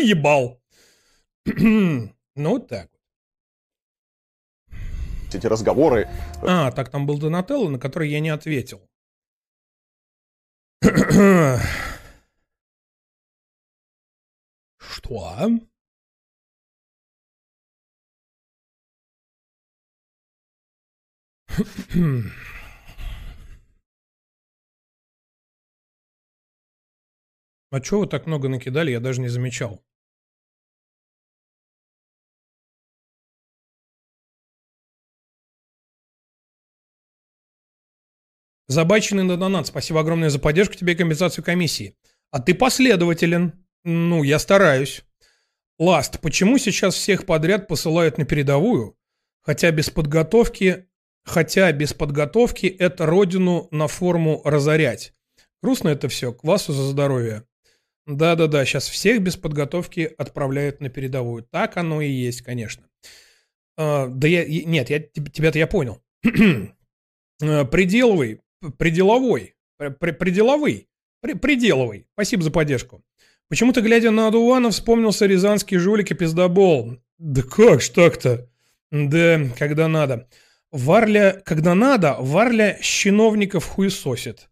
[0.00, 0.60] наебал.
[2.36, 2.90] ну, так.
[5.32, 6.08] Эти разговоры...
[6.42, 8.88] А, так там был Донателло, на который я не ответил.
[14.78, 15.50] Что?
[27.72, 29.80] А чего вы так много накидали, я даже не замечал.
[38.70, 39.66] Забаченный на донат.
[39.66, 41.96] Спасибо огромное за поддержку тебе и компенсацию комиссии.
[42.30, 43.66] А ты последователен.
[43.82, 45.02] Ну, я стараюсь.
[45.80, 48.96] Ласт, почему сейчас всех подряд посылают на передовую,
[49.42, 50.86] хотя без подготовки,
[51.24, 55.14] хотя без подготовки это родину на форму разорять?
[55.64, 56.32] Грустно это все.
[56.32, 57.42] Квасу за здоровье.
[58.06, 61.42] Да-да-да, сейчас всех без подготовки отправляют на передовую.
[61.42, 62.84] Так оно и есть, конечно.
[63.76, 64.44] А, да я...
[64.46, 66.00] Нет, я, тебя-то я понял.
[67.42, 68.42] А, пределовый,
[68.78, 70.88] пределовой, пределовый,
[71.20, 72.06] пределовый.
[72.14, 73.02] Спасибо за поддержку.
[73.48, 76.98] Почему-то, глядя на Адувана, вспомнился рязанский жулик и пиздобол.
[77.18, 78.48] Да как ж так-то?
[78.90, 80.28] Да, когда надо.
[80.70, 84.48] Варля, когда надо, Варля чиновников хуесосит.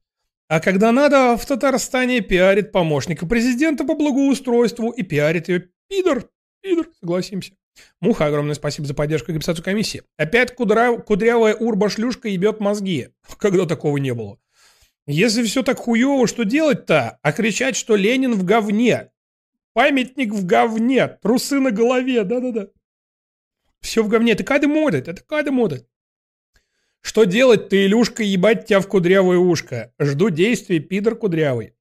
[0.49, 6.29] А когда надо, в Татарстане пиарит помощника президента по благоустройству и пиарит ее пидор.
[6.61, 7.53] Пидор, согласимся.
[8.01, 10.03] Муха, огромное спасибо за поддержку и компенсацию комиссии.
[10.17, 10.97] Опять кудра...
[10.99, 13.09] кудрявая урба-шлюшка ебет мозги.
[13.39, 14.39] Когда такого не было.
[15.07, 17.19] Если все так хуево, что делать-то?
[17.23, 19.11] А кричать, что Ленин в говне.
[19.73, 21.09] Памятник в говне.
[21.09, 22.25] Трусы на голове.
[22.25, 22.69] Да-да-да.
[23.81, 24.33] Все в говне.
[24.33, 25.09] Это кады модит.
[25.09, 25.89] Это кады модит.
[27.01, 29.95] Что делать ты, Илюшка, ебать тебя в кудрявое ушко?
[29.99, 31.75] Жду действий, пидор кудрявый.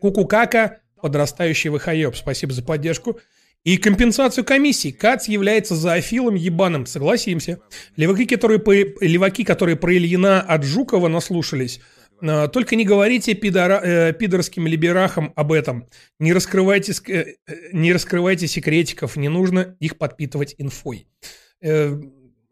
[0.00, 2.16] Кукукака, подрастающий выхоеб.
[2.16, 3.20] Спасибо за поддержку.
[3.68, 4.92] И компенсацию комиссии.
[4.92, 7.60] Кац является зоофилом ебаным, согласимся.
[7.96, 11.78] Леваки, которые, по, леваки, которые про Ильина от Жукова наслушались,
[12.22, 15.86] а, только не говорите пидора, э, пидорским либерахам об этом.
[16.18, 17.34] Не раскрывайте, э,
[17.74, 21.06] не раскрывайте секретиков, не нужно их подпитывать инфой.
[21.60, 21.94] Э,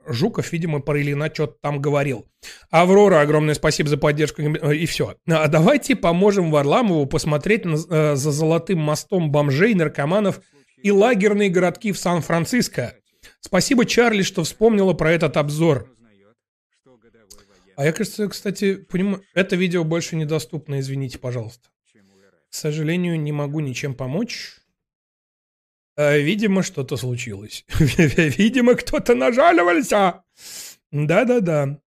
[0.06, 2.26] Жуков, видимо, про Ильина что-то там говорил.
[2.68, 4.42] Аврора, огромное спасибо за поддержку.
[4.42, 5.14] И все.
[5.26, 10.42] А давайте поможем Варламову посмотреть на, э, за золотым мостом бомжей, наркоманов
[10.86, 12.94] и лагерные городки в Сан-Франциско.
[13.40, 15.92] Спасибо, Чарли, что вспомнила про этот обзор.
[17.74, 21.70] А я, кажется, кстати, понимаю, это видео больше недоступно, извините, пожалуйста.
[22.48, 24.58] К сожалению, не могу ничем помочь.
[25.96, 27.64] А, видимо, что-то случилось.
[27.78, 30.22] Видимо, кто-то нажаливался.
[30.92, 31.80] Да-да-да.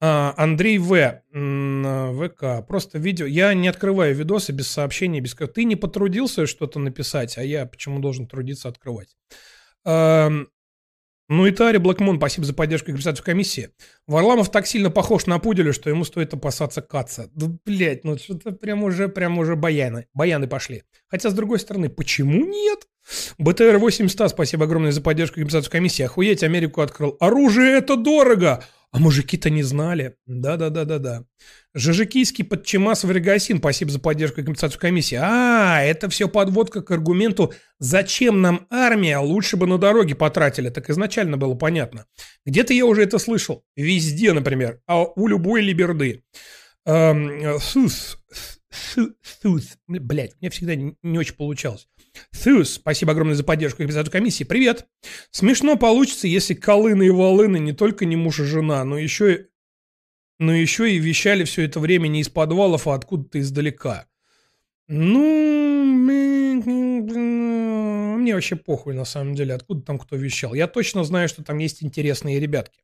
[0.00, 1.22] А, Андрей В.
[1.32, 2.66] ВК.
[2.66, 3.26] Просто видео.
[3.26, 5.34] Я не открываю видосы без сообщений, без...
[5.34, 9.16] Ты не потрудился что-то написать, а я почему должен трудиться открывать?
[11.30, 13.68] Ну и Тари Блэкмон, спасибо за поддержку и регистрацию комиссии.
[14.06, 17.28] Варламов так сильно похож на пуделя, что ему стоит опасаться каца.
[17.34, 20.06] Да, блядь, ну что-то прям уже, прям уже баяны.
[20.14, 20.84] Баяны пошли.
[21.06, 22.88] Хотя, с другой стороны, почему нет?
[23.36, 26.02] БТР 800, спасибо огромное за поддержку и регистрацию комиссии.
[26.02, 27.18] Охуеть, Америку открыл.
[27.20, 28.64] Оружие это дорого!
[28.90, 30.16] А мужики-то не знали.
[30.26, 31.24] Да-да-да-да-да.
[31.74, 35.18] Жижикийский подчемас Варгасин, спасибо за поддержку и компенсацию комиссии.
[35.20, 40.70] А, это все подводка к аргументу, зачем нам армия, лучше бы на дороге потратили.
[40.70, 42.06] Так изначально было понятно.
[42.46, 43.62] Где-то я уже это слышал.
[43.76, 44.80] Везде, например.
[44.86, 46.22] А у любой либерды.
[46.86, 48.17] Эм, сус.
[48.70, 49.78] Сус.
[49.86, 51.88] Блять, мне всегда не очень получалось.
[52.32, 54.44] Сус, спасибо огромное за поддержку эпизоду комиссии.
[54.44, 54.86] Привет.
[55.30, 59.46] Смешно получится, если Колыны и Волыны не только не муж и жена, но еще и,
[60.38, 64.06] но еще и вещали все это время не из подвалов, а откуда-то издалека.
[64.86, 65.84] Ну,
[68.18, 70.54] мне вообще похуй на самом деле, откуда там кто вещал.
[70.54, 72.82] Я точно знаю, что там есть интересные ребятки.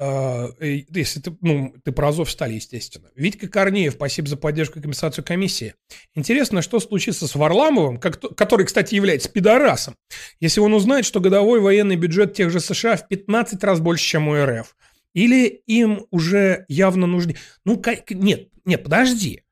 [0.00, 3.10] А, если ты, ну, ты про Азов стали, естественно.
[3.14, 5.74] Витька Корнеев, спасибо за поддержку и компенсацию комиссии.
[6.14, 9.94] Интересно, что случится с Варламовым, как, который, кстати, является пидорасом,
[10.40, 14.28] если он узнает, что годовой военный бюджет тех же США в 15 раз больше, чем
[14.28, 14.76] у РФ.
[15.14, 17.36] Или им уже явно нужны...
[17.64, 18.10] Ну, как...
[18.10, 19.42] нет, нет, подожди.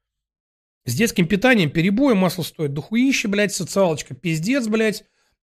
[0.84, 5.04] С детским питанием перебои, масло стоит дохуище, блядь, социалочка, пиздец, блядь.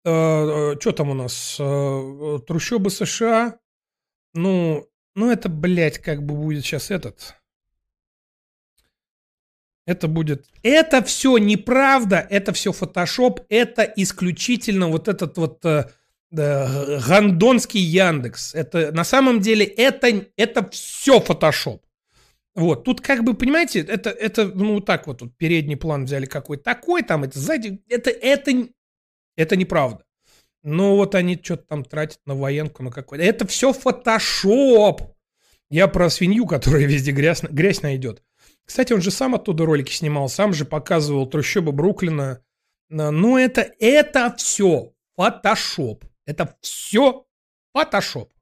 [0.04, 1.56] Э, э, что там у нас?
[1.58, 3.58] Э, трущобы США,
[4.34, 7.36] ну, ну это, блядь, как бы будет сейчас этот.
[9.86, 10.46] Это будет...
[10.62, 15.90] Это все неправда, это все фотошоп, это исключительно вот этот вот э,
[16.30, 18.54] э, гандонский Яндекс.
[18.54, 21.84] Это на самом деле это, это все фотошоп.
[22.54, 26.62] Вот, тут как бы, понимаете, это, это ну, так вот, вот передний план взяли какой-то
[26.62, 28.68] такой, там, это сзади, это, это,
[29.36, 30.04] Это неправда.
[30.62, 33.24] Ну вот они что-то там тратят на военку, на какой-то.
[33.24, 35.02] Это все фотошоп.
[35.70, 38.22] Я про свинью, которая везде грязь, грязь найдет.
[38.64, 42.44] Кстати, он же сам оттуда ролики снимал, сам же показывал трущобы Бруклина.
[42.88, 46.04] Ну это, это все фотошоп.
[46.26, 47.26] Это все
[47.72, 48.32] фотошоп.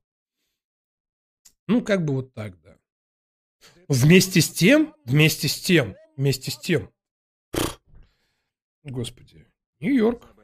[1.67, 2.77] Ну, как бы вот так, да.
[3.89, 6.93] Вместе с тем, вместе с тем, вместе с тем.
[8.83, 9.47] Господи,
[9.79, 10.35] Нью-Йорк.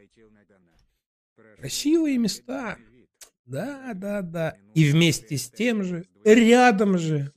[1.59, 2.77] Красивые места.
[3.45, 4.57] Да, да, да.
[4.75, 7.33] И вместе с тем же, рядом же.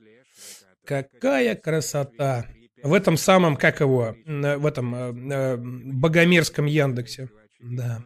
[0.85, 2.47] Какая красота.
[2.81, 7.29] В этом самом, как его, в этом э, э, богомерзком Яндексе.
[7.59, 8.03] Да.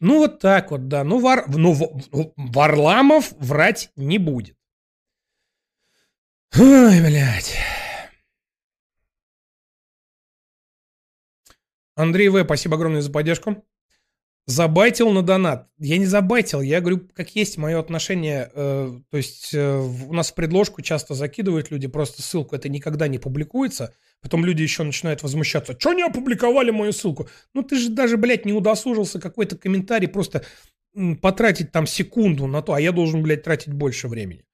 [0.00, 1.02] Ну, вот так вот, да.
[1.02, 1.74] Ну, Вар, ну,
[2.36, 4.56] Варламов врать не будет.
[6.56, 7.56] Ой, блядь.
[11.94, 13.64] Андрей В., спасибо огромное за поддержку.
[14.50, 15.68] Забайтил на донат.
[15.78, 18.50] Я не забайтил, я говорю, как есть мое отношение.
[18.52, 23.06] Э, то есть э, у нас в предложку часто закидывают люди просто ссылку, это никогда
[23.06, 23.94] не публикуется.
[24.20, 25.76] Потом люди еще начинают возмущаться.
[25.78, 27.28] Что не опубликовали мою ссылку?
[27.54, 30.44] Ну ты же даже, блядь, не удосужился какой-то комментарий просто
[31.22, 34.44] потратить там секунду на то, а я должен, блядь, тратить больше времени.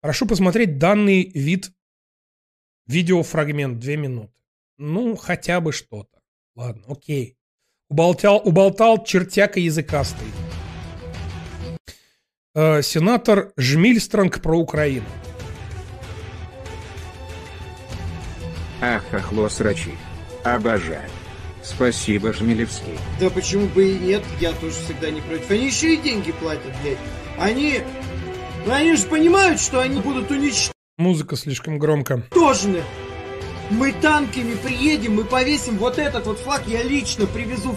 [0.00, 1.72] Прошу посмотреть данный вид
[2.86, 4.32] видеофрагмент, две минуты.
[4.78, 6.22] Ну, хотя бы что-то.
[6.54, 7.36] Ладно, окей.
[7.92, 10.26] Уболтал, уболтал чертяка языкастый.
[12.54, 15.04] Э, сенатор Жмильстронг про Украину.
[18.80, 19.92] Ах, хохло срачи.
[20.42, 21.06] Обожаю.
[21.62, 22.98] Спасибо, Жмелевский.
[23.20, 25.50] Да почему бы и нет, я тоже всегда не против.
[25.50, 26.96] Они еще и деньги платят, блядь.
[27.38, 27.82] Они...
[28.64, 30.72] Ну они же понимают, что они будут уничтожены.
[30.96, 32.22] Музыка слишком громко.
[32.30, 32.82] Тожны.
[33.72, 37.76] Мы танками приедем, мы повесим вот этот вот флаг, я лично привезу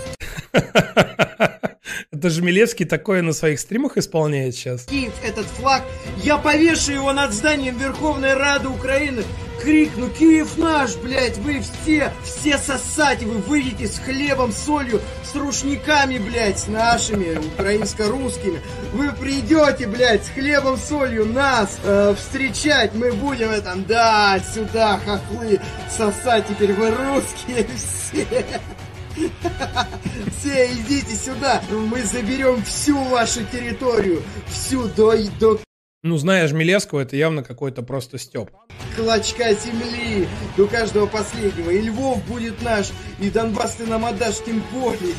[2.12, 4.86] Это же Милевский такое на своих стримах исполняет сейчас.
[4.86, 5.83] Киев этот флаг,
[6.24, 9.24] я повешу его над зданием Верховной Рады Украины,
[9.62, 16.17] крикну «Киев наш, блядь, вы все, все сосать, вы выйдете с хлебом, солью, с рушниками,
[16.17, 18.62] блядь, с нашими, украинско-русскими,
[18.93, 25.60] вы придете, блядь, с хлебом, солью нас э, встречать, мы будем этом, да, сюда, хохлы,
[25.89, 28.27] сосать теперь вы русские все».
[30.38, 35.60] Все, идите сюда, мы заберем всю вашу территорию, всю до, до
[36.06, 38.51] ну, знаешь, Милевского, это явно какой-то просто стёб.
[38.96, 41.72] Клочка земли до каждого последнего.
[41.72, 45.15] И Львов будет наш, и Донбасс ты нам отдашь тем более.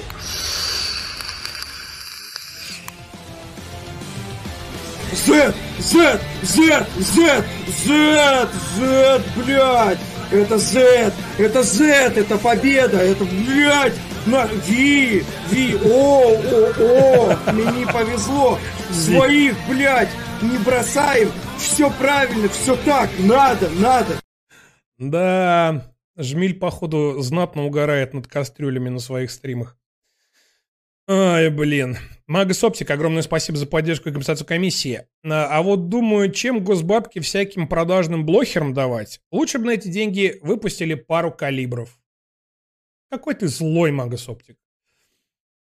[5.12, 7.44] Z, Z, Z, Z,
[7.84, 10.15] Z, Z, блядь!
[10.32, 11.84] Это Z, это Z,
[12.16, 13.94] это победа, это, блядь,
[14.26, 18.58] на, Ви, Ви, о, о, о, мне повезло,
[18.90, 20.08] своих, блядь,
[20.42, 24.20] не бросаем, все правильно, все так, надо, надо.
[24.98, 29.76] Да, Жмиль, походу, знатно угорает над кастрюлями на своих стримах.
[31.08, 31.98] Ай, блин.
[32.26, 35.06] Магас Оптик, огромное спасибо за поддержку и компенсацию комиссии.
[35.24, 39.20] А, а вот думаю, чем госбабки всяким продажным блохерам давать?
[39.30, 41.96] Лучше бы на эти деньги выпустили пару калибров.
[43.10, 44.58] Какой ты злой, Магас Оптик.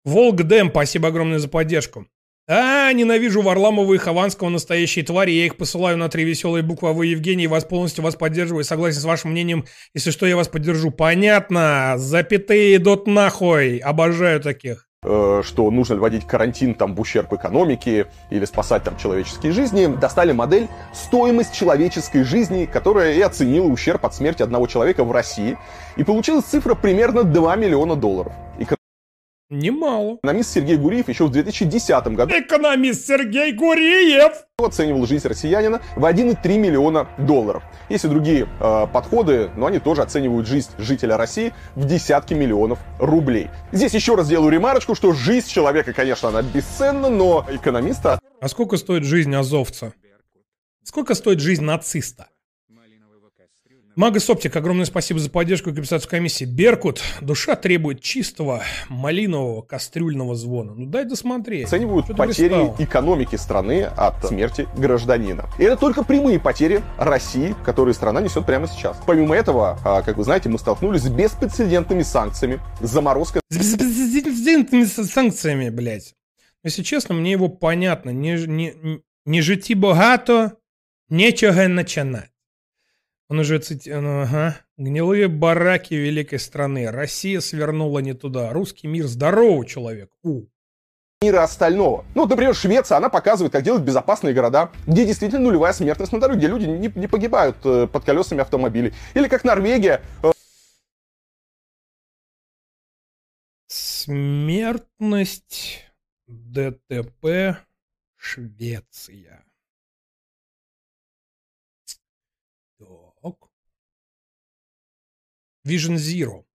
[0.05, 2.07] Волк Дэм, спасибо огромное за поддержку.
[2.47, 5.31] А, ненавижу Варламова и Хованского, настоящие твари.
[5.31, 6.89] Я их посылаю на три веселые буквы.
[6.89, 8.63] А вы, Евгений, вас полностью вас поддерживаю.
[8.63, 9.65] Согласен с вашим мнением.
[9.93, 10.91] Если что, я вас поддержу.
[10.91, 11.95] Понятно.
[11.97, 13.77] Запятые идут нахуй.
[13.77, 19.85] Обожаю таких что нужно вводить карантин там в ущерб экономике или спасать там человеческие жизни,
[19.85, 25.57] достали модель стоимость человеческой жизни, которая и оценила ущерб от смерти одного человека в России.
[25.97, 28.33] И получилась цифра примерно 2 миллиона долларов.
[29.53, 30.17] Немало.
[30.23, 32.33] Экономист Сергей Гуриев еще в 2010 году...
[32.33, 34.33] Экономист Сергей Гуриев!
[34.57, 37.63] оценивал жизнь россиянина в 1,3 миллиона долларов.
[37.89, 42.79] Есть и другие э, подходы, но они тоже оценивают жизнь жителя России в десятки миллионов
[42.97, 43.49] рублей.
[43.71, 48.19] Здесь еще раз делаю ремарочку, что жизнь человека, конечно, она бесценна, но экономиста...
[48.39, 49.93] А сколько стоит жизнь азовца?
[50.83, 52.27] Сколько стоит жизнь нациста?
[53.95, 56.45] Магас Оптик, огромное спасибо за поддержку и компенсацию комиссии.
[56.45, 60.73] Беркут, душа требует чистого малинового кастрюльного звона.
[60.73, 61.67] Ну дай досмотреть.
[61.67, 65.47] Оценивают потери экономики страны от смерти гражданина.
[65.59, 68.99] И это только прямые потери России, которые страна несет прямо сейчас.
[69.05, 73.41] Помимо этого, а, как вы знаете, мы столкнулись с беспрецедентными санкциями, заморозкой...
[73.49, 76.15] С беспрецедентными санкциями, блядь.
[76.63, 78.09] Если честно, мне его понятно.
[78.09, 80.57] Не, не, не жити богато,
[81.09, 82.32] нечего начинать.
[83.33, 83.89] Он уже цити...
[83.89, 84.59] ну, ага.
[84.77, 86.91] Гнилые бараки великой страны.
[86.91, 88.53] Россия свернула не туда.
[88.53, 90.11] Русский мир здоровый человек.
[90.21, 90.43] У.
[91.19, 92.05] мира остального.
[92.13, 96.41] Ну, например, Швеция, она показывает, как делать безопасные города, где действительно нулевая смертность на дороге,
[96.41, 98.93] где люди не, не погибают э, под колесами автомобилей.
[99.15, 100.31] Или как Норвегия, э,
[103.67, 105.81] Смертность
[106.27, 107.57] ДТП
[108.15, 109.43] Швеция.
[113.23, 113.49] Так.
[115.65, 116.45] Vision Zero.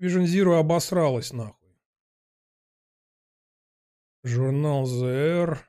[0.00, 1.76] Vision Zero обосралась нахуй.
[4.24, 5.68] Журнал ЗР.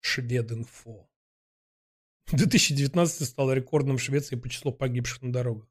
[0.00, 1.08] Швединфо.
[2.26, 5.68] 2019 стал рекордным в Швеции по числу погибших на дорогах.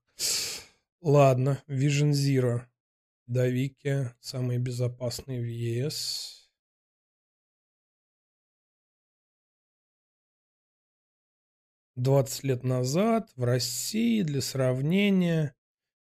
[1.02, 2.66] Ладно, Vision Zero.
[3.28, 6.50] Давики самый безопасный в ЕС.
[11.96, 15.57] Двадцать лет назад в России для сравнения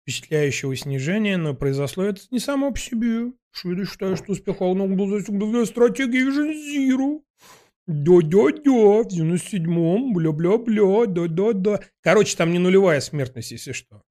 [0.08, 3.32] впечатляющего снижения, но произошло это не само по себе.
[3.52, 7.22] Шведы считают, что успех Алнок был достигнут стратегии Vision Zero.
[7.86, 11.80] Да-да-да, в 97-м, бля-бля-бля, да-да-да.
[12.02, 14.02] Короче, там не нулевая смертность, если что.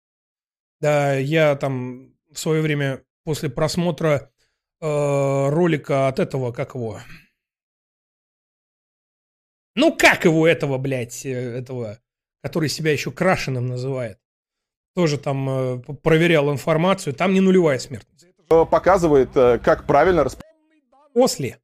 [0.80, 4.32] Да, я там в свое время после просмотра
[4.80, 7.00] э, ролика от этого, как его...
[9.75, 12.00] Ну, как его этого, блядь, э, этого,
[12.44, 14.20] который себя еще крашеным называет.
[14.98, 17.13] Тоже там э, проверял информацию.
[17.13, 18.25] Там не нулевая смертность.
[18.50, 20.42] э, показывает, э, как правильно расп...
[21.13, 21.60] После.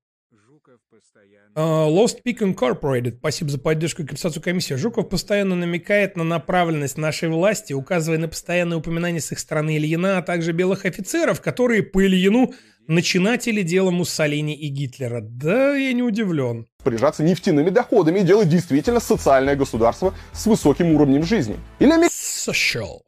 [1.56, 3.18] Uh, Lost Peak Incorporated.
[3.18, 4.76] Спасибо за поддержку и компенсацию комиссии.
[4.76, 10.20] Жуков постоянно намекает на направленность нашей власти, указывая на постоянное упоминание с их стороны Ильина,
[10.20, 12.54] а также белых офицеров, которые по Ильину
[12.88, 15.22] начинатели дела Муссолини и Гитлера.
[15.22, 16.68] Да, я не удивлен.
[16.78, 21.58] распоряжаться нефтяными доходами и делать действительно социальное государство с высоким уровнем жизни.
[21.80, 23.00] Или Social.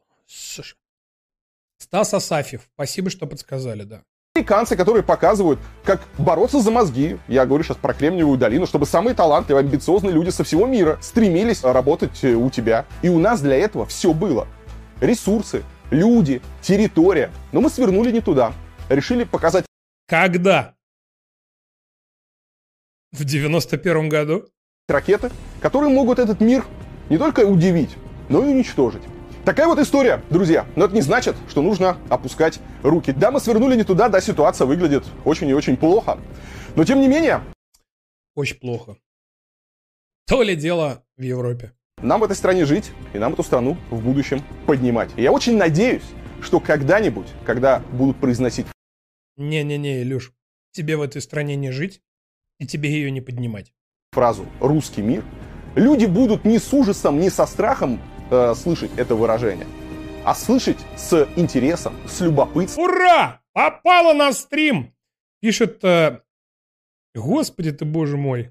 [1.78, 2.68] Стас Асафьев.
[2.74, 4.02] Спасибо, что подсказали, да.
[4.34, 7.18] американцы, которые показывают, как бороться за мозги.
[7.28, 11.62] Я говорю сейчас про Кремниевую долину, чтобы самые талантливые, амбициозные люди со всего мира стремились
[11.62, 12.86] работать э, у тебя.
[13.02, 14.48] И у нас для этого все было.
[15.00, 17.30] Ресурсы, люди, территория.
[17.52, 18.52] Но мы свернули не туда.
[18.88, 19.66] Решили показать
[20.06, 20.74] Когда?
[23.12, 24.48] В 91 году?
[24.88, 26.64] ракеты, которые могут этот мир
[27.08, 27.90] не только удивить,
[28.28, 29.02] но и уничтожить.
[29.46, 30.66] Такая вот история, друзья.
[30.74, 33.12] Но это не значит, что нужно опускать руки.
[33.12, 36.18] Да, мы свернули не туда, да, ситуация выглядит очень и очень плохо.
[36.74, 37.42] Но тем не менее,
[38.34, 38.96] Очень плохо.
[40.26, 41.72] То ли дело в Европе.
[42.02, 45.10] нам в этой стране жить, и нам эту страну в будущем поднимать.
[45.14, 46.02] И я очень надеюсь,
[46.42, 48.66] что когда-нибудь, когда будут произносить
[49.36, 50.32] Не-не-не, Илюш,
[50.72, 52.02] тебе в этой стране не жить,
[52.58, 53.72] и тебе ее не поднимать.
[54.10, 55.22] фразу «русский мир»,
[55.76, 58.00] люди будут не с ужасом, не со страхом
[58.30, 59.66] э, слышать это выражение,
[60.24, 62.84] а слышать с интересом, с любопытством.
[62.84, 63.40] Ура!
[63.52, 64.92] Попала на стрим!
[65.40, 65.82] Пишет...
[65.84, 66.20] э,
[67.14, 68.50] Господи ты, боже мой.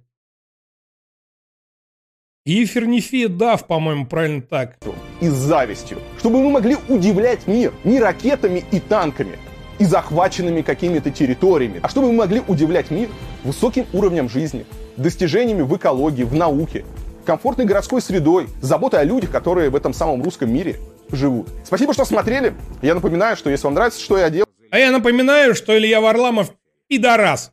[2.45, 4.77] Ефернифия Дав, по-моему, правильно так.
[5.19, 9.39] и с завистью, чтобы мы могли удивлять мир не ракетами и танками
[9.79, 13.09] и захваченными какими-то территориями, а чтобы мы могли удивлять мир
[13.43, 14.65] высоким уровнем жизни,
[14.95, 16.85] достижениями в экологии, в науке,
[17.25, 20.77] комфортной городской средой, заботой о людях, которые в этом самом русском мире
[21.11, 21.49] живут.
[21.65, 22.53] Спасибо, что смотрели.
[22.81, 26.51] Я напоминаю, что если вам нравится, что я делаю, А я напоминаю, что Илья Варламов
[26.87, 27.51] пидорас.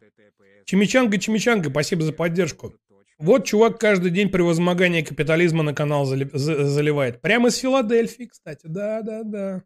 [0.65, 2.73] Чимичанга, Чимичанга, спасибо за поддержку.
[3.19, 7.21] Вот чувак каждый день при возмогании капитализма на канал зали- за- заливает.
[7.21, 8.63] Прямо из Филадельфии, кстати.
[8.65, 9.63] Да, да, да.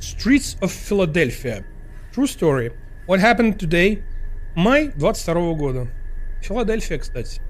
[0.00, 1.64] Streets of Philadelphia.
[2.12, 2.72] True story.
[3.06, 4.02] What happened today?
[4.56, 5.86] Май 22 года.
[6.42, 7.40] Филадельфия, кстати.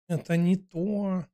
[0.07, 1.26] Это не то.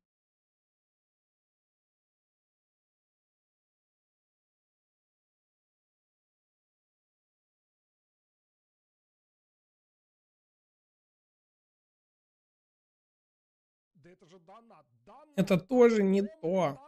[15.37, 16.79] Это тоже не то.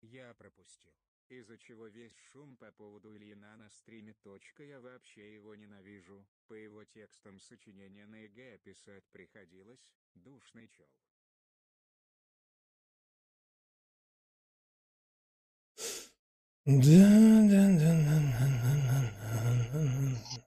[0.00, 0.92] Я пропустил.
[1.28, 4.14] Из-за чего весь шум по поводу Ильина на стриме.
[4.22, 6.26] Точка, я вообще его ненавижу.
[6.46, 9.92] По его текстам сочинения на ЕГЭ писать приходилось.
[10.14, 10.88] Душный чел.
[16.66, 18.54] Да, да, да, да, да,
[18.86, 19.00] да,
[19.72, 20.44] да, да.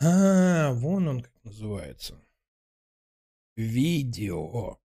[0.00, 2.23] А, вон он как называется.
[3.56, 4.78] Видео.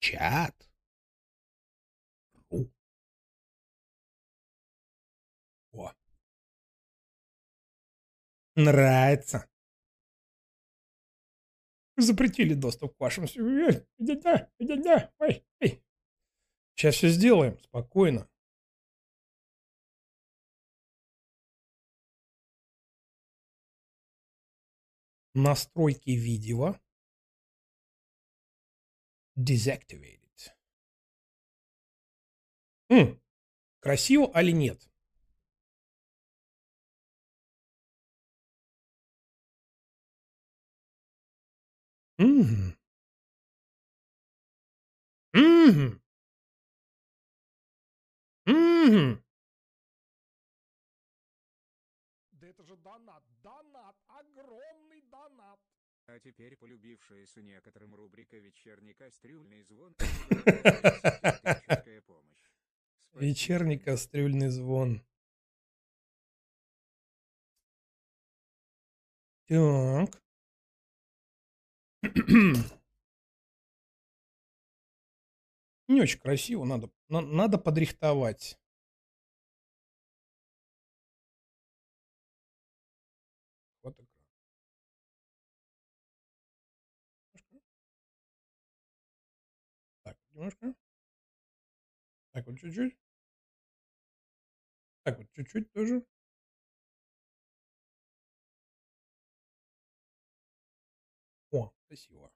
[0.00, 0.54] Чат.
[5.72, 5.92] О.
[8.56, 9.48] Нравится.
[11.96, 13.26] Запретили доступ к вашим...
[16.76, 17.58] Сейчас все сделаем.
[17.60, 18.28] Спокойно.
[25.34, 26.76] настройки видео
[29.36, 30.54] Deactivated.
[32.88, 33.18] Хм,
[33.80, 34.88] красиво или нет?
[42.18, 42.74] Угу.
[45.34, 45.98] Угу.
[48.46, 49.23] Угу.
[56.14, 59.96] А теперь полюбившаяся некоторым рубрика «Вечерний кастрюльный звон».
[63.14, 65.02] Вечерний кастрюльный звон.
[69.48, 70.22] Так.
[75.88, 78.56] Не очень красиво, надо, на- надо подрихтовать.
[90.44, 90.74] Немножко.
[92.32, 92.96] Так, вот чуть-чуть.
[95.02, 96.02] Так, вот чуть-чуть тоже.
[101.50, 102.30] О, красиво.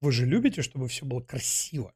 [0.00, 1.92] Вы же любите, чтобы все было красиво.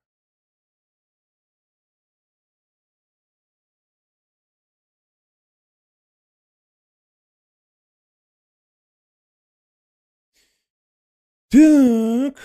[11.50, 12.36] Так,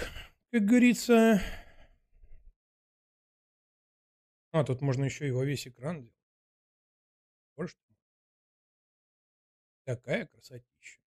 [0.51, 1.41] как говорится...
[4.51, 6.13] А, тут можно еще и во весь экран делать.
[9.85, 10.99] Какая красотища.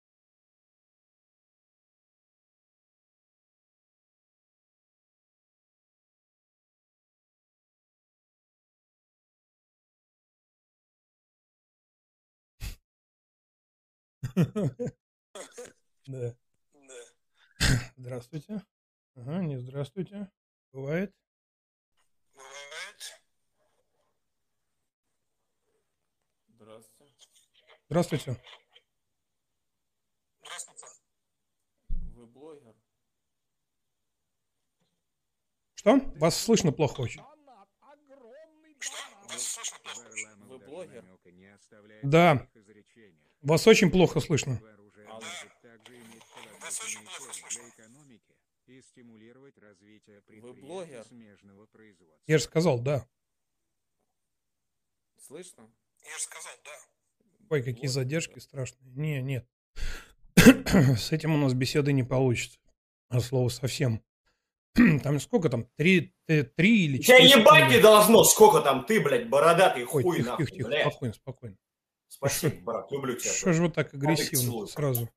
[16.07, 16.35] Да.
[17.99, 18.63] Здравствуйте.
[19.15, 20.31] Ага, не здравствуйте.
[20.71, 21.15] Бывает.
[22.35, 23.23] Бывает.
[26.49, 27.15] Здравствуйте.
[27.89, 28.43] Здравствуйте.
[30.43, 30.87] Здравствуйте.
[31.89, 32.75] Вы блогер?
[35.77, 35.97] Что?
[36.17, 37.23] Вас слышно плохо очень.
[38.79, 38.97] Что?
[39.23, 40.35] Вас слышно плохо очень.
[40.45, 41.05] Вы блогер?
[42.03, 42.47] Да.
[43.41, 44.61] Вас очень плохо слышно.
[44.61, 44.71] Да.
[46.61, 47.66] Вас очень плохо слышно
[48.77, 52.23] и стимулировать развитие предприятий смежного производства.
[52.27, 53.07] Я же сказал, да.
[55.19, 55.71] Слышно?
[57.49, 58.41] Ой, какие Блогер, задержки да.
[58.41, 58.93] страшные.
[58.95, 59.49] Не, нет.
[60.37, 62.59] С этим у нас беседы не получится.
[63.09, 64.05] А слово совсем.
[65.03, 65.65] Там сколько там?
[65.77, 67.77] Три, э, три или Тебя четыре ебать секунды?
[67.77, 70.83] не должно, сколько там ты, блядь, бородатый Ой, хуй тихо, нахуй, тихо, тихо, блядь.
[70.83, 71.57] спокойно, спокойно.
[72.09, 73.33] Спасибо, брат, люблю тебя.
[73.33, 75.09] Что же вы так агрессивно сразу?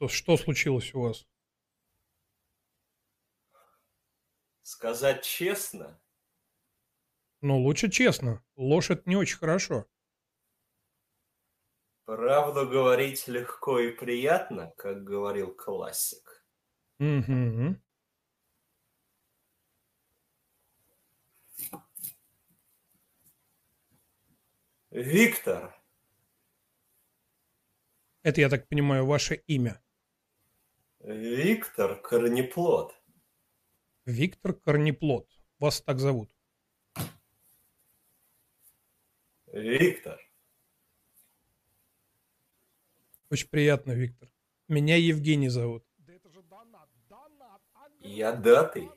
[0.00, 1.26] Что, что случилось у вас?
[4.62, 6.00] Сказать честно,
[7.40, 8.44] Ну, лучше честно.
[8.56, 9.86] Ложь это не очень хорошо.
[12.06, 16.44] правду говорить легко и приятно, как говорил классик.
[17.00, 17.76] Мгм.
[24.90, 25.72] Виктор,
[28.22, 29.82] Это, я так понимаю, ваше имя.
[31.12, 32.94] Виктор Корнеплод.
[34.04, 35.26] Виктор Корнеплод.
[35.58, 36.30] Вас так зовут.
[39.46, 40.20] Виктор,
[43.30, 44.28] Очень приятно, Виктор.
[44.68, 45.82] Меня Евгений зовут.
[45.96, 48.90] Да это же донат, донат, огромный Я датый.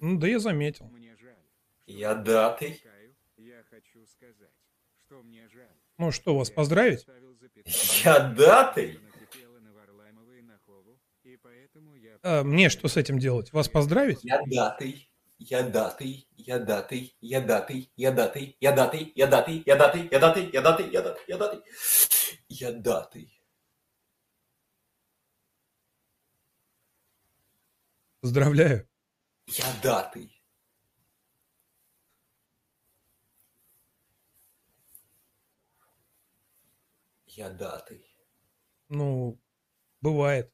[0.00, 0.86] Ну, да я заметил.
[0.88, 1.36] Мне жаль.
[1.84, 2.82] что Я датый.
[3.36, 4.52] Я хочу сказать,
[5.06, 5.76] что мне жаль.
[5.98, 7.06] Ну что, вас поздравить?
[8.04, 8.98] Я датый.
[8.98, 11.63] накипело на Варлаймова и на Хову, и поэтому я-
[12.22, 13.52] А, мне что с этим делать?
[13.52, 14.20] Вас поздравить?
[14.22, 15.10] Я датый.
[15.38, 16.26] Я датый.
[16.36, 17.14] Я датый.
[17.20, 17.90] Я датый.
[17.96, 18.56] Я датый.
[18.60, 19.12] Я датый.
[19.14, 19.62] Я датый.
[19.66, 20.08] Я датый.
[20.10, 20.50] Я датый.
[20.50, 20.90] Я датый.
[20.90, 21.22] Я датый.
[21.28, 21.62] Я датый.
[22.48, 23.40] Я датый.
[28.20, 28.88] Поздравляю.
[29.46, 30.42] Я датый.
[37.26, 38.06] Я датый.
[38.88, 39.38] Ну,
[40.00, 40.53] бывает.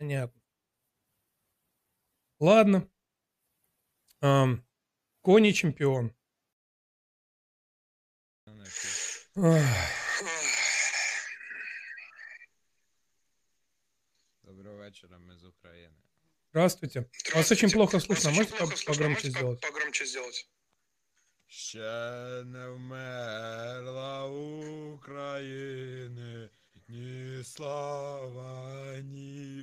[0.00, 0.40] Понятно.
[2.40, 2.88] Ладно.
[4.20, 4.64] Ам,
[5.22, 6.12] Кони чемпион.
[9.36, 9.92] Ах,
[14.42, 15.94] Доброго вечора, ми з України.
[16.50, 17.04] Здравствуйте.
[17.34, 18.30] Вас очень плохо слышно.
[18.34, 19.60] Можете по- погромче сделать?
[19.60, 20.48] Погромче сделать.
[21.46, 24.24] Ще не вмерла
[24.94, 26.50] України,
[26.88, 29.59] ні слава, ні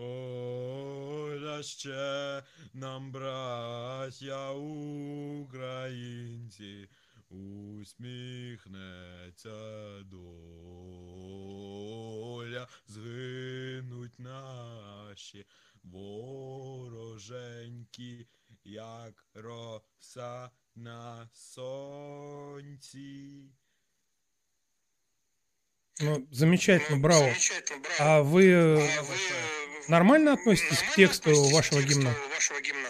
[0.00, 2.42] воля, ще
[2.74, 4.52] нам, браття
[5.42, 6.88] українці,
[7.28, 8.70] усміхнеться
[10.02, 11.48] доля,
[12.86, 15.46] згинуть наші
[15.82, 17.06] вороженькі,
[18.64, 22.80] як роса на сонці.
[26.00, 27.24] Ну, замечательно, браво.
[27.26, 27.96] Замечательно, браво.
[27.98, 31.98] А вы э, А вы, э, нормально относитесь к нормально тексту относитесь к вашего тексту
[32.00, 32.14] гимна?
[32.34, 32.88] вашего гимна?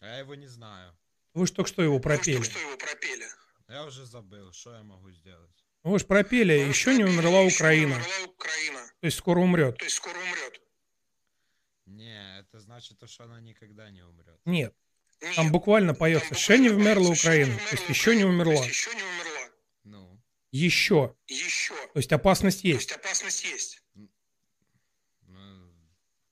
[0.00, 0.96] А я его не знаю.
[1.34, 2.38] Вы же только что его Вы пропели.
[2.38, 3.26] Ну, что, его пропели?
[3.68, 5.50] Я уже забыл, что я могу сделать.
[5.84, 7.94] Ну, Вы же пропели, Вы еще не пропели, умерла «Еще не Украина.
[7.96, 8.80] умерла Украина.
[9.00, 9.78] То есть скоро умрет.
[9.78, 10.60] То есть скоро умрет.
[11.86, 14.40] Не, это значит, то, что она никогда не умрет.
[14.44, 14.74] Нет.
[15.22, 16.68] Нет, Там буквально поется буквально «Ще не
[17.14, 17.52] «Ще Украина».
[17.52, 18.42] не То есть умерла еще не Украина».
[18.42, 18.62] умерла.
[18.62, 19.48] То есть еще не умерла.
[20.56, 21.14] Ну, Еще.
[21.28, 21.74] Еще.
[21.92, 22.88] То есть опасность То есть.
[22.90, 23.82] есть опасность есть.
[25.22, 25.70] ну,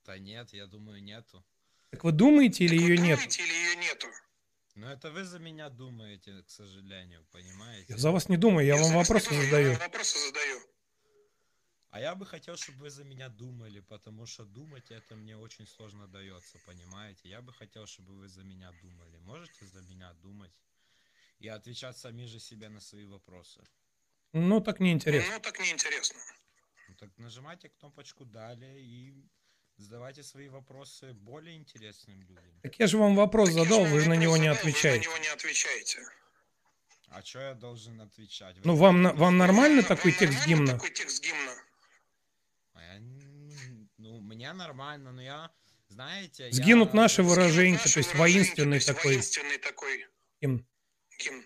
[0.04, 1.44] да нет, я думаю, нету.
[1.90, 3.16] Так вы думаете или Так вы ее нет?
[3.18, 4.06] думаете, или ее нету?
[4.74, 7.86] Но это вы за меня думаете, к сожалению, понимаете?
[7.92, 9.70] Я за вас не думаю, я вам вас не вопросы думаю, я задаю.
[9.72, 10.60] вам вопросы задаю.
[11.90, 15.66] А я бы хотел, чтобы вы за меня думали, потому что думать это мне очень
[15.66, 17.28] сложно дается, понимаете?
[17.28, 19.16] Я бы хотел, чтобы вы за меня думали.
[19.18, 20.50] Можете за меня думать
[21.38, 23.62] и отвечать сами же себе на свои вопросы?
[24.34, 25.32] Ну, так неинтересно.
[25.34, 26.18] Ну, так неинтересно.
[26.88, 29.14] Ну так нажимайте кнопочку «Далее» и
[29.76, 32.60] задавайте свои вопросы более интересным людям.
[32.62, 34.70] Так я же вам вопрос Так задал, вам вы же на него не задал, Вы
[34.70, 35.08] отвечаете.
[35.08, 35.98] на него не отвечаете.
[37.10, 38.56] А что я должен отвечать?
[38.56, 40.72] Вы Ну, вам, на- вам нормально Вам такой текст гимна?
[40.72, 41.54] Такой текст гимна.
[42.72, 43.00] А я
[43.98, 45.50] Ну, мне нормально, но я,
[45.88, 46.50] знаете...
[46.50, 46.96] Сгинут я...
[46.96, 47.78] наши выражения.
[47.78, 49.12] То есть воинственный такой.
[49.12, 50.06] Воинственный такой
[50.40, 50.66] Гимн.
[51.20, 51.44] гимн.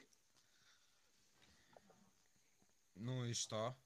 [2.98, 3.76] Ну и что?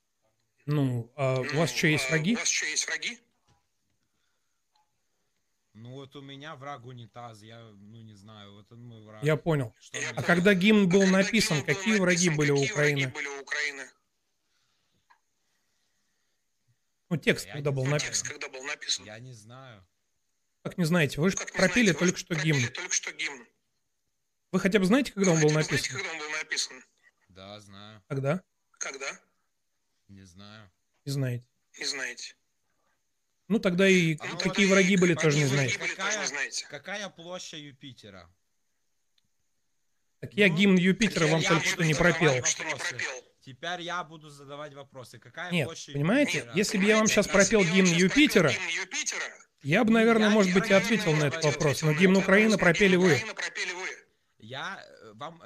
[0.64, 2.34] Ну, а у вас Ну, что, есть а враги?
[2.34, 3.18] У вас что, есть враги?
[5.74, 9.22] Ну, вот у меня враг унитаз, я, ну не знаю, вот он мой враг.
[9.22, 9.74] Я понял.
[9.80, 10.26] Что Я А понял.
[10.26, 13.12] когда гимн был Когда написан, гимн был какие враги написан, были у какие враги Украины?
[13.12, 13.90] были у Украины?
[17.10, 17.92] Ну, текст Я когда был знаю.
[17.94, 18.12] написан.
[18.14, 19.04] Текст, когда был написан.
[19.04, 19.86] Я не знаю.
[20.62, 22.72] Как не знаете, вы же пропели знаете, вы только что пропели гимн.
[22.72, 23.46] Только что гимн.
[24.52, 25.96] Вы хотя бы знаете, когда он был знаете, написан?
[25.96, 26.84] когда он был написан?
[27.28, 28.02] Да, знаю.
[28.08, 28.42] Когда?
[28.82, 29.06] Когда?
[30.08, 30.68] Не знаю.
[31.04, 31.44] Не знаете.
[31.78, 32.34] Не знаете.
[33.46, 35.94] Ну, тогда и А ну, какие вот враги были, тоже не враги знаете.
[35.94, 36.66] Какая- не знаете.
[36.68, 38.28] Какая площадь Юпитера?
[40.20, 42.34] Так я Ну, гимн Юпитера вам только что не пропел.
[43.40, 45.20] Теперь я буду задавать вопросы.
[45.20, 46.56] Какая Нет, площадь понимаете, Юпитера?
[46.56, 48.52] если бы я вам сейчас пропел гимн Юпитера,
[49.62, 51.82] я бы, наверное, Я может быть, и ответил на этот вопрос.
[51.82, 53.22] Но гимн Украины пропели вы.
[54.38, 55.40] Я э, вам...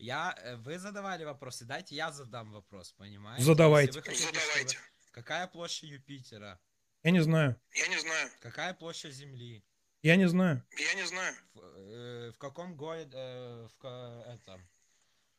[0.00, 3.44] Я, э, вы задавали вопросы, дайте я задам вопрос, понимаете?
[3.44, 3.98] Задавайте.
[3.98, 4.76] Если вы хотите, Задавайте.
[4.76, 6.58] чтобы- Какая площадь Юпитера?
[7.02, 7.60] Я не знаю.
[7.74, 8.30] Я не знаю.
[8.40, 9.62] Какая площадь Земли?
[10.02, 10.64] Я не знаю.
[10.78, 11.34] Я не знаю.
[11.52, 14.58] В, э, в каком годе, э, в, ка- это,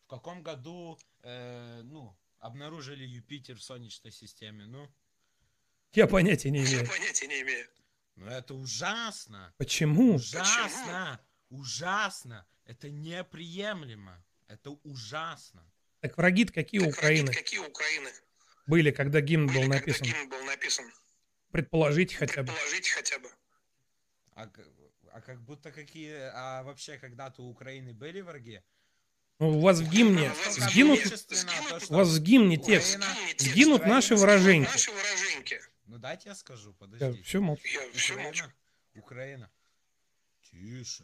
[0.03, 4.65] в каком году, э, ну, обнаружили Юпитер в Солнечной системе?
[4.65, 4.87] Ну,
[5.93, 6.87] Я понятия не Я имею.
[6.87, 7.67] понятия не имею.
[8.15, 10.15] ну это ужасно, Почему?
[10.15, 11.19] ужасно,
[11.49, 12.45] ужасно.
[12.65, 15.63] Это неприемлемо, это ужасно.
[16.01, 18.09] Так враги-то какие Так враги Украины какие у Украины?
[18.67, 20.07] были, когда гимн Были, был когда написан?
[20.07, 20.91] гимн был написан.
[21.51, 22.47] Предположите хотя бы.
[22.47, 23.29] Предположите хотя бы.
[24.33, 24.49] А,
[25.13, 28.61] а как будто какие, а вообще когда-то у Украины были враги?
[29.39, 30.99] Ну, у вас в гимне У вас сгинут,
[31.89, 32.95] у вас в гимне текст.
[32.97, 34.69] Украина- Сгинут наши выраженьки.
[34.69, 35.61] Наши выраженьки.
[35.85, 37.23] Ну дайте я скажу, Я подождите.
[37.23, 37.67] все молчу.
[37.67, 38.45] Я все молчу.
[38.95, 39.49] Украина.
[40.49, 41.03] Украина.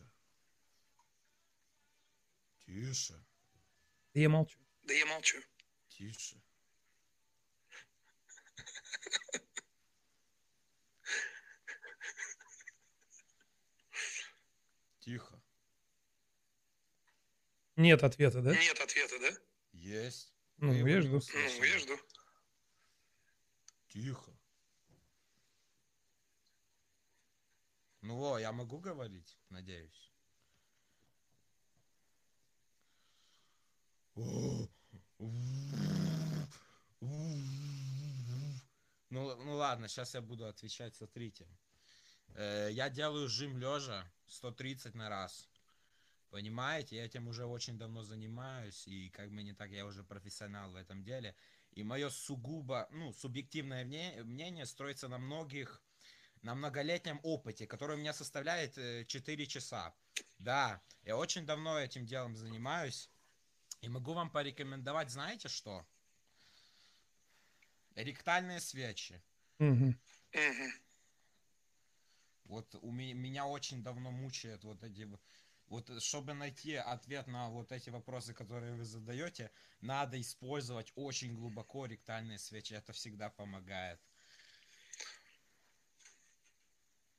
[2.65, 3.23] Тише.
[4.13, 4.21] Тише.
[4.21, 4.59] Я молчу.
[4.83, 5.37] Да я молчу.
[5.89, 6.41] Тише.
[14.99, 15.41] Тихо.
[17.75, 18.51] Нет ответа, да?
[18.51, 19.29] Нет ответа, да?
[19.71, 20.33] Есть.
[20.57, 21.21] Ну, Вы его я жду.
[21.33, 21.97] Ну, я жду.
[23.87, 24.37] Тихо.
[28.01, 30.11] Ну, во, я могу говорить, надеюсь.
[34.17, 34.67] Ну,
[39.09, 41.47] ну ладно, сейчас я буду отвечать, смотрите.
[42.35, 45.47] Э, я делаю жим лежа 130 на раз.
[46.31, 50.71] Понимаете, я этим уже очень давно занимаюсь, и как бы не так, я уже профессионал
[50.71, 51.35] в этом деле.
[51.71, 55.83] И мое сугубо, ну, субъективное мне- мнение строится на многих,
[56.41, 59.93] на многолетнем опыте, который у меня составляет э, 4 часа.
[60.39, 63.11] Да, я очень давно этим делом занимаюсь,
[63.81, 65.85] и могу вам порекомендовать, знаете что?
[67.95, 69.21] Ректальные свечи.
[72.45, 75.03] Вот у меня, меня очень давно мучает вот эти
[75.67, 81.85] вот чтобы найти ответ на вот эти вопросы, которые вы задаете, надо использовать очень глубоко
[81.85, 82.73] ректальные свечи.
[82.73, 83.99] Это всегда помогает.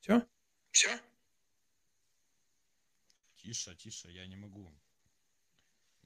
[0.01, 0.27] Все?
[0.71, 1.01] Все?
[3.37, 4.73] Тише, тише, я не могу.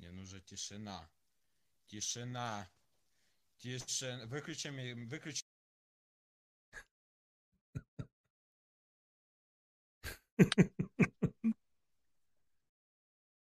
[0.03, 1.09] Мне нужна тишина.
[1.87, 2.69] Тишина.
[3.59, 4.27] Тишина.
[4.27, 4.69] Выключи,
[5.07, 5.45] выключи.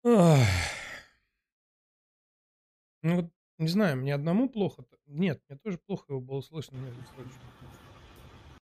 [0.03, 0.45] Ну
[3.01, 4.85] вот, не знаю, мне одному плохо.
[5.07, 6.77] Нет, мне тоже плохо его было слышно.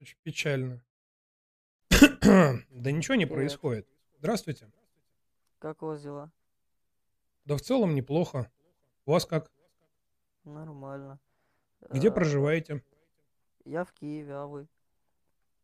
[0.01, 0.83] Очень печально.
[1.91, 3.35] Да ничего не Привет.
[3.35, 3.89] происходит.
[4.19, 4.71] Здравствуйте.
[5.59, 6.33] Как у вас дела?
[7.47, 8.51] Да в целом неплохо.
[9.07, 9.51] У вас как?
[10.45, 11.21] Нормально.
[11.91, 12.85] Где Э, проживаете?
[13.65, 14.67] Я в Киеве, а вы?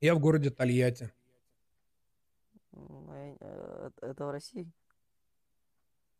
[0.01, 1.13] Я в городе Тольятти.
[2.73, 4.71] М, а я- э, Это это в России?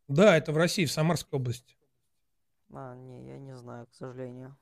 [0.09, 1.77] Да, это в России, в Самарской области.
[2.73, 4.57] А, не, я не знаю, к сожалению.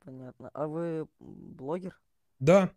[0.00, 0.50] Понятно.
[0.52, 1.98] А вы блогер?
[2.40, 2.70] Да,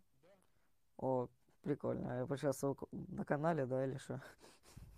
[0.96, 1.28] О,
[1.62, 2.22] прикольно.
[2.22, 4.22] А вы сейчас на канале, да, или что?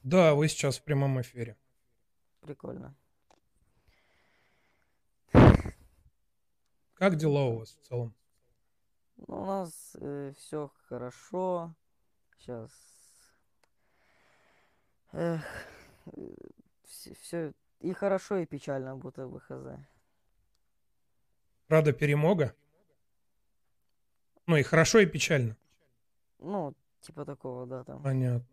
[0.02, 1.56] Да, вы сейчас в прямом эфире.
[2.40, 2.94] Прикольно.
[6.94, 8.14] Как дела у вас в целом?
[9.16, 9.96] Ну, у нас
[10.36, 11.74] все хорошо.
[12.38, 12.70] Сейчас.
[15.12, 15.42] Эх,
[16.76, 19.50] все и хорошо, и печально, будто бы хз.
[21.68, 22.54] Рада перемога?
[24.46, 25.56] Ну и хорошо, и печально.
[26.38, 28.02] Ну, типа такого, да, там.
[28.02, 28.46] Понятно.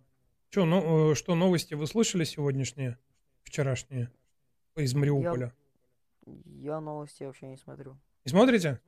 [0.49, 2.97] Че, ну, э, что новости вы слышали сегодняшние,
[3.43, 4.10] вчерашние
[4.75, 5.53] из Мариуполя?
[6.45, 7.97] Я новости вообще не смотрю.
[8.25, 8.79] Не смотрите?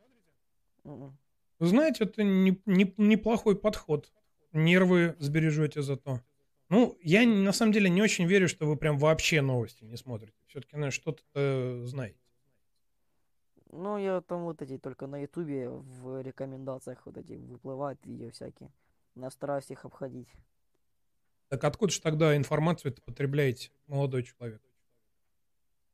[0.83, 1.17] Мгм.
[1.59, 4.11] Вы знаете, это не- не- неплохой подход.
[4.53, 6.21] Нервы сбережете зато.
[6.69, 10.37] Ну, я на самом деле не очень верю, что вы прям вообще новости не смотрите.
[10.47, 12.17] Все-таки, наверное, что-то э, знаете.
[13.71, 18.71] Ну, я там вот эти только на ютубе в рекомендациях вот эти выплывают видео всякие.
[19.15, 20.29] Я стараюсь их обходить.
[21.49, 24.61] Так откуда же тогда информацию это потребляете, молодой человек?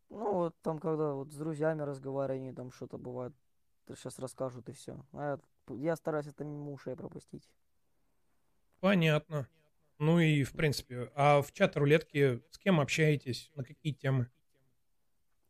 [0.10, 3.34] Ну, вот там, когда вот с друзьями разговариваю, они там что-то бывает,
[3.88, 4.98] сейчас расскажут и все.
[5.14, 5.40] А
[5.70, 7.50] я, я стараюсь это мимо ушей пропустить.
[8.82, 9.48] Понятно.
[9.98, 13.50] Ну и, в принципе, а в чат рулетки с кем общаетесь?
[13.56, 14.30] На какие темы?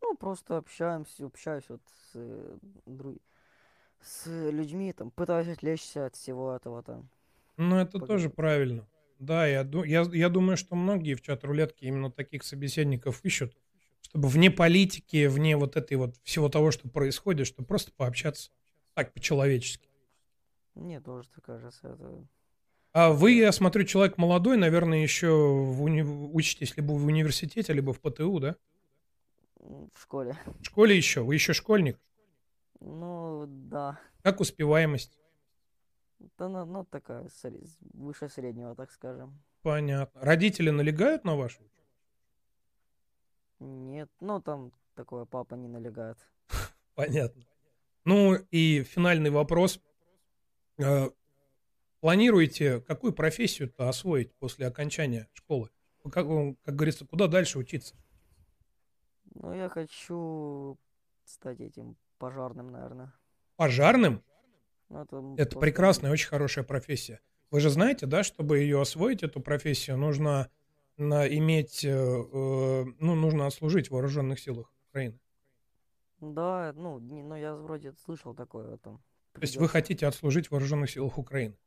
[0.02, 3.20] Ну, просто общаемся, общаюсь вот с, э, дру-
[4.02, 7.10] с людьми, там, пытаюсь отвлечься от всего этого там.
[7.58, 8.14] Ну, это Погоди.
[8.14, 8.88] тоже правильно.
[9.20, 13.56] Да, я, я, я думаю, что многие в чат рулетки именно таких собеседников ищут,
[14.02, 18.52] чтобы вне политики, вне вот этой вот всего того, что происходит, чтобы просто пообщаться
[18.94, 19.90] так по-человечески.
[20.74, 22.28] Мне тоже так кажется, это...
[22.92, 27.94] А вы, я смотрю, человек молодой, наверное, еще в уни- учитесь либо в университете, либо
[27.94, 28.56] в ПТУ, да?
[29.60, 30.38] В школе.
[30.60, 31.22] В школе еще?
[31.22, 32.00] Вы еще школьник?
[32.80, 34.00] Ну, да.
[34.22, 35.20] Как успеваемость?
[36.38, 37.28] Да, ну, такая,
[37.94, 39.42] выше среднего, так скажем.
[39.62, 40.22] Понятно.
[40.22, 41.64] Родители налегают на вашу?
[43.60, 46.18] Нет, ну, там такое папа не налегает.
[46.96, 47.44] Понятно.
[48.06, 49.82] Ну и финальный вопрос.
[50.78, 51.10] Э,
[52.06, 55.72] Планируете какую профессию-то освоить после окончания школы?
[56.04, 57.96] Ну, Как, э, как говорится, куда дальше учиться?
[59.34, 60.78] Ну, я хочу
[61.24, 63.12] стать этим пожарным, наверное.
[63.56, 64.24] Пожарным?
[65.02, 67.20] Это Это прекрасная, очень хорошая профессия.
[67.52, 70.50] Вы же знаете, да, чтобы ее освоить, эту профессию, нужно
[70.98, 75.20] на- иметь, э, э, ну, нужно отслужить в вооруженных силах Украины.
[76.22, 79.02] Да, ну, не, ну, я вроде слышал такое там.
[79.34, 81.58] То есть вы хотите отслужить в вооруженных силах Украины.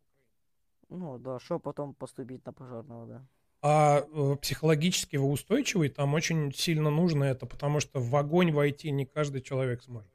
[0.88, 3.26] Ну, да, что потом поступить на пожарного, да.
[3.60, 8.90] А э, психологически вы устойчивый, там очень сильно нужно это, потому что в огонь войти
[8.90, 10.10] не каждый человек сможет.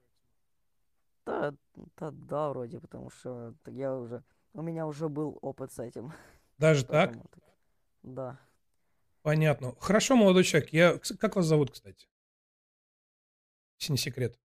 [1.26, 1.54] Да,
[1.98, 6.14] да, да, вроде, потому что я уже, у меня уже был опыт с этим.
[6.58, 7.16] Даже так?
[8.04, 8.40] Да.
[9.22, 9.74] Понятно.
[9.80, 10.74] Хорошо, молодой человек.
[10.74, 11.00] Я...
[11.20, 12.08] Как вас зовут, кстати?
[13.80, 14.38] Если не секрет.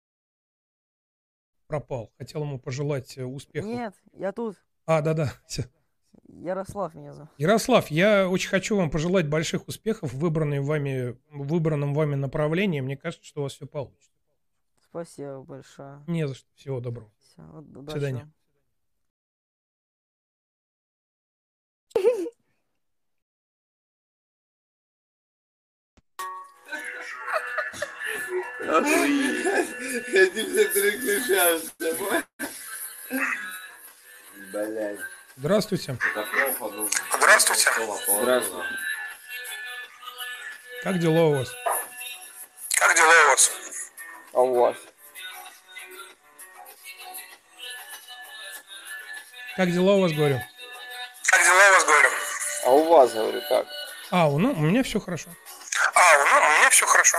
[1.67, 2.12] Пропал.
[2.17, 3.69] Хотел ему пожелать э, успехов.
[3.69, 4.57] Нет, я тут.
[4.87, 5.33] А, да-да.
[6.29, 7.31] Ярослав меня зовут.
[7.38, 12.81] Ярослав, я очень хочу вам пожелать больших успехов в выбранной вами, в выбранном вами направлении.
[12.81, 14.11] Мне кажется, что у вас все получится.
[14.90, 16.03] Спасибо большое.
[16.07, 16.48] Не за что.
[16.55, 17.11] Всего доброго.
[17.37, 18.31] Вот До свидания.
[30.12, 31.72] Этим все переключаешься,
[34.53, 34.98] Блять.
[35.37, 35.96] Здравствуйте.
[37.22, 37.70] Здравствуйте.
[38.20, 38.68] Здравствуйте.
[40.82, 41.49] Как дела у вас?
[44.33, 44.76] А у вас?
[49.57, 50.41] Как дела у вас, говорю?
[51.24, 52.09] Как дела у вас, говорю?
[52.64, 53.66] А у вас, говорю, как?
[54.11, 55.31] А, ну, у меня все хорошо.
[55.95, 57.18] А, ну, у меня все хорошо.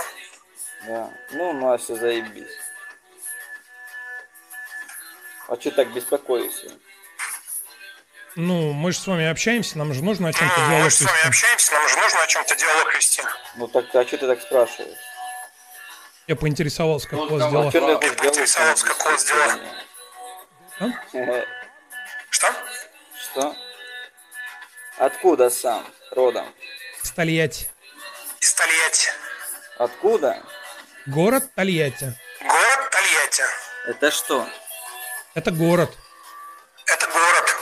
[0.86, 1.10] Да.
[1.32, 2.50] Ну, у нас все заебись.
[5.48, 6.70] А что так беспокоишься?
[8.36, 10.96] Ну, мы же с вами общаемся, нам же нужно о чем-то Ну, мы диалог же
[10.96, 13.22] с вами общаемся, нам же нужно о чем-то диалог вести.
[13.56, 14.96] Ну так, а что ты так спрашиваешь?
[16.30, 17.70] Я поинтересовался, как у вас А дела.
[17.98, 19.58] поинтересовался, как у вас дела.
[21.12, 21.44] делать?
[22.30, 22.46] Что?
[23.20, 23.56] Что?
[24.98, 25.84] Откуда сам?
[26.12, 26.46] Родом?
[27.02, 27.68] С Тольятти.
[28.38, 29.10] Из Тольятти.
[29.78, 30.40] Откуда?
[31.06, 32.16] Город Тольятти.
[32.40, 33.42] Город Тольятти.
[33.88, 34.46] Это что?
[35.34, 35.90] Это город.
[36.86, 37.56] Это город.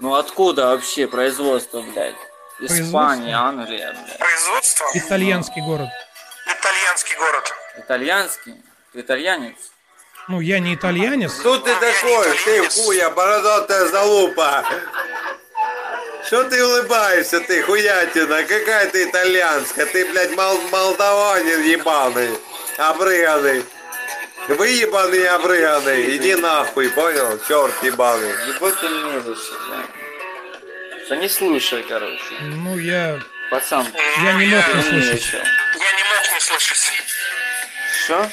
[0.00, 2.16] Ну откуда вообще производство, блядь?
[2.60, 4.18] Испания, Англия, блядь.
[4.18, 4.86] Производство.
[4.94, 5.90] Итальянский город.
[7.80, 8.54] Итальянский?
[8.92, 9.56] Ты итальянец?
[10.28, 11.32] Ну, я не итальянец.
[11.34, 12.36] Кто ты такой?
[12.44, 14.64] Ты хуя, бородатая залупа.
[16.26, 18.44] Что ты улыбаешься, ты хуятина?
[18.44, 19.86] Какая ты итальянская?
[19.86, 22.38] Ты, блядь, мол- молдаванин ебаный,
[22.78, 23.64] обрыганный.
[24.48, 27.38] Вы ебаный обрыганный, иди нахуй, понял?
[27.48, 28.30] Черт ебаный.
[28.54, 29.82] Ебать ты мерзость, да.
[31.08, 32.34] Да не слушай, короче.
[32.40, 33.20] Ну, я...
[33.50, 33.84] Пацан,
[34.22, 35.38] Я не мог не еще.
[35.38, 36.92] Я не мог не слышать.
[38.10, 38.28] Что?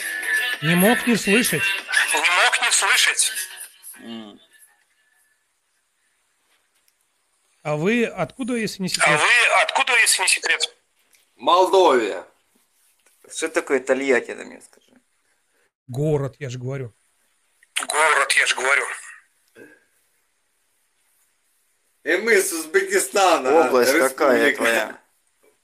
[0.64, 1.62] Не мог не слышать.
[1.62, 3.32] Не мог не слышать.
[7.62, 9.20] А вы откуда, если не А секрет?
[9.20, 10.76] вы откуда, если не секрет?
[11.36, 12.26] Молдовия.
[13.32, 15.00] Что такое Тольятти, ты мне скажи?
[15.86, 16.92] Город, я же говорю.
[17.88, 18.86] Город, я же говорю.
[22.04, 23.68] И мы с Узбекистана.
[23.68, 25.00] Область какая твоя?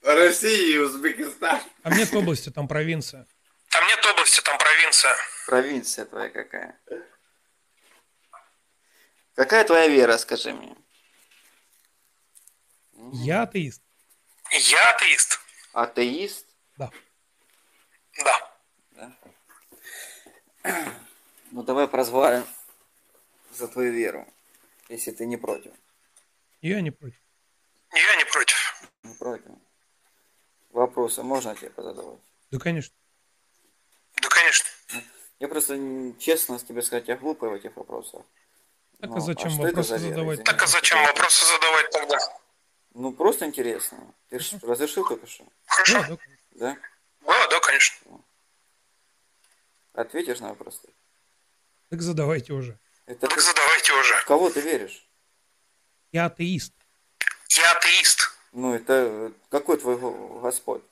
[0.04, 1.62] Россия и Узбекистан.
[1.82, 3.26] Там нет области, там провинция.
[3.74, 5.16] Там нет области, там провинция.
[5.48, 6.80] Провинция твоя какая?
[9.34, 10.78] Какая твоя вера, скажи мне?
[13.14, 13.82] Я атеист.
[14.52, 15.40] Я атеист.
[15.74, 16.46] Атеист?
[16.78, 16.92] Да.
[18.24, 19.18] Да.
[21.50, 22.46] Ну давай прозварим
[23.52, 24.32] за твою веру,
[24.88, 25.74] если ты не против.
[26.62, 27.20] Я не против.
[27.92, 28.84] Я не против.
[29.02, 29.52] Не против.
[30.70, 32.22] Вопросы можно тебе позадавать?
[32.52, 32.96] Да, конечно.
[34.22, 34.68] Да, конечно.
[35.40, 35.78] Я просто,
[36.20, 38.22] честно тебе сказать, я глупый в этих вопросах.
[39.00, 40.44] Так Ну, а зачем что это вопросы за задавать?
[40.44, 42.18] Так а зачем вопросы задавать тогда?
[42.94, 44.14] Ну, просто интересно.
[44.30, 45.44] Ты же разрешил только что?
[45.66, 45.94] Хорошо.
[46.02, 46.18] Да, да.
[46.52, 46.78] Да?
[47.26, 48.22] Да, да, конечно.
[49.94, 50.82] Ответишь на вопрос?
[51.90, 52.80] Так задавайте уже.
[53.06, 54.14] Это Так ты- задавайте уже.
[54.16, 55.06] в кого ты веришь?
[56.12, 56.74] Я атеист.
[57.50, 58.32] Я атеист.
[58.54, 60.84] Ну, это э, какой твой го- Господь?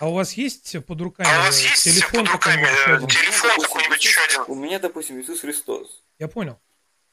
[0.00, 2.90] А у вас есть под руками А у вас есть телефон под руками какой-нибудь еще
[2.90, 3.08] э, один?
[3.08, 4.44] телефон какой-нибудь еще один?
[4.48, 6.02] У меня, допустим, Иисус Христос.
[6.18, 6.58] Я понял.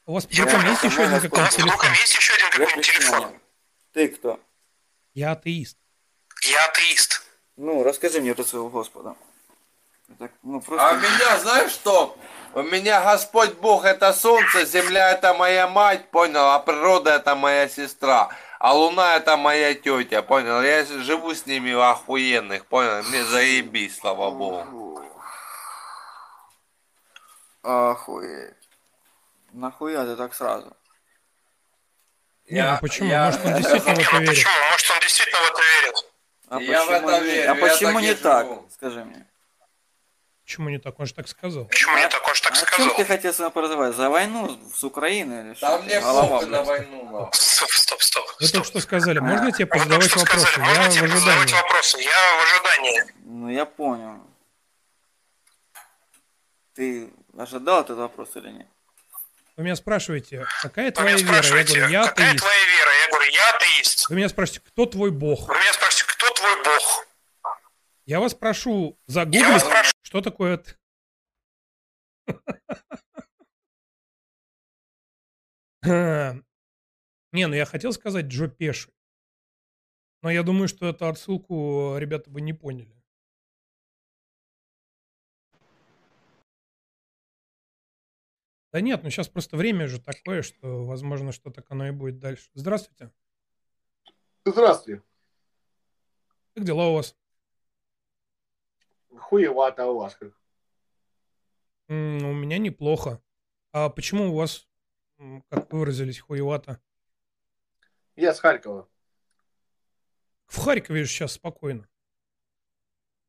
[0.05, 0.71] У вас под Я руками понял.
[0.71, 1.11] есть еще один.
[1.11, 1.71] У вас какой-нибудь под телефон?
[1.73, 3.39] руками есть еще один какой-нибудь телефон?
[3.93, 4.39] Ты кто?
[5.13, 5.77] Я атеист.
[6.43, 7.23] Я атеист.
[7.57, 9.15] Ну, расскажи мне про своего Господа.
[10.19, 10.93] Так, ну, А просто...
[10.93, 12.17] у меня, знаешь что?
[12.53, 16.51] У меня Господь Бог это солнце, земля это моя мать, понял?
[16.51, 18.29] А природа это моя сестра.
[18.59, 20.61] А луна это моя тетя, понял?
[20.61, 23.03] Я живу с ними охуенных, понял?
[23.03, 25.03] Мне заебись, слава Богу.
[27.63, 28.53] Охуеть.
[29.53, 30.75] Нахуя ты так сразу?
[32.49, 33.09] Не, ну почему?
[33.09, 34.29] я- Может, он действительно в это Ну, верит.
[34.29, 34.53] почему?
[34.71, 36.11] Может, он действительно в это верит?
[36.49, 38.45] А Я в почему это не, верю, а я почему так не так?
[38.47, 38.69] живу.
[38.73, 39.26] Скажи мне.
[40.47, 40.97] Почему не так?
[40.97, 41.65] Он же так сказал.
[41.65, 42.25] Почему не так?
[42.25, 42.95] Он же так а чем сказал.
[42.95, 43.97] ты хотел поразговаривать?
[43.97, 45.67] За войну с Украиной или что?
[45.67, 47.29] Да мне Голова, на войну, нахуй.
[47.33, 48.25] Стоп, стоп, стоп.
[48.39, 50.47] Вы только что сказали, можно тебе Вы только позадавать вопросы?
[50.47, 51.61] сказали, можно Я в тебе задавать ожидании.
[51.61, 51.97] вопросы?
[52.01, 53.03] Я в ожидании.
[53.25, 54.21] Ну, я понял.
[56.75, 58.67] Ты ожидал этот вопрос или нет?
[59.57, 61.35] Вы меня спрашиваете, какая Вы твоя вера?
[61.45, 62.39] Я говорю, я какая атеист.
[62.45, 62.91] твоя вера?
[63.03, 64.09] Я говорю, я атеист.
[64.09, 65.45] Вы меня спрашиваете, кто твой бог?
[65.49, 67.06] Вы меня спрашиваете, кто твой бог?
[68.07, 69.91] Я вас прошу Я загуглить, вас прошу.
[70.01, 70.77] что такое это.
[77.33, 78.91] Не, ну я хотел сказать Джо Пеши.
[80.21, 82.95] Но я думаю, что эту отсылку ребята бы не поняли.
[88.71, 92.19] Да нет, ну сейчас просто время же такое, что, возможно, что так оно и будет
[92.19, 92.49] дальше.
[92.53, 93.11] Здравствуйте.
[94.45, 95.03] Здравствуйте.
[96.53, 97.13] Как дела у вас?
[99.19, 100.33] Хуевато у вас как.
[101.89, 103.21] У меня неплохо.
[103.71, 104.67] А почему у вас,
[105.49, 106.81] как вы выразились, хуевато?
[108.15, 108.89] Я с Харькова.
[110.47, 111.87] В Харькове же сейчас спокойно.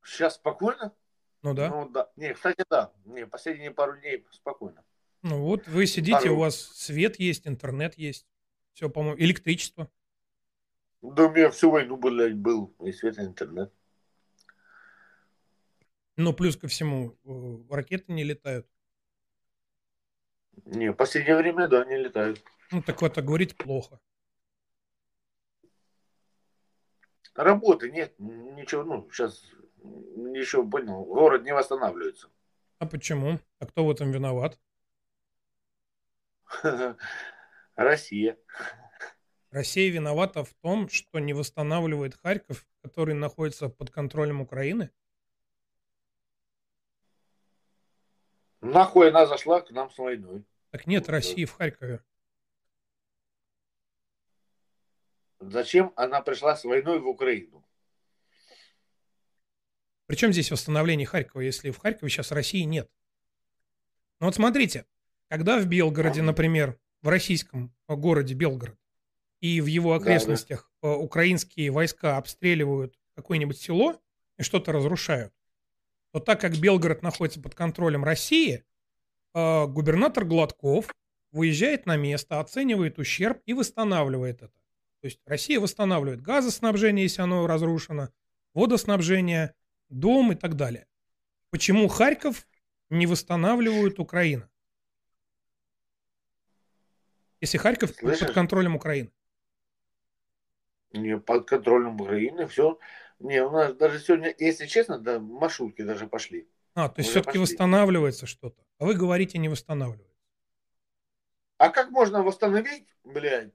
[0.03, 0.95] Сейчас спокойно?
[1.43, 1.68] Ну да.
[1.68, 2.11] Ну да.
[2.16, 2.93] Не, кстати, да.
[3.05, 4.84] Не, последние пару дней спокойно.
[5.22, 8.26] Ну вот вы сидите, Пару- у вас свет есть, интернет есть.
[8.72, 9.91] Все, по-моему, электричество.
[11.03, 13.72] Да у меня всю войну блядь, был и свет, и интернет.
[16.19, 18.66] Ну, плюс ко всему, э, ракеты не летают.
[20.64, 22.43] Не, в последнее время, да, не летают.
[22.73, 24.01] Ну, так вот, а говорить плохо.
[27.37, 29.45] Работы нет, ничего, ну, сейчас
[30.35, 32.29] еще понял, город не восстанавливается.
[32.81, 33.39] А почему?
[33.61, 34.59] А кто в этом виноват?
[37.77, 38.37] Россия.
[39.53, 44.91] Россия виновата в том, что не восстанавливает Харьков, который находится под контролем Украины?
[48.61, 50.44] Нахуй она зашла к нам с войной.
[50.70, 52.02] Так нет России в Харькове.
[55.40, 57.64] Зачем она пришла с войной в Украину?
[60.06, 62.90] Причем здесь восстановление Харькова, если в Харькове сейчас России нет?
[64.20, 64.86] Ну вот смотрите,
[65.28, 68.78] когда в Белгороде, например, в российском городе Белгород
[69.40, 70.11] и в его Да, да.
[70.11, 74.00] окрестностях э, украинские войска обстреливают какое-нибудь село
[74.36, 75.32] и что-то разрушают,
[76.19, 78.64] то так как Белгород находится под контролем России,
[79.35, 80.95] э, губернатор Гладков
[81.33, 84.53] выезжает на место, оценивает ущерб и восстанавливает это.
[85.01, 88.09] То есть Россия восстанавливает газоснабжение, если оно разрушено,
[88.55, 89.55] водоснабжение,
[89.89, 90.87] дом и так далее.
[91.51, 92.47] Почему Харьков
[92.91, 94.51] не восстанавливают Украина?
[97.41, 98.35] Если Харьков под Слышишь?
[98.35, 99.12] контролем Украины.
[100.93, 102.79] Не под контролем Украины, все.
[103.21, 106.49] Не, у нас даже сегодня, если честно, да, маршрутки даже пошли.
[106.75, 108.62] А, то есть все-таки восстанавливается что-то.
[108.79, 110.07] А вы говорите, не восстанавливается.
[111.57, 113.53] А как можно восстановить, блядь,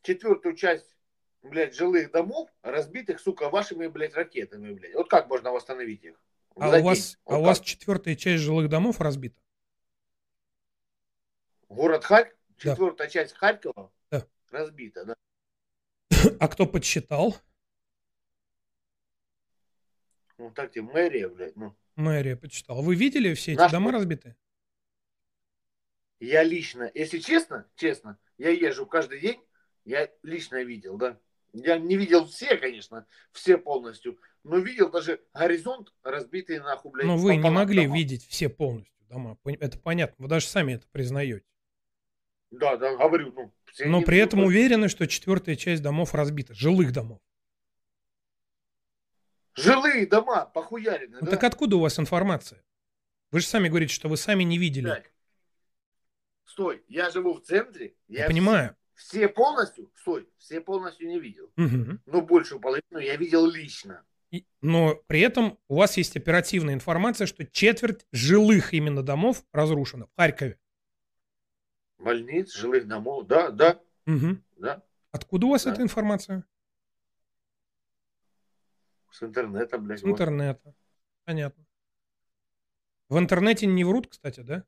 [0.00, 0.96] четвертую часть,
[1.42, 4.94] блядь, жилых домов, разбитых, сука, вашими, блядь, ракетами, блядь?
[4.94, 6.18] Вот как можно восстановить их?
[6.56, 9.38] А у вас, а Вот у вас четвертая часть жилых домов разбита?
[11.68, 12.70] Город Харьков, Да.
[12.72, 14.26] четвертая часть Харькова Да.
[14.50, 15.14] разбита, да.
[16.40, 17.36] А кто подсчитал?
[20.40, 21.76] Ну так тебе мэрия, блядь, ну.
[21.96, 22.80] Мэрия подсчитала.
[22.80, 24.36] Вы видели все эти Наш- дома разбитые?
[26.18, 29.38] Я лично, если честно, честно, я езжу каждый день,
[29.84, 31.18] я лично видел, да.
[31.52, 37.06] Я не видел все, конечно, все полностью, но видел даже горизонт разбитый нахуй, блядь.
[37.06, 37.96] Но вы не могли дома.
[37.96, 39.36] видеть все полностью дома.
[39.44, 40.16] Это понятно.
[40.22, 41.44] Вы даже сами это признаете.
[42.50, 43.52] Да, да, говорю, ну.
[43.66, 46.54] все Но при этом уверены, что четвертая часть домов разбита.
[46.54, 47.20] Жилых домов.
[49.54, 51.32] Жилые дома похуярены, Ну да?
[51.32, 52.62] так откуда у вас информация?
[53.30, 54.84] Вы же сами говорите, что вы сами не видели.
[54.84, 55.12] Блядь.
[56.44, 57.94] Стой, я живу в центре.
[58.08, 58.76] Я понимаю.
[58.94, 61.50] Все полностью, стой, все полностью не видел.
[61.56, 62.00] Мгм.
[62.06, 64.04] Но большую половину я видел лично.
[64.30, 70.06] И- Но при этом у вас есть оперативная информация, что четверть жилых именно домов разрушена
[70.06, 70.58] в Харькове.
[71.98, 74.42] Больниц, жилых домов, да, да, Мгм.
[74.56, 74.82] да.
[75.12, 75.72] Откуда у вас Да.
[75.72, 76.44] эта информация?
[79.10, 80.00] С интернета, блядь.
[80.00, 80.12] С вот.
[80.12, 80.74] интернета.
[81.24, 81.64] Понятно.
[83.08, 84.64] В интернете не врут, кстати, да?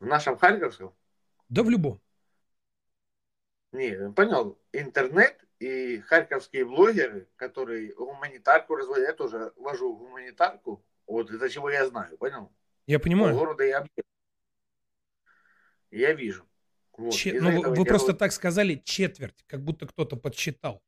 [0.00, 0.94] В нашем Харьковском?
[1.48, 2.00] Да в любом.
[3.72, 4.58] Не, понял.
[4.72, 11.86] Интернет и харьковские блогеры, которые гуманитарку разводят, я тоже вожу гуманитарку, вот из-за чего я
[11.86, 12.52] знаю, понял?
[12.86, 13.34] Я понимаю.
[13.34, 13.86] По города я.
[15.90, 16.46] Я вижу.
[16.96, 17.12] Вот.
[17.14, 20.83] Че- ну, вы- вы просто вот- так сказали четверть, как будто кто-то подсчитал.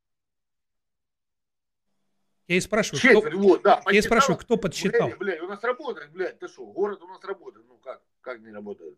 [2.49, 3.82] Я и спрашиваю, Четверть, кто, вот, да.
[3.90, 5.09] я и спрашиваю, кто подсчитал?
[5.09, 8.38] Блядь, блядь, у нас работает, блядь, ты что, город у нас работает, ну как, как
[8.40, 8.97] не работает?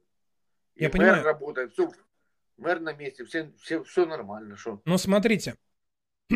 [0.75, 1.25] И Я мэр понимаю.
[1.25, 1.91] работает, все,
[2.59, 4.83] мэр на месте, все, все, все нормально, что?
[4.85, 5.57] Ну, смотрите.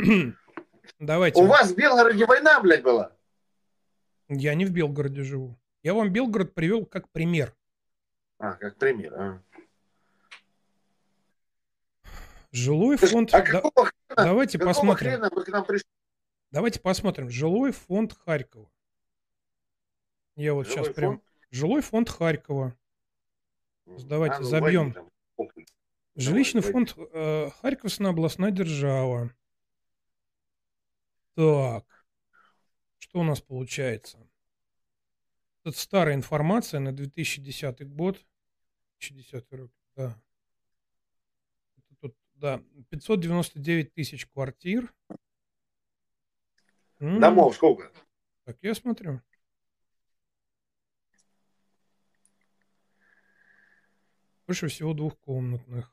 [0.98, 1.42] Давайте.
[1.42, 3.12] У вас в Белгороде война, блядь, была?
[4.28, 5.58] Я не в Белгороде живу.
[5.82, 7.54] Я вам Белгород привел как пример.
[8.38, 9.42] А, как пример, а.
[12.52, 13.34] Жилой фонд...
[13.34, 15.10] А да- какого хрена, давайте какого посмотрим.
[15.10, 15.86] хрена вы к нам пришли?
[16.52, 17.30] Давайте посмотрим.
[17.30, 18.70] Жилой фонд Харькова.
[20.36, 21.12] Я вот Жилой сейчас прям...
[21.12, 21.24] фонд?
[21.50, 22.76] Жилой фонд Харькова.
[23.86, 24.92] Давайте А, ну, забьем.
[24.92, 25.08] там.
[26.14, 29.34] Жилищный Давай, фонд э, Харьковская областная держава.
[31.34, 31.86] Так.
[32.98, 34.18] Что у нас получается?
[35.64, 38.22] Это старая информация на 2010 год.
[39.00, 40.20] 2010 год, да.
[41.78, 44.92] Это тут, да, 599 тысяч квартир.
[47.02, 47.90] М, Домов сколько?
[48.44, 49.20] Так, я смотрю.
[54.46, 55.92] Больше всего двухкомнатных.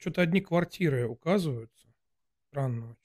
[0.00, 1.86] Что-то одни квартиры указываются.
[2.48, 2.96] Странно.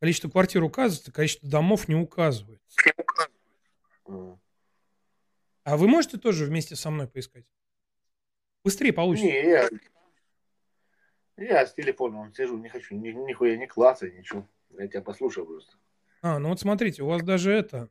[0.00, 2.78] Количество квартир указывается, количество домов не указывается.
[4.04, 4.38] А.
[5.62, 7.46] А вы можете тоже вместе со мной поискать?
[8.62, 9.26] Быстрее получится.
[9.26, 9.70] Не, я,
[11.38, 14.46] я с телефоном сижу, не хочу ни, нихуя не клацать, ничего.
[14.70, 15.78] Я тебя послушаю просто.
[16.24, 17.90] А, ну вот смотрите, у вас даже это,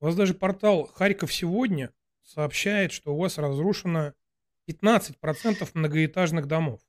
[0.00, 1.92] у вас даже портал Харьков сегодня
[2.22, 4.14] сообщает, что у вас разрушено
[4.66, 6.80] 15% многоэтажных домов.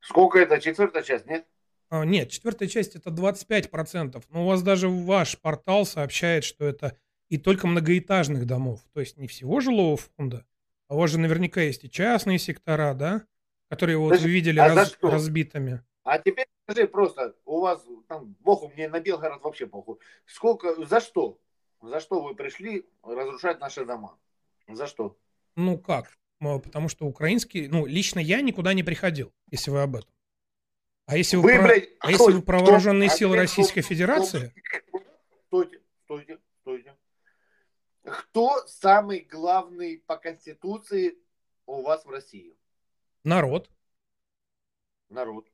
[0.00, 0.60] Сколько это?
[0.60, 1.46] Четвертая часть, нет?
[1.88, 4.22] А, нет, четвертая часть это 25%.
[4.28, 6.94] Но у вас даже ваш портал сообщает, что это
[7.30, 8.82] и только многоэтажных домов.
[8.92, 10.44] То есть не всего жилого фонда,
[10.88, 13.24] а у вас же наверняка есть и частные сектора, да?
[13.70, 15.82] Которые вот Подожди, вы видели а раз- разбитыми.
[16.10, 19.98] А теперь скажи просто, у вас там, богу мне на Белгород вообще похуй.
[20.26, 21.38] Сколько, за что?
[21.80, 24.18] За что вы пришли разрушать наши дома?
[24.66, 25.16] За что?
[25.54, 26.18] Ну как?
[26.40, 30.10] Потому что украинский, ну лично я никуда не приходил, если вы об этом.
[31.06, 33.30] А если вы, Вы, про, блядь, а если вы кто- про кто- вооруженные а силы
[33.34, 34.52] теперь Российской кто- Федерации,
[35.46, 36.96] Стойте, стойте, стойте.
[38.02, 41.16] Кто самый главный по Конституции
[41.66, 42.56] у вас в России?
[43.22, 43.70] народ,
[45.08, 45.49] Народ.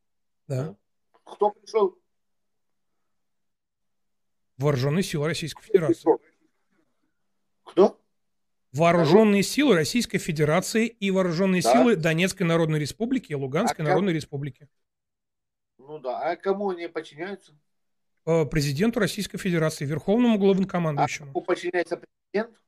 [0.49, 0.77] Да,
[1.25, 1.99] Кто пришел?
[4.59, 6.09] вооруженные силы Российской Федерации.
[7.65, 8.01] Кто?
[8.73, 11.73] Вооруженные силы Российской Федерации и вооруженные Да.
[11.73, 14.69] силы Донецкой Народной Республики и Луганской А Народной Республики.
[15.79, 17.59] Ну да, а кому они подчиняются?
[18.27, 21.33] Э, Президенту Российской Федерации, Верховному А главнокомандующему.
[21.33, 21.97] кому подчиняется
[22.33, 22.61] президент?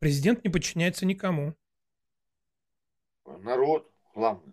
[0.00, 1.54] Президент не подчиняется никому.
[3.26, 4.52] Народ, главный.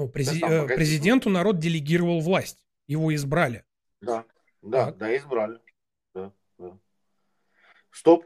[0.00, 2.64] Ну, прези- Да, э, президенту народ делегировал власть.
[2.86, 3.64] Его избрали.
[4.00, 4.24] Да,
[4.62, 4.96] да, Так.
[4.96, 5.60] да, избрали.
[6.14, 6.78] Да, да.
[7.90, 8.24] Стоп.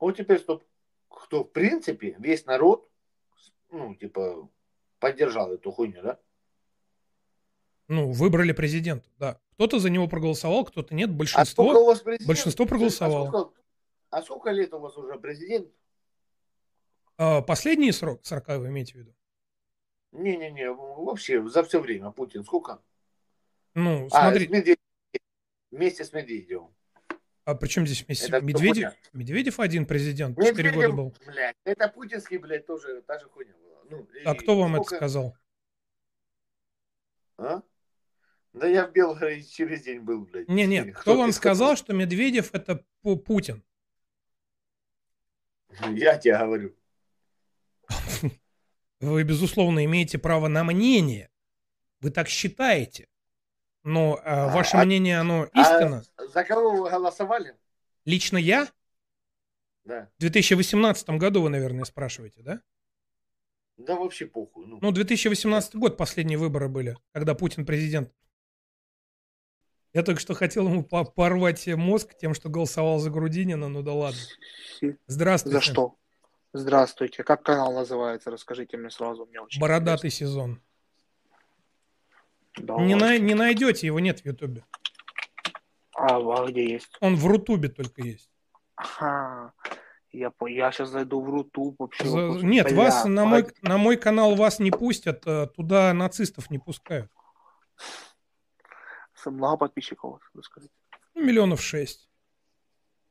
[0.00, 0.64] Вот теперь стоп.
[1.08, 2.88] кто в принципе весь народ,
[3.70, 4.48] ну, типа,
[4.98, 6.18] поддержал эту хуйню, да?
[7.88, 9.38] Ну, выбрали президента, да.
[9.52, 11.10] Кто-то за него проголосовал, кто-то нет.
[11.10, 12.28] А сколько у Большинство, вас президент?
[12.28, 13.28] большинство А проголосовало.
[13.28, 13.60] сколько,
[14.10, 15.68] а сколько лет у вас уже президент?
[17.18, 19.14] А, последний срок 40 вы имеете в виду?
[20.16, 22.80] Не-не-не, вообще за все время Путин сколько?
[23.74, 24.76] Ну, А, смотри, с Медведевым.
[25.70, 26.74] вместе с Медведевым.
[27.44, 28.26] а при чем здесь вместе?
[28.28, 28.74] Это кто Медведев?
[28.74, 28.94] хуйня?
[29.12, 31.14] Медведев один президент, 4 года Медведев, был.
[31.26, 33.82] блядь, это путинский, блядь, тоже та же хуйня была.
[33.90, 35.36] Ну, А и кто вам это сколько- сказал?
[37.38, 37.62] А?
[38.54, 40.48] Да я в Белгороде через день был, блядь.
[40.48, 43.62] Не, нет, кто вам сказал, что Медведев это Пу- Путин?
[45.90, 46.74] Я тебе говорю.
[49.00, 51.28] Вы, безусловно, имеете право на мнение.
[52.00, 53.08] Вы так считаете.
[53.82, 56.02] Но а, ваше а- мнение, оно А истинно.
[56.32, 57.54] за кого вы голосовали?
[58.04, 58.68] Лично я
[59.84, 60.08] Да.
[60.16, 62.60] в 2018 году, вы, наверное, спрашиваете, да?
[63.76, 64.66] Да вообще похуй.
[64.66, 68.10] Ну, Ну, 2018 год последние выборы были, когда Путин президент.
[69.92, 73.92] Я только что хотел ему по- порвать мозг тем, что голосовал за Грудинина, ну да
[73.92, 74.20] ладно.
[75.06, 75.58] Здравствуйте.
[75.58, 75.96] За что?
[76.52, 77.22] Здравствуйте.
[77.22, 78.30] Как канал называется?
[78.30, 79.26] Расскажите мне сразу.
[79.26, 80.60] Мне очень Бородатый сезон.
[82.56, 82.84] интересно.
[82.86, 83.18] Не, Давай.
[83.18, 84.64] на- не найдете, его нет в Ютубе.
[85.94, 86.96] А, а где есть?
[87.00, 88.30] Он в Рутубе только есть.
[88.76, 89.52] Ага.
[90.12, 90.46] Я, по...
[90.46, 92.06] я сейчас зайду в Рутуб вообще.
[92.06, 93.58] За- вопрос- Нет, Бля, вас на мой, погоди.
[93.62, 97.10] на мой канал вас не пустят, а туда нацистов не пускают.
[99.26, 100.72] Много подписчиков расскажите.
[101.14, 102.08] Ну, миллионов шесть.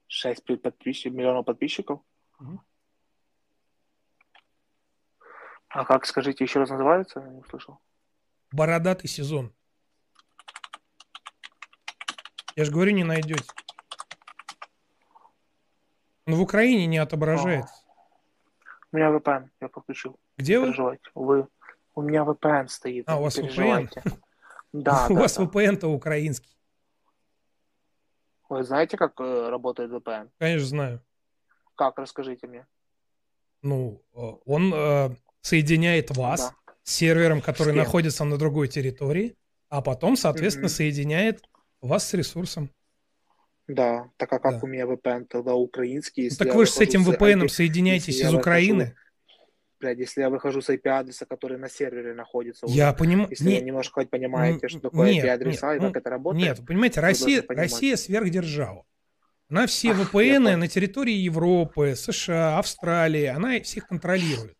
[0.07, 1.99] Шесть пи- подписчиков, миллионов подписчиков?
[2.39, 2.61] Мгм.
[5.75, 7.19] А как, скажите, еще раз называется?
[7.19, 7.79] Я не услышал.
[8.53, 9.53] Бородатый сезон.
[12.55, 13.43] Я же говорю, не найдете.
[16.25, 17.75] Он в Украине не отображается.
[18.93, 20.17] У меня VPN, я подключил.
[20.37, 20.97] Где вы?
[21.13, 21.47] Вы...
[21.93, 23.89] У меня VPN стоит, А, у вас VPN?
[24.71, 25.43] Да, У да, вас да.
[25.43, 26.55] VPN-то украинский.
[28.47, 30.29] Вы знаете, как э, работает VPN?
[30.37, 31.01] Конечно, знаю.
[31.75, 32.65] Как, расскажите мне.
[33.61, 35.09] Ну, э, он э,
[35.45, 36.51] соединяет вас
[36.83, 37.77] с сервером, который кем?
[37.77, 39.35] находится на другой территории,
[39.69, 40.73] а потом, соответственно, Мгм.
[40.75, 41.43] соединяет
[41.81, 42.71] вас с ресурсом.
[43.67, 44.59] Да, так а как Да.
[44.63, 46.29] у меня VPN тогда украинский?
[46.29, 48.95] Ну, так вы же с выхожу этим с VPN соединяетесь из выхожу- Украины.
[49.79, 52.65] Блядь, если я выхожу с IP-адреса, который на сервере находится.
[52.69, 55.93] Я понимаю- Если не- вы немножко хоть понимаете, что такое нет, IP-адреса нет, и как
[55.93, 56.43] ну, это работает.
[56.47, 57.43] Нет, вы понимаете, Россия.
[57.47, 58.83] Россия сверхдержава.
[59.49, 64.54] Она все Ах, VPN на территории Европы, США, Австралии, она всех контролирует.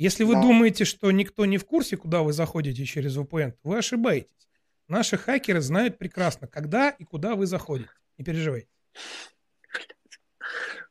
[0.00, 0.40] Если вы Да.
[0.40, 4.48] думаете, что никто не в курсе, куда вы заходите через VPN, вы ошибаетесь.
[4.88, 7.90] Наши хакеры знают прекрасно, когда и куда вы заходите.
[8.16, 8.68] Не переживайте.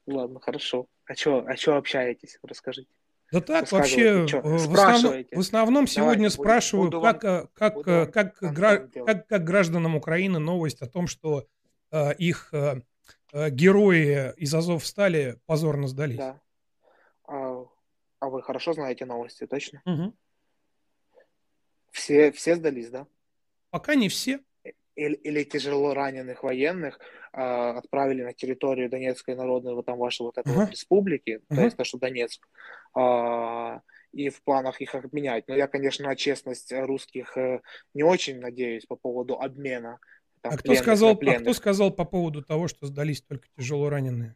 [0.06, 0.86] Ладно, хорошо.
[1.08, 2.38] А что а чё общаетесь?
[2.44, 2.88] Расскажите.
[3.32, 5.36] Да так, вообще, Рассказывайте, чё?
[5.36, 8.54] э, в основном, в сегодня Давайте, спрашиваю, буду как, вам- э, как, буду как, контент
[8.56, 11.48] гра- как, как гражданам Украины новость о том, что
[11.92, 12.82] э, их э,
[13.34, 16.18] э, герои из Азов стали позорно сдались.
[16.18, 16.40] Да.
[17.28, 17.66] А,
[18.20, 19.82] а вы хорошо знаете новости, точно?
[19.86, 20.14] Мгм.
[21.92, 23.08] Все, все сдались, да?
[23.72, 24.40] Пока не все.
[24.96, 27.00] Или, или тяжело раненых военных
[27.32, 30.66] а, отправили на территорию Донецкой народной, вот там вашей вот этой Ага.
[30.66, 31.64] вот республики, то Ага.
[31.66, 32.46] есть то, что Донецк,
[32.94, 35.48] а, и в планах их обменять.
[35.48, 37.62] Но я, конечно, на честность русских э,
[37.94, 40.00] не очень надеюсь по поводу обмена.
[40.42, 43.90] там, А кто, пленных сказал, а кто сказал по поводу того, что сдались только тяжело
[43.90, 44.36] раненые?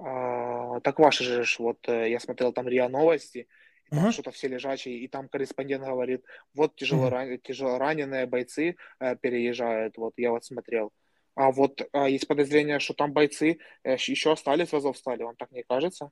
[0.00, 3.48] А, так ваши же, вот э, я смотрел там РИА Новости,
[3.86, 4.12] и там Ага.
[4.12, 6.24] что-то все лежачие, и там корреспондент говорит,
[6.54, 10.92] вот тяжело, ран- тяжело раненые бойцы э, переезжают, вот я вот смотрел.
[11.34, 15.50] А вот а, есть подозрение, что там бойцы э, еще остались в Азовстале, вам так
[15.50, 16.10] не кажется?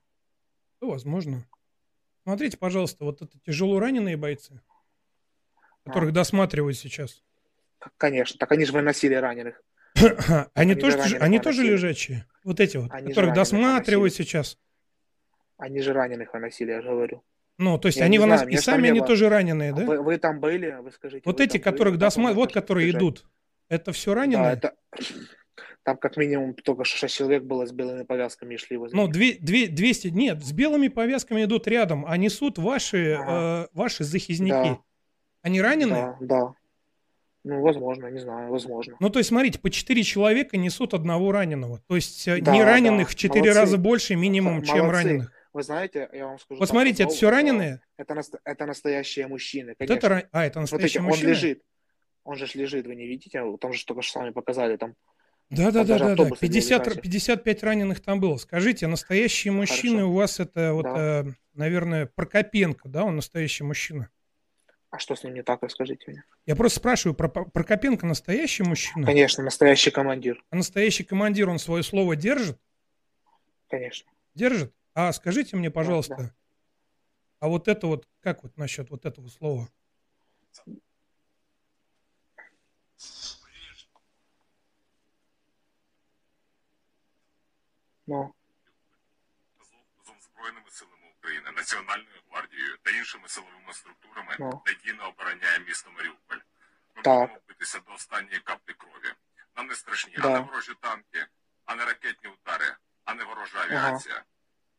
[0.81, 1.45] Ну, возможно.
[2.25, 4.61] Смотрите, пожалуйста, вот это тяжело раненые бойцы,
[5.85, 7.23] которых досматривают сейчас.
[7.99, 9.63] Конечно, так они же выносили раненых.
[10.55, 12.27] Они, тоже, они тоже лежачие.
[12.45, 14.59] Вот эти вот, Они которых досматривают сейчас.
[15.59, 17.23] Они же раненых выносили, я же говорю.
[17.59, 19.07] Ну, то есть Я они вынос- знаю, и сами они было.
[19.09, 19.85] тоже раненые, да?
[19.85, 21.23] Вы, вы там были, вы скажите.
[21.25, 21.63] Вот вы эти, были?
[21.63, 23.25] которых вам досматривают, вот которые к идут,
[23.71, 24.53] это все Да, раненые?
[24.53, 24.75] это...
[25.83, 29.05] Там как минимум только что 6 человек было с белыми повязками и шли возле Ну,
[29.07, 29.13] них.
[29.13, 34.51] две, две, 200, нет, с белыми повязками идут рядом, а несут ваши, э, ваши захизники.
[34.51, 34.79] Да.
[35.43, 36.17] Они раненые?
[36.21, 36.55] Да, да.
[37.49, 38.97] Ну, возможно, не знаю, возможно.
[38.99, 41.81] Ну, то есть, смотрите, по 4 человека несут одного раненого.
[41.87, 43.61] То есть, э, Да, не да, раненых в 4 молодцы.
[43.61, 45.05] раза больше минимум, Х- чем молодцы.
[45.05, 45.33] раненых.
[45.53, 46.59] Вы знаете, я вам скажу.
[46.59, 47.81] Вот смотрите, это все раненые?
[47.97, 49.95] Это, это настоящие мужчины, Вот конечно.
[49.95, 51.29] это ра- а, это настоящие он мужчины?
[51.31, 51.63] лежит.
[52.25, 53.41] Он же лежит, вы не видите?
[53.61, 54.95] Там же что-то с вами показали там.
[55.49, 56.11] Да, да, да, да, да.
[56.11, 57.03] автобусы для 50, лежачих.
[57.03, 58.37] 55 раненых там было.
[58.39, 60.11] Скажите, настоящие мужчины Хорошо.
[60.11, 61.21] у вас это вот, Да.
[61.25, 61.25] э,
[61.55, 64.11] наверное, Прокопенко, да, он настоящий мужчина?
[64.90, 66.24] А что с ним не так, расскажите мне.
[66.46, 69.06] Я просто спрашиваю, про Про- Прокопенко настоящий мужчина?
[69.06, 70.44] Конечно, настоящий командир.
[70.50, 72.60] А настоящий командир, он свое слово держит?
[73.70, 74.12] Конечно.
[74.36, 74.74] Держит?
[74.94, 76.36] А скажите мне, пожалуйста,
[77.40, 79.70] а вот это вот, как вот насчет вот этого слова?
[88.08, 88.34] Ну,
[90.00, 92.15] разом з Збройними силами України, Національною гвардією
[92.87, 94.63] та іншими силовими структурами Ну.
[94.67, 96.37] надійно обороняє місто Маріуполь.
[96.97, 97.21] Ми Так.
[97.21, 99.13] будемо битися до останньої каплі крові.
[99.57, 101.27] Нам не страшні, а не ворожі танки,
[101.65, 103.89] а не ракетні удари, а не ворожа Ага.
[103.89, 104.23] авіація.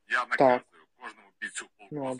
[0.08, 2.16] Я наказую кожному бійцю полку ну,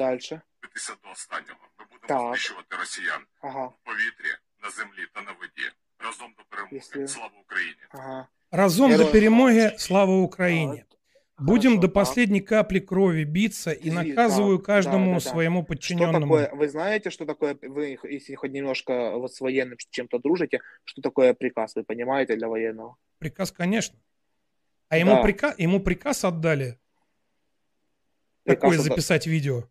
[0.61, 1.59] битися до останнього.
[1.79, 2.21] Ми будемо Так.
[2.35, 4.31] знищувати росіян Ага, в повітрі,
[4.63, 5.71] на землі та на воді.
[5.99, 6.75] Разом до перемоги.
[6.75, 7.81] Якщо- Слава Україні!
[7.89, 8.27] ага.
[8.51, 10.83] Разом до Героям перемоги, слава Украине.
[11.39, 15.29] Будем Хорошо, до последней капли крови биться и наказываю так, каждому да, да, да.
[15.29, 16.35] своему Что подчиненному.
[16.35, 21.01] такое, вы знаете, что такое, вы, если хоть немножко вот с военным чем-то дружите, что
[21.03, 22.97] такое приказ, вы понимаете, для военного?
[23.19, 23.99] Приказ, конечно.
[24.89, 25.21] А ему, Да.
[25.21, 26.79] приказ, ему приказ отдали
[28.43, 29.65] Приказ такое отда- записать видео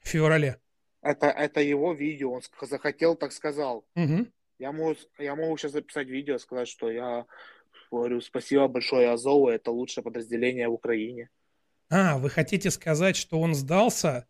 [0.00, 0.58] в феврале.
[1.00, 3.84] Это, это его видео, он захотел, так сказал.
[3.94, 4.32] Мгм.
[4.58, 7.24] Я могу, я могу сейчас записать видео, сказать, что я
[7.92, 11.28] говорю спасибо большое Азову, это лучшее подразделение в Украине.
[11.90, 14.26] А, вы хотите сказать, что он сдался,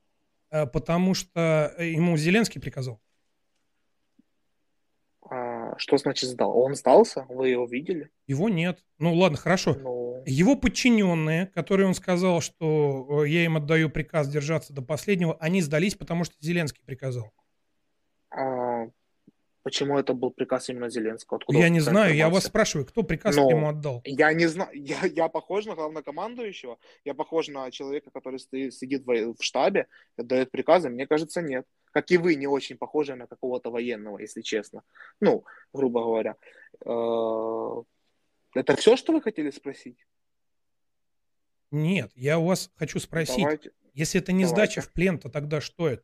[0.51, 3.01] э, потому что э, ему Зеленский приказал?
[5.31, 6.59] А, что значит сдал?
[6.59, 7.25] Он сдался?
[7.29, 8.11] Вы его видели?
[8.27, 8.85] Его нет.
[8.99, 9.77] Ну ладно, хорошо.
[9.81, 15.37] Ну, Его подчиненные, которые он сказал, что э, я им отдаю приказ держаться до последнего,
[15.39, 17.33] они сдались, потому что Зеленский приказал.
[18.31, 18.89] а
[19.63, 21.39] почему это был приказ именно Зеленского?
[21.39, 24.01] Откуда я не знаю, я вас спрашиваю, кто приказ Ну, ему отдал?
[24.05, 29.05] Я не знаю, я, я похож на главнокомандующего, я похож на человека, который стоит, сидит
[29.07, 29.87] в, в штабе,
[30.17, 31.67] дает приказы, мне кажется, нет.
[31.93, 34.83] Как и вы, не очень похожи на какого-то военного, если честно.
[35.21, 36.37] Ну, грубо говоря.
[36.85, 37.83] Э,
[38.55, 39.99] Это все, что вы хотели спросить?
[41.71, 43.71] Нет, я у вас хочу спросить, Давайте.
[43.95, 44.55] если это не Давайте.
[44.55, 46.03] сдача в плен, то тогда что это?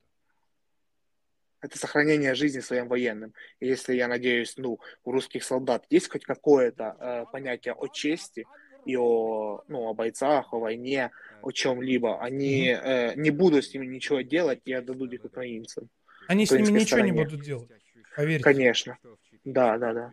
[1.60, 3.34] Это сохранение жизни своим военным.
[3.60, 8.46] И если, я надеюсь, ну, у русских солдат есть хоть какое-то э, понятие о чести
[8.84, 11.10] и о, ну, о бойцах, о войне,
[11.42, 15.88] о чем-либо, они э, не будут с ними ничего делать и отдадут их украинцам.
[16.28, 17.12] Они с ними ничего не стороне.
[17.12, 17.70] будут делать,
[18.14, 18.44] поверьте.
[18.44, 18.98] Конечно.
[19.44, 20.10] Да, да, да.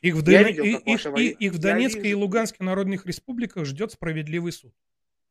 [0.00, 2.18] Их в, Я Дон- видел, и- их, и- воен- их в Я Донецкой и вижу.
[2.20, 4.72] Луганской народных республиках ждет справедливый суд.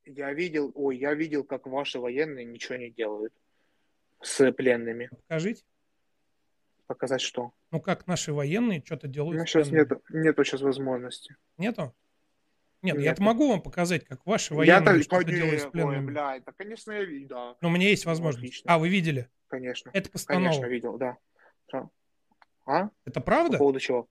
[0.03, 3.33] Я видел, ой, я видел, как ваши военные ничего не делают
[4.21, 5.09] с пленными.
[5.27, 5.63] Покажите.
[6.87, 7.51] Показать что?
[7.71, 11.35] Ну как наши военные что-то делают с сейчас нету, нету сейчас возможности.
[11.57, 11.93] Нету?
[12.81, 16.05] Нет, я-то могу вам показать, как ваши военные что-то ой, делают с ой, пленными.
[16.05, 17.55] блядь, да, конечно, я видел, да.
[17.59, 18.37] Но у меня есть Ну, возможность.
[18.45, 18.73] отлично.
[18.73, 19.29] А, вы видели?
[19.47, 19.89] Конечно.
[19.93, 20.45] Это постанова.
[20.49, 21.17] Конечно, видел, да.
[22.65, 22.89] А?
[23.05, 23.57] Это По правда?
[23.57, 24.07] поводу чего?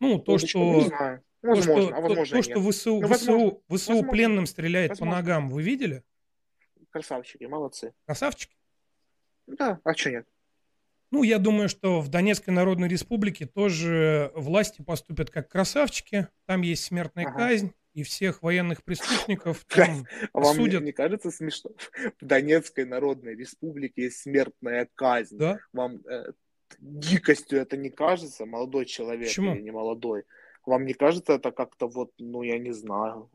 [0.00, 0.58] Ну, то, что...
[0.76, 1.22] Не знаю.
[1.42, 2.52] То, Возможно, что, а возможно то, что.
[2.70, 3.50] ВСУ, Ну, ВСУ, возможно.
[3.50, 4.10] ВСУ Возможно.
[4.10, 5.12] пленным стреляет Возможно.
[5.14, 6.02] по ногам, вы видели?
[6.90, 7.92] Красавчики, молодцы.
[8.06, 8.56] Красавчики?
[9.56, 10.26] Да, а что нет?
[11.10, 16.28] Ну, я думаю, что в Донецкой Народной Республике тоже власти поступят как красавчики.
[16.46, 17.38] Там есть смертная Ага.
[17.38, 20.82] казнь, и всех военных преступников там вам не, осудят.
[20.82, 21.70] не кажется смешно?
[22.20, 25.38] В Донецкой Народной Республике есть смертная казнь.
[25.38, 25.58] Да?
[25.72, 26.32] Вам э,
[26.78, 29.54] дикостью это не кажется, молодой человек Почему?
[29.54, 30.24] или не молодой?
[30.64, 33.30] Вам не кажется это как-то вот, ну, я не знаю,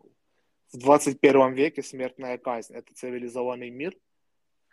[0.72, 3.96] в 21 веке смертная казнь– это цивилизованный мир?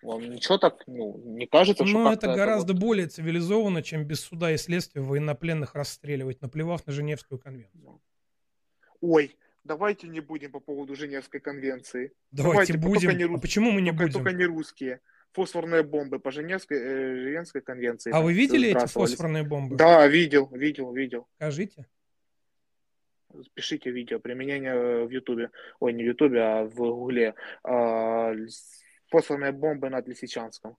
[0.03, 4.21] Вам ничего так, ну, не кажется, что Но это гораздо вот- более цивилизованно, чем без
[4.21, 8.01] суда и следствия военнопленных расстреливать, наплевав на Женевскую конвенцию.
[9.03, 12.13] Ой, давайте не будем по поводу Женевской конвенции.
[12.31, 13.17] Давайте только будем.
[13.19, 14.25] не А рус- почему мы не только, будем?
[14.25, 15.01] Только не русские.
[15.33, 18.11] Фосфорные бомбы по Женевской, э, Женевской конвенции.
[18.13, 19.77] А вы видели эти фосфорные бомбы?
[19.77, 21.29] Да, видел, видел, видел.
[21.37, 21.87] Скажите.
[23.55, 24.19] Пишите видео.
[24.19, 25.51] Применение в Ютубе.
[25.79, 27.35] Ой, не в Ютубе, а в Гугле.
[27.63, 28.33] А,
[29.11, 30.77] фосфорные бомбы над Лисичанском.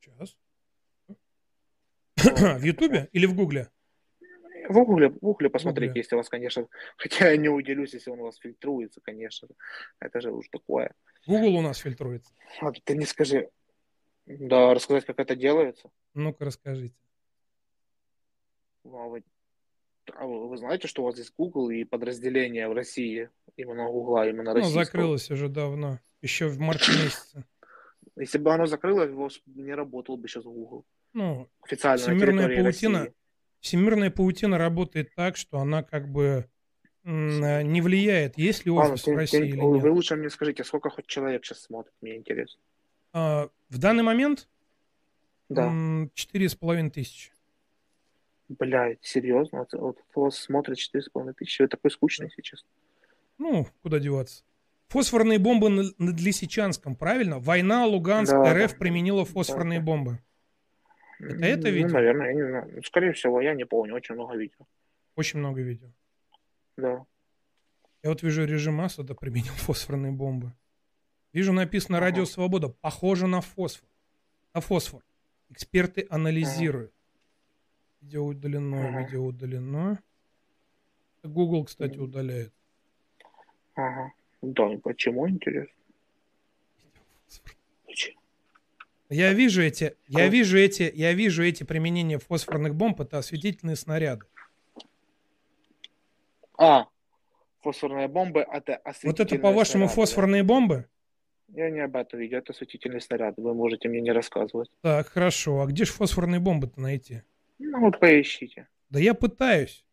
[0.00, 0.36] Сейчас.
[2.16, 3.70] В Ютубе или в Гугле?
[4.68, 6.00] В Гугле, в Гугле посмотрите, Гугле.
[6.02, 6.68] если у вас, конечно...
[6.96, 9.48] Хотя я не удивлюсь, если он у вас фильтруется, конечно.
[10.00, 10.94] Это же уж такое.
[11.26, 12.32] Гугл у нас фильтруется.
[12.60, 13.48] А, ты не скажи.
[14.26, 15.90] Да, рассказать, как это делается.
[16.14, 16.94] Ну-ка расскажите.
[18.84, 19.24] Ну, а вы,
[20.12, 24.28] а вы вы знаете, что у вас здесь Google и подразделение в России, именно Гугла,
[24.28, 24.84] именно Ну, российского?
[24.84, 25.98] закрылось уже давно.
[26.22, 27.44] Еще в марте месяце.
[28.16, 30.84] Если бы оно закрылось, вас не работал бы сейчас Google.
[31.12, 33.14] Ну, Официально на всемирная паутина, России.
[33.60, 36.48] всемирная паутина работает так, что она как бы
[37.04, 39.84] не влияет, есть ли Ладно, офис в ты- ты- России или вы нет.
[39.86, 42.60] лучше мне скажите, сколько хоть человек сейчас смотрит, мне интересно.
[43.12, 44.48] А, В данный момент
[45.48, 45.72] Да.
[46.14, 47.32] четыре с половиной тысячи.
[48.48, 49.60] Блядь, серьезно?
[49.60, 51.62] Вот, вот вас смотрит 4,5 тысячи?
[51.62, 52.64] Вы такой скучный сейчас.
[53.38, 54.42] Ну, куда деваться.
[54.90, 57.38] Фосфорные бомбы на, над Лисичанском, правильно?
[57.38, 58.76] Война, Луганск, Да, РФ да.
[58.76, 60.18] применила фосфорные Да, бомбы.
[61.20, 61.88] Это это Ну, видео?
[61.90, 62.72] наверное, я не знаю.
[62.74, 64.66] Ну, Скорее всего, я не помню, очень много видео.
[65.14, 65.86] Очень много видео.
[66.76, 67.04] Да.
[68.02, 70.52] Я вот вижу режим Асада применил фосфорные бомбы.
[71.32, 72.68] Вижу написано «Радио Свобода».
[72.68, 73.88] Похоже на фосфор.
[74.54, 75.04] На фосфор.
[75.50, 76.92] Эксперты анализируют.
[78.00, 79.02] Видео удалено, Ага.
[79.02, 80.00] видео удалено.
[81.22, 82.52] Google, кстати, удаляет.
[83.76, 84.10] Ага.
[84.42, 85.74] Да, и почему, интересно?
[89.08, 94.24] Я вижу эти, я вижу эти, я вижу эти применения фосфорных бомб, это осветительные снаряды.
[96.56, 96.86] А,
[97.60, 100.00] фосфорные бомбы, это Вот это, осветительные по-вашему, снаряды, да?
[100.02, 100.86] фосфорные бомбы?
[101.48, 104.70] Я не об этом видео, это осветительный снаряд, вы можете мне не рассказывать.
[104.82, 105.60] Так, хорошо.
[105.60, 107.22] А где же фосфорные бомбы-то найти?
[107.58, 108.68] Ну, вот поищите.
[108.90, 109.84] Да я пытаюсь.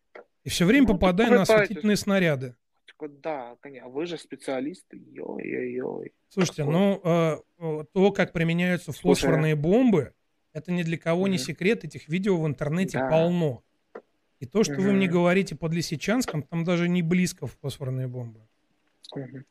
[0.44, 2.54] И все время Ну, попадаю на осветительные снаряды.
[2.98, 6.12] Так, Да, конечно, вы же специалисты, ой-ой-ой.
[6.28, 6.74] Слушайте, Какой?
[6.74, 10.12] ну э, то, как применяются Слушай, фосфорные бомбы,
[10.52, 11.44] это ни для кого не Мгм.
[11.44, 11.84] секрет.
[11.84, 13.08] Этих видео в интернете Да.
[13.08, 13.62] полно.
[14.40, 18.40] И то, что вы мне говорите под Лисичанском, там даже не близко фосфорные бомбы.
[19.14, 19.44] Мгм.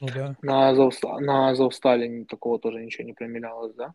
[0.00, 0.36] Ну да.
[0.42, 3.94] На, Азов, на Азовстале такого тоже ничего не применялось, да?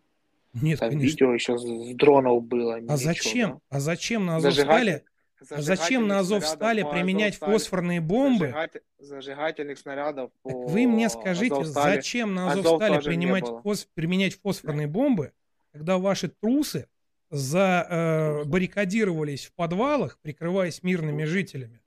[0.54, 1.08] Нет, Там конечно.
[1.10, 2.76] видео еще с, дронов было.
[2.76, 3.50] А ничего, зачем?
[3.70, 3.78] да?
[3.78, 5.04] А зачем на Азовстале?
[5.42, 8.48] Зачем на снарядов по применять фосфорные бомбы?
[8.48, 14.88] Зажигатель- зажигательных снарядов по Вы мне скажите, зачем на Азов не принимать фос- применять фосфорные
[14.88, 15.32] бомбы,
[15.72, 16.88] когда ваши трусы
[17.30, 18.44] за, э,
[19.48, 21.82] в подвалах, прикрываясь мирными жителями?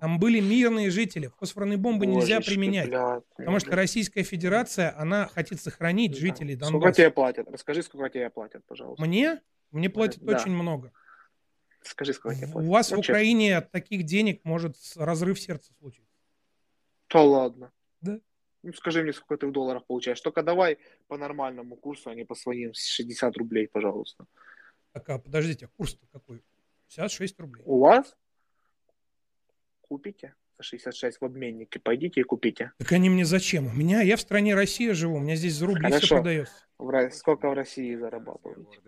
[0.00, 1.30] Там были мирные жители.
[1.38, 2.88] Фосфорные бомбы нельзя Божечки, применять.
[2.88, 3.22] блядь.
[3.36, 6.96] Потому что Российская Федерация, она хочет сохранить жителей Сколько Донбасса.
[6.96, 7.48] тебе платят?
[7.50, 9.02] Расскажи, сколько тебе платят, пожалуйста.
[9.02, 9.40] Мне?
[9.70, 10.36] Мне платят Да.
[10.36, 10.92] очень много.
[11.86, 12.70] Скажи, сколько тебе У платят.
[12.70, 13.12] вас Ну, в честно.
[13.14, 16.12] Украине от таких денег может разрыв сердца случиться.
[17.10, 17.72] Да ладно.
[18.00, 18.20] Да.
[18.62, 20.20] Ну скажи мне, сколько ты в долларах получаешь.
[20.20, 24.26] Только давай по нормальному курсу, а не по своим 60 рублей, пожалуйста.
[24.92, 26.42] Так, а подождите, а курс-то какой?
[26.88, 27.62] 56 рублей.
[27.66, 28.16] У вас?
[29.82, 31.78] Купите 66 в обменнике.
[31.78, 32.72] Пойдите и купите.
[32.78, 33.66] Так они мне зачем?
[33.66, 36.14] У меня, я в стране Россия живу, у меня здесь за рубли все Хорошо.
[36.16, 36.54] продается.
[36.78, 38.80] В Ро- Сколько в России зарабатываете?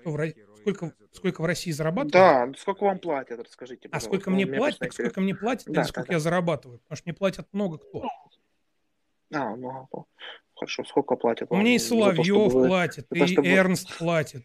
[0.00, 2.12] Что в сколько, сколько в России зарабатываю?
[2.12, 4.08] Да, ну сколько вам платят, расскажите, А пожалуйста.
[4.08, 4.78] сколько Ну, мне мне платят?
[4.80, 6.22] Так сколько мне платят Да, или сколько да, я да.
[6.22, 6.78] зарабатываю?
[6.80, 8.02] Потому что мне платят много кто.
[9.32, 9.88] А, ну,
[10.54, 13.98] хорошо, сколько платят меня и за то, Соловьев вы- платит, за то, и чтобы- Эрнст
[13.98, 14.44] платит.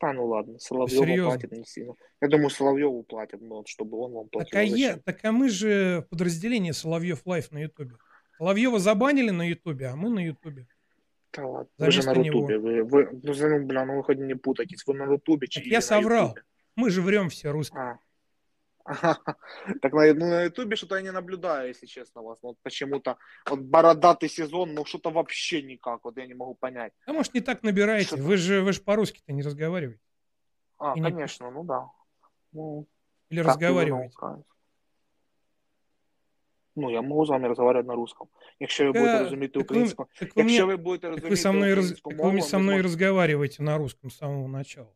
[0.00, 1.30] А, ну ладно, Соловьеву серьезно?
[1.30, 1.94] платят не сильно.
[2.20, 4.50] Я думаю, Соловьеву платят, ну, вот, чтобы он вам платил.
[4.50, 7.96] Так а, я, так а мы же подразделение Соловьев Live на Ютубе.
[8.38, 10.68] Соловьева забанили на Ютубе, а мы на Ютубе.
[11.32, 12.14] Да ладно, вы же на.
[12.14, 12.58] Рутубе.
[12.58, 14.86] Вы, вы, ну, ну, бля, ну вы хоть не путайтесь.
[14.86, 16.28] Вы на Рутубе Так я на соврал.
[16.28, 16.42] Ютубе?
[16.76, 17.80] Мы же врем все русские.
[17.80, 17.98] А.
[19.81, 22.39] Так на, ну, на Ютубе что-то я не наблюдаю, если честно, вас.
[22.43, 23.15] Ну, Вот почему-то
[23.49, 26.91] вот бородатый сезон, ну что-то вообще никак, вот я не могу понять.
[27.07, 28.07] А может не так набираете?
[28.07, 30.01] Что-то- Вы же, вы же по-русски-то не разговариваете.
[30.77, 31.87] А, И не конечно, ну да.
[32.51, 32.85] Ну,
[33.31, 34.13] Или как вы разговариваете?
[34.21, 34.43] наукаєте?
[36.75, 38.27] Ну, я можу з вами розмовляти на русском.
[38.59, 41.01] Якщо ви Так, будете а, розуміти так ви- українську, так ви якщо мне- ви будете
[41.07, 43.63] Так розуміти вы со мной, раз- українську так мову, вы ви со мной зможете- разговариваете
[43.63, 44.89] на русском с самого начала.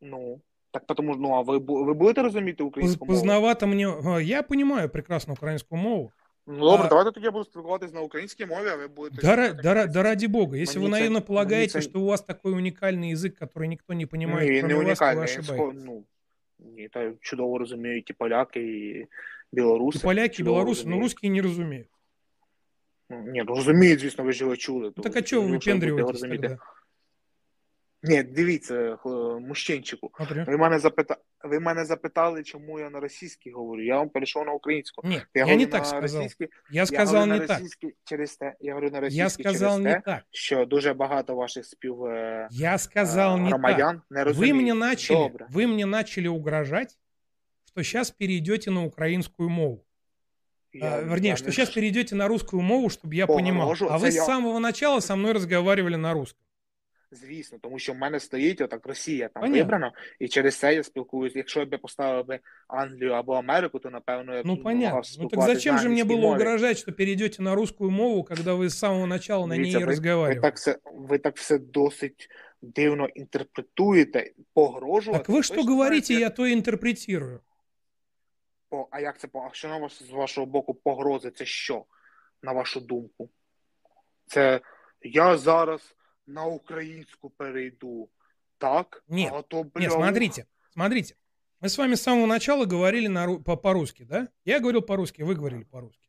[0.00, 0.40] Ну,
[0.70, 3.18] так потому ну, а ви, бу- ви будете розуміти Поз- українську мову?
[3.18, 3.88] Поздновато мне...
[4.06, 6.12] а, Я понимаю прекрасно украинскую мову.
[6.46, 9.22] Ну, добре, А- давайте тоді я буду спілкуватись на українській мові, а ви будете...
[9.26, 10.56] Да, ра- да, ра- да ради бога.
[10.58, 13.66] Если вы Мне це- наивно полагаете, мені це- что у вас такой уникальный язык, который
[13.66, 15.34] никто не понимает, Ні, кроме не вас, то вы унікальний.
[15.34, 15.82] я ошибаетесь.
[15.82, 16.04] схо- Ну,
[16.76, 19.06] ні, та чудово розуміють і поляки, і
[19.52, 19.98] білоруси.
[19.98, 21.02] И поляки, и чудово белорусы, но розуміють.
[21.02, 21.86] русские не разумеют.
[23.10, 24.92] Ну, Ні, ну розуміють, звісно, ви ж його чули.
[24.96, 25.58] Ну, так а чего вы Ну,
[28.06, 30.10] Ні, дивіться, хл- мужчинчику.
[30.16, 30.44] Смотрю.
[30.46, 31.16] Ви мене, запита...
[31.44, 33.82] ви мене запитали, чому я на російській говорю.
[33.84, 35.08] Я вам перейшов на українську.
[35.08, 36.22] Нет, я, я говорю не на так сказал.
[36.22, 37.58] російській- Я сказал говорю не на так.
[37.58, 38.54] російській через те.
[38.60, 40.22] Я говорю на російській Я сказал через не те, так.
[40.30, 44.04] що дуже багато ваших спів е, Я сказал е, не громадян так.
[44.10, 44.56] не Вы розуміють.
[44.56, 45.46] мне начали, Добре.
[45.50, 46.98] вы мне начали угрожать,
[47.66, 49.84] что сейчас перейдете на украинскую мову.
[50.72, 53.72] Я- А, вернее, я что не- сейчас перейдете на русскую мову, чтобы я Погрожу, понимал.
[53.72, 56.40] А це вы с я- самого начала со мной разговаривали на русском.
[57.10, 59.62] Звісно, тому що в мене стоїть отак Росія там Понятно.
[59.62, 61.36] вибрано, і через це я спілкуюсь.
[61.36, 62.38] Якщо б я поставив би
[62.68, 64.96] Англію або Америку, то напевно я б Ну намагався понятно.
[64.96, 66.36] Ну так спілкуватись зачем на же мне англійській было мові.
[66.42, 69.86] угрожать, что перейдете на русскую мову, когда вы с самого начала на Дивіться, ней ви,
[69.86, 70.40] ви, разговаривали?
[70.40, 72.28] так все, ви так все досить
[72.62, 75.24] дивно інтерпретуєте, погрожувати.
[75.24, 77.40] Так вы что Точно говорите, знаєте, я то и интерпретирую.
[78.68, 81.30] По, а як це по, а що на вас з вашого боку погрози?
[81.30, 81.84] Це що,
[82.42, 83.30] на вашу думку?
[84.26, 84.60] Це
[85.02, 85.94] я зараз
[86.28, 88.08] на українську перейду.
[88.58, 89.04] Так?
[89.08, 91.14] Нет, а то, бля, Нет, смотрите, смотрите.
[91.60, 94.28] Мы с вами с самого начала говорили на, ру- по- по-русски, да?
[94.44, 96.08] Я говорил по-русски, вы говорили по-русски.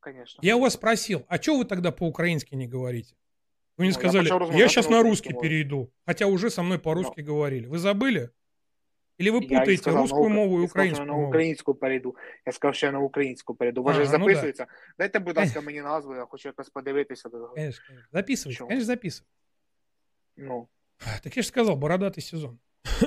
[0.00, 0.40] Конечно.
[0.42, 3.14] Я у вас спросил, а что вы тогда по-украински не говорите?
[3.78, 5.42] Вы не Ну, я сказали, почав я, розмовляти сейчас на на українській русский мові.
[5.48, 7.68] перейду, хотя уже со мной по-русски говорили.
[7.68, 8.30] Вы забыли?
[9.20, 11.06] Или вы Я їй путаєте сказав, на русскую укра- мову и я сказав, що украинскую
[11.06, 11.28] на мову?
[11.28, 12.16] українську перейду.
[12.46, 13.80] Я сказав, що я на українську перейду.
[13.80, 14.66] У вас же Ага, ну записується.
[14.98, 17.28] Дайте, будь ласка, мені назву, я хочу якось подивитися.
[17.28, 18.08] Конечно, конечно.
[18.12, 18.66] Записывайте, Чё?
[18.66, 19.22] конечно, записывайте.
[20.40, 20.68] Ну.
[21.22, 22.58] Так я же сказал, бородатый сезон.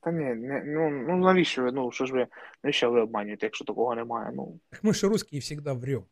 [0.00, 1.72] Та ні, не, ну, ну навіщо ви?
[1.72, 2.26] Ну, що ж ви,
[2.62, 4.32] навіщо ви обманюєте, якщо такого немає?
[4.34, 4.60] Ну.
[4.70, 6.04] Так мы же русские всегда врем.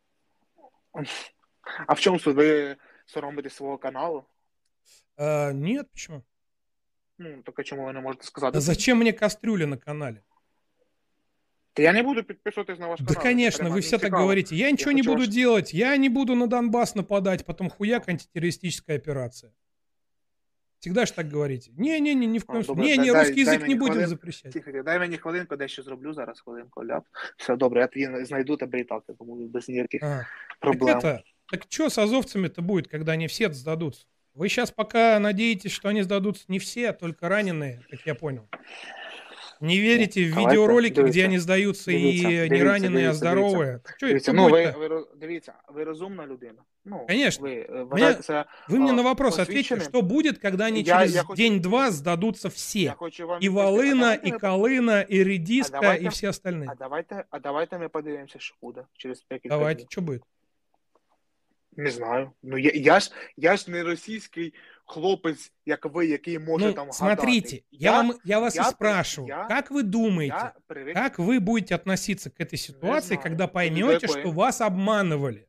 [1.87, 2.35] А в чому суть?
[2.35, 4.23] Ви соромитесь свого каналу?
[5.17, 6.23] А, нет, почему?
[7.17, 8.53] Ну, так а чому ви не можете сказати?
[8.53, 10.17] Да зачем мне кастрюля на канале?
[11.73, 13.23] Та я не буду підписуватись на ваш Да, канал.
[13.23, 14.21] конечно, Прямо вы не все так цікаво.
[14.21, 14.55] говорите.
[14.55, 15.73] Я ничего не хочу буду ваш- делать.
[15.73, 19.51] Я не буду на Донбасс нападать, потом хуяк антитеррористическая операция.
[20.79, 21.71] Всегда же так говорите.
[21.77, 22.83] Не-не-не, ни в коем А, случае.
[22.83, 24.53] добре, Не-не, дай- русский дай язык не мені будем хвилин- запрещать.
[24.53, 27.03] Тихо, дай мені хвилинку, дещо зроблю зараз, хвилинку, ляп.
[27.37, 30.25] Все добре, я тоді знайду тебе і так, я думаю, без ніяких А,
[30.59, 30.99] проблем.
[30.99, 31.19] Так это,
[31.51, 34.05] так что с азовцами-то будет, когда они все сдадутся?
[34.35, 38.49] Вы сейчас пока надеетесь, что они сдадутся не все, а только раненые, как я понял.
[39.61, 42.89] Не верите в давайте, видеоролики, где дивіться, они сдаются дивіться, и не дивіться, раненые, а
[42.89, 43.79] дивіться, здоровые.
[43.97, 44.79] Что Дивіться, это ну, ви, будет-то?
[44.79, 46.61] ви, роз- дивіться, ви розумна людина.
[46.85, 47.43] Ну, Конечно.
[47.47, 49.83] Ви, е, Меня- вважаєтеся, Вы мне а, на вопрос ответьте, освіченим.
[49.83, 52.79] что будет, когда они Я- через я хочу- день-два сдадутся все?
[52.79, 53.67] Я хочу вам И відповісти.
[53.67, 56.65] А Волына, давайте и ми- Колына, и Редиска, А давайте- и все остальные.
[56.69, 59.87] А давайте, а давайте ми подивимося, що буде через декілька Давайте, днів.
[59.91, 60.21] что будет?
[61.77, 62.31] Не знаю.
[62.43, 64.53] Ну я, я ж я ж не російський
[64.88, 67.64] хлопець, як ви, який може Ну, там смотрите, гадати.
[67.70, 71.40] я, вам, я вас я и спрашиваю, я- как вы думаете, я привык- как вы
[71.40, 75.46] будете относиться к этой ситуации, когда поймете, что вас обманывали,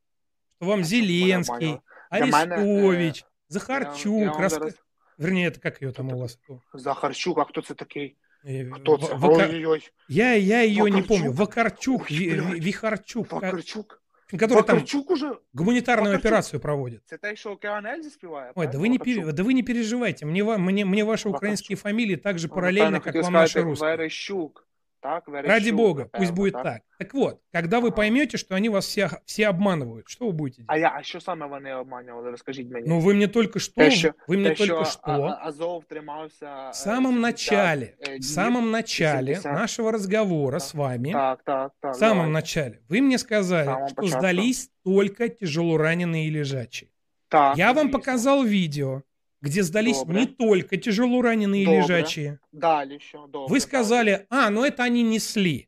[0.57, 4.73] что вам Зеленский, мене, Арестович, Захарчук, я вам раска- зараз-
[5.17, 6.39] Вернее, это как ее там у вас?
[6.73, 8.15] Захарчук, а хто це такий?
[8.45, 9.13] Э, Хто це?
[9.13, 9.89] В- Вака- Ой-ой-ой.
[10.09, 11.07] Я, я ее не Вакарчук?
[11.07, 11.31] помню.
[11.31, 14.01] Вакарчук, Ой, Вихарчук, ка- Вакарчук?
[14.32, 15.38] который там Вакарчук уже?
[15.52, 16.26] гуманитарную Вакарчук?
[16.26, 17.02] операцию проводит.
[17.06, 18.52] Це той, що Океан Ельзі співає?
[18.54, 18.80] Ой, да правильно?
[18.80, 19.24] вы, не Вакарчук?
[19.24, 20.26] пере- да вы не переживайте.
[20.26, 23.32] Мне, ва- мне, мне ваши украинские фамилии так же Ну, параллельно, напевно, как хотів вам
[23.32, 23.90] наши сказати русские.
[23.90, 24.66] Верещук.
[25.00, 26.80] Так, Верещук, Ради бога, напевно, пусть будет так.
[26.98, 30.70] Так вот, когда вы поймете, что они вас все, все обманывают, что вы будете делать?
[30.70, 32.30] А я, а що саме вони обманювали?
[32.30, 32.88] Розкажіть мені.
[32.88, 35.48] Ну, вы мне только что, Те, що, вы мне те, только що что, А- А-
[35.48, 39.52] Азов тримався в самом 70, начале, е, в днів, самом начале 80.
[39.52, 41.94] нашего разговора с вами, Так, так, так.
[41.94, 42.32] в самом давайте.
[42.32, 44.18] начале, вы мне сказали, самом что початку.
[44.20, 46.88] сдались только тяжело раненые и лежачие.
[47.28, 47.98] Так, Я вам звісно.
[47.98, 49.02] показал видео,
[49.42, 50.20] где сдались Добре.
[50.20, 51.80] не только тяжело раненые и Добре.
[51.80, 52.38] лежачие.
[52.52, 53.26] Далі що?
[53.32, 53.56] Добре.
[53.56, 55.66] Вы сказали, а, ну это они несли.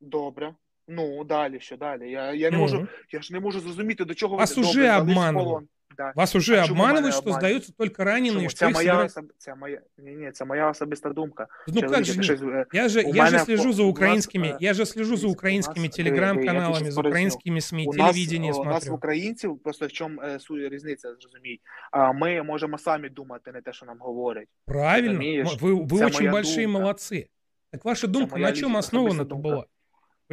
[0.00, 0.54] Добре.
[0.88, 2.10] Ну, далі що, далі.
[2.10, 2.62] Я, я не Ну?
[2.62, 5.34] можу, я ж не можу зрозуміти, до чого Вас ви уже добре, здались в обманывают.
[5.44, 5.68] полон.
[5.96, 6.12] Да.
[6.16, 7.40] Вас уже А чому мене обманывают, что обманюють?
[7.40, 8.48] сдаются только раненые, Чому?
[8.50, 9.24] что Це их моя, собирают- особ...
[9.38, 9.80] це моя...
[9.98, 11.46] Ні, ні, це моя особиста думка.
[11.68, 12.24] Ну Що, как видите, же нет?
[12.24, 14.56] щось, е, Я же, у я же мене слежу по- за у нас, украинскими, е,
[14.60, 17.10] я же слежу за украинскими нас, диви, диви, я телеграм-каналами, тобі за поясню.
[17.10, 18.94] украинскими СМИ, У нас, телевидение у нас в смотрю.
[18.94, 21.60] українців просто в чому е, су- різниця, зрозумій.
[21.90, 24.48] А ми можемо самі думати, не те, що нам говорять.
[24.66, 25.48] Правильно, Розумієш?
[25.52, 26.80] М- вы, вы Це очень моя большие думка.
[26.82, 27.26] молодцы.
[27.72, 29.34] Так ваша думка моя на чем лична основана-то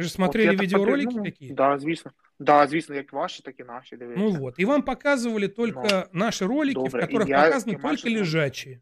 [0.00, 1.52] Вы же смотрели От я так видеоролики подив- ну, какие?
[1.52, 2.10] Да, звісно.
[2.38, 3.96] Да, звісно, як ваші, так і наші.
[3.96, 4.22] Дивіться.
[4.24, 5.82] Ну вот, и вам показывали только
[6.12, 8.80] Ну, наши ролики, в добре, і которых я- показаны і только Маша- лежачие.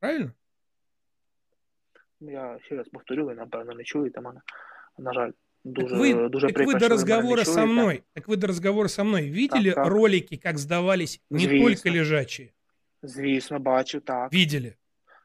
[0.00, 0.32] Правильно?
[2.20, 4.40] Я ще раз повторю, ви, напевно, не чуєте мене.
[4.98, 5.30] На жаль,
[5.64, 7.72] дуже, Так вы, дуже так прикро, вы що до ви мене не разговора со чуєте.
[7.72, 9.86] мной, так вы до разговора со мной видели так.
[9.86, 11.68] ролики, как сдавались не Звісно.
[11.68, 12.52] только лежачие?
[13.02, 14.32] Звісно, бачу, так.
[14.32, 14.74] Видели?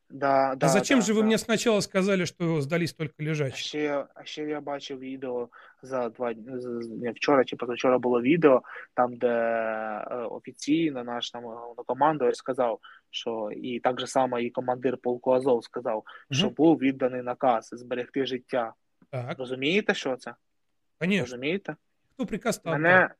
[0.08, 1.26] Да, да, а зачем да, же вы да.
[1.26, 5.48] мне сначала сказали, что сдались только А ще, а ще я бачив відео
[5.82, 6.66] за два дні,
[7.02, 8.62] не вчора чи позавчора було відео,
[8.94, 12.80] там, де е, офіційно наш там головнокомандувач сказав,
[13.10, 18.26] що і так же само і командир полку Азов сказав, що був відданий наказ зберегти
[18.26, 18.72] життя.
[19.10, 20.34] Так, Розумієте, що це?
[20.98, 21.24] конечно.
[21.24, 21.76] Розумієте?
[22.14, 23.10] Кто приказ Мене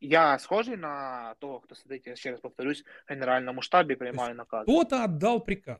[0.00, 4.62] я схожий на того, хто сидить, я ще раз повторюсь, в генеральному штабі приймає наказ.
[4.62, 5.76] Кто-то отдал приказ.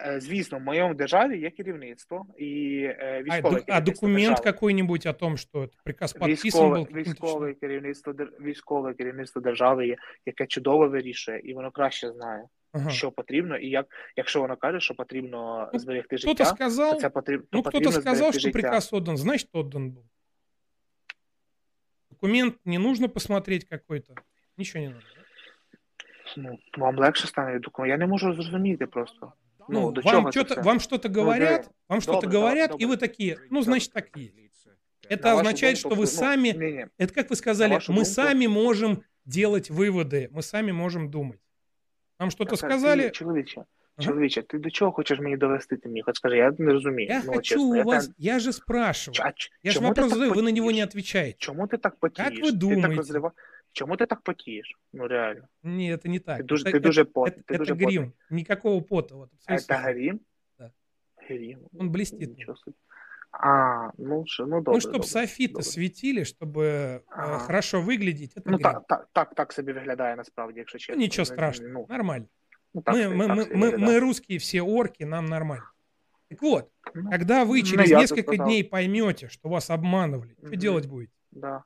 [0.00, 4.16] Е, Звісно, в моєму державі є керівництво і е, А, військове ду- а керівництво документ
[4.28, 4.42] держави.
[4.52, 9.40] какой-нибудь о том, что этот приказ подписан Військове, был каким-то військове керівництво дер- військове керівництво
[9.42, 12.90] держави є, яке чудово вирішує, і воно краще знає, Ага.
[12.90, 13.86] що потрібно, і як
[14.16, 17.46] якщо воно каже, що потрібно зберегти життя, Кто-то сказал, то це потрібно.
[17.52, 18.58] ну то кто-то потрібно сказал, зберегти что життя.
[18.60, 20.02] приказ отдан, значит отдан был.
[22.21, 24.13] Документ не нужно посмотреть какой-то.
[24.57, 24.99] Ничего не да?
[26.35, 27.91] Ну, вам легше стане документ.
[27.91, 29.33] Я не можу зрозуміти просто.
[29.69, 32.85] Ну, Ну, до вам чого что-то, вам что-то Ну, говорят, вам что-то Добре, говорят, добре.
[32.85, 34.67] и вы такие, ну, значит, так есть.
[35.09, 36.87] Это На означает, что вы ну, сами, не-не.
[36.97, 41.39] это как вы сказали, мы думку- сами можем делать выводы, мы сами можем думать.
[42.19, 43.23] Нам что-то сказали, ти,
[43.98, 46.02] чоловіче, чоловіче, ти до чого хочеш мені довести ти мені?
[46.02, 47.08] Хоч скажи, я не розумію.
[47.10, 49.70] я ну, хочу чесно, у я вас, те- я же спрашиваю, Ч- а ч- я
[49.70, 50.88] же чому ти вопрос так задаю, вы на него не потієш?
[50.88, 51.36] отвечаете.
[51.38, 52.40] Чому ти так потієш?
[52.42, 52.88] ви Ти думаєте?
[52.88, 53.32] так розрива...
[53.72, 54.72] Чому ти так потієш?
[54.92, 55.42] Ну реально.
[55.62, 56.36] Не, это не так.
[56.36, 59.14] Ти дуже, это, ти это- дуже пот, это- ти это дуже грим, никакого пота.
[59.14, 59.54] Вот, потний.
[59.56, 59.76] абсолютно.
[59.86, 60.20] Це грім?
[60.58, 60.70] Да.
[61.16, 61.58] Грім.
[61.78, 62.38] Он блестит.
[62.38, 62.76] Нічого собі.
[63.32, 64.72] А, ну що, ну добре.
[64.72, 65.06] ну, чтобы добре.
[65.08, 67.38] софиты светили, чтобы э, Ага.
[67.38, 68.62] хорошо выглядеть, это Ну грим.
[68.62, 70.96] так, так, так, так собі виглядає насправді, якщо Ну, чесно.
[71.02, 72.24] ничего Ну, страшного, Ну, нормально.
[72.74, 73.86] ну, так, мы, собі- мы, так мы, собі мы, виглядає.
[73.96, 75.70] мы русские все орки, нам нормально.
[76.30, 78.46] Так вот, Ну, когда вы ну, через я бы несколько сказал.
[78.46, 80.56] дней поймете, что вас обманывали, что Мгм.
[80.58, 81.12] делать будете?
[81.30, 81.64] Да.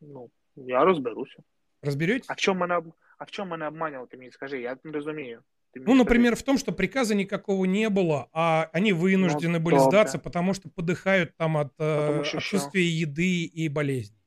[0.00, 1.42] Ну, я розберуся.
[1.82, 2.30] Разберетесь?
[2.30, 4.92] А в чому мене, об- а в чому мене обманювали, ти мені скажи, я не
[4.92, 5.40] розумію.
[5.72, 5.98] Ти мені Ну, скажи.
[6.04, 9.80] например, в том, что приказа никакого не было, а они вынуждены были добре.
[9.80, 12.56] сдаться, потому что подыхают там от э, Потому что что?
[12.56, 14.18] отсутствия еды и болезней.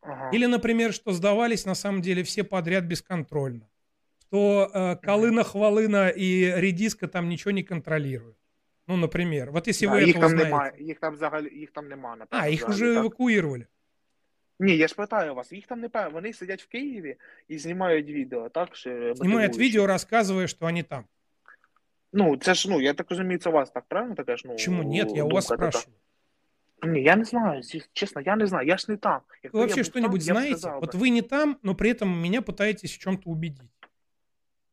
[0.00, 0.30] Ага.
[0.36, 3.68] Или, например, что сдавались на самом деле все подряд бесконтрольно.
[4.30, 8.36] Что э, Колына, Хвалына и Редиска там ничего не контролируют.
[8.88, 9.50] Ну, например.
[9.50, 10.50] Вот если Да, вы їх этого там знаете.
[10.50, 12.44] немає, їх там взагалі, їх там немає, напевно.
[12.44, 13.04] А, их взагалі, уже так?
[13.04, 13.66] эвакуировали.
[14.60, 17.16] Ні, я ж питаю вас, їх там не певно, вони сидять в Києві
[17.48, 18.76] і знімають відео, так?
[18.76, 19.58] Що Снимают мотивуючи.
[19.58, 21.04] видео, рассказывая, что они там.
[22.12, 24.42] Ну, це ж, ну, я так розумію, це у вас так, правильно таке ж?
[24.46, 25.12] Ну, Почему нет?
[25.16, 25.70] Я у вас думка така.
[25.78, 25.98] спрашиваю.
[26.82, 29.20] Ні, я не знаю, зі- чесно, я не знаю, я ж не там.
[29.42, 30.58] Якби Вы я вообще був что-нибудь там, я б знаете?
[30.58, 31.00] сказав Вот би.
[31.00, 33.70] вы не там, но при этом меня пытаетесь в чем-то убедить.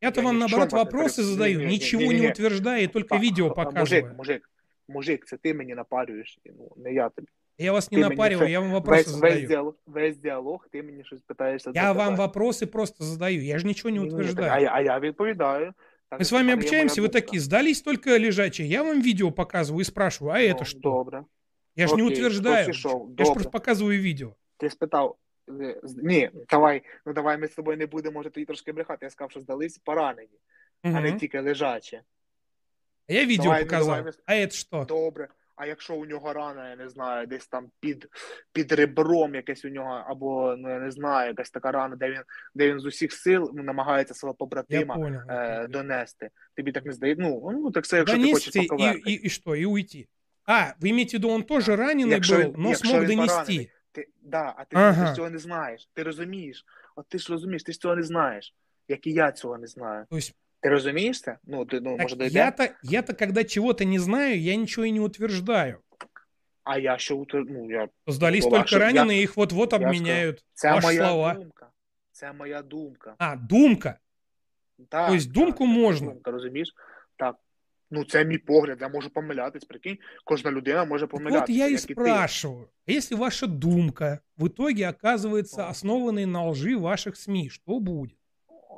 [0.02, 2.08] Я-то Я вам, ни в наоборот, чем вас не вопросы пере- задаю, не-не-не, ничего не
[2.08, 2.30] не-не-не.
[2.32, 3.80] утверждая, и только Так, видео а, показываю.
[3.80, 4.50] Мужик, мужик,
[4.88, 7.28] мужик, це ти мені напарюєш, ну, не я тобі.
[7.58, 9.34] Я вас не Ти мені напариваю, це- я вам вопросы весь, задаю.
[9.40, 11.72] Весь діалог, весь діалог, ти мені щось питаєшся.
[11.74, 12.40] Я вам задавати.
[12.40, 14.52] вопросы просто задаю, я же ничего не Ні-ні, так, утверждаю.
[14.52, 15.74] А я, а я відповідаю.
[16.10, 17.22] Так, Мы с це вами в мене є общаемся, моя вы думка.
[17.28, 18.68] такие, сдались только лежачие.
[18.68, 20.80] Я вам видео показываю и спрашиваю, а это Ну, что?
[20.80, 21.24] Добре.
[21.76, 22.64] Я же не Окей, утверждаю.
[22.64, 22.92] хтось ішов.
[23.18, 23.34] Я же Добре.
[23.34, 24.36] просто показываю видео.
[24.58, 25.16] Ти спитав.
[25.62, 29.06] е, з- Ні, давай, ну давай ми з тобою не будемо, може, тоді трошки брехати.
[29.06, 30.40] Я сказав, що здались поранені,
[30.84, 31.20] а не Мгм.
[31.20, 32.02] тільки лежачі.
[33.10, 33.88] А Я видео Давай, ну, показал.
[33.96, 34.86] давай ми- А это что?
[34.86, 35.28] Добре.
[35.56, 38.08] А якщо у нього рана, я не знаю, десь там під,
[38.54, 42.22] під ребром якесь у нього, або ну я не знаю, якась така рана, де він,
[42.56, 45.22] де він з усіх сил намагається свого Я побратима понял.
[45.30, 46.30] е, донести.
[46.56, 47.24] Тобі так не здається?
[47.24, 49.12] Ну, ну так це якщо ти хочеш Донести и, поковеркати.
[49.12, 49.56] и, и что?
[49.56, 50.08] И уйти.
[50.46, 53.08] А, вы имеете в виду, он тоже раненый Якщо был, він- но якщо смог він
[53.10, 53.36] донести.
[53.36, 53.72] поранений.
[53.98, 55.02] Ти, да, а ти, Ага.
[55.04, 55.90] ти ж цього не знаєш.
[55.94, 56.66] Ти розумієш.
[56.96, 58.54] От ти ж розумієш, ти ж цього не знаєш.
[58.88, 60.06] Як і я цього не знаю.
[60.10, 61.38] То есть, Ти розумієш це?
[61.44, 62.40] Ну, ти, ну так може дойде?
[62.40, 65.78] я-то, я-то, когда чего-то не знаю, я ничего и не утверждаю.
[66.64, 67.88] А я що утвер- ну, я...
[68.08, 70.46] Сдались Ну, а только що- я- раненые, их вот-вот я ж обменяют.
[70.54, 71.34] Це Ваши моя слова.
[71.34, 71.68] думка.
[72.12, 73.16] Це моя думка.
[73.18, 74.00] А, думка.
[74.90, 76.08] Так, То есть думку так, це моя можна.
[76.12, 76.70] Думка, розумієш?
[77.88, 78.00] Так.
[78.00, 79.98] Ну, це мій погляд, я можу помилятись, прикинь.
[80.26, 81.40] Кожна людина може Так помилятися.
[81.40, 81.94] вот я и як і ти.
[81.94, 88.16] спрашиваю, если ваша думка в итоге оказывается основанной на лжи ваших СМИ, что будет?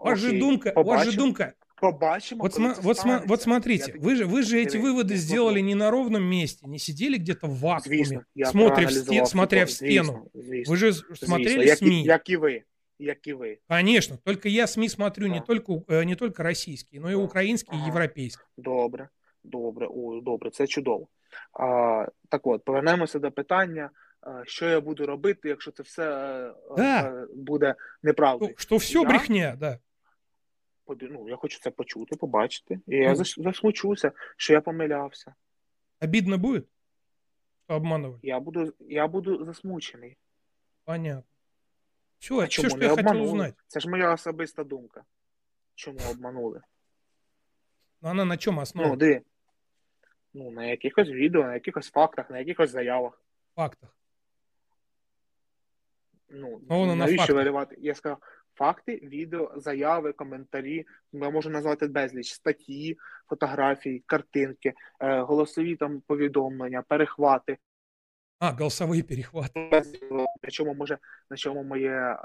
[0.04, 1.26] Ваша же Окей, думка, ваша же побачимо.
[1.26, 1.54] думка.
[1.82, 3.26] Побачимо, Вот, коли сма- це вот, сма- станеться.
[3.28, 5.66] вот смотрите, Я вы же, вы же эти Диви, выводы я сделали зроблю.
[5.68, 9.26] не на ровном месте, не сидели где-то в вакууме, Звісно, я смотря в, проаналізував стен,
[9.26, 10.30] смотря в цю- стену.
[10.34, 12.02] звісно, звісно, Вы же звісно, смотрели як, і- СМИ.
[12.04, 12.62] як і ви.
[13.03, 13.59] Як і ви.
[13.69, 15.45] Конечно, только я СМИ смотрю не, Да.
[15.47, 17.21] только, э, не только российские, но и Да.
[17.23, 17.89] украинские, и Ага.
[17.89, 18.47] европейские.
[18.57, 19.09] Добре,
[19.45, 21.09] добре, ой, добре, це чудово.
[21.53, 23.91] А, так от, повернемося до питання,
[24.45, 27.01] що я буду робити, якщо це все е, Да.
[27.23, 28.55] е, буде неправдою.
[28.57, 29.79] Что все Я- брехня, да.
[31.11, 32.81] Ну, я хочу це почути, побачити.
[32.87, 33.25] І я Ну.
[33.45, 35.35] засмучуся, що я помилявся.
[36.01, 36.65] Обидно будет,
[37.65, 38.19] что обманывали?
[38.23, 40.17] Я буду, я буду засмучений.
[40.85, 41.23] Понятно.
[42.21, 43.27] А все, чому что не я обманули?
[43.27, 43.55] узнать.
[43.67, 45.05] Це ж моя особиста думка.
[45.75, 46.61] Чому обманули?
[48.03, 48.97] Но она на чем Ну, основана?
[48.97, 49.21] де?
[50.35, 53.23] Ну, на якихось відео, на якихось фактах, на якихось заявах.
[53.57, 53.97] фактах.
[56.29, 57.37] Ну, Ну, воно навіщо фактах.
[57.37, 57.77] виривати?
[57.79, 58.19] Я сказав,
[58.55, 60.87] факти, відео, заяви, коментарі.
[61.13, 62.99] Я можу назвати безліч статті,
[63.29, 67.59] фотографії, картинки, е, голосові там повідомлення, перехвати.
[68.40, 69.70] А, голосовые перехваты.
[70.44, 70.98] На чому може,
[71.30, 72.18] на чому моє, е,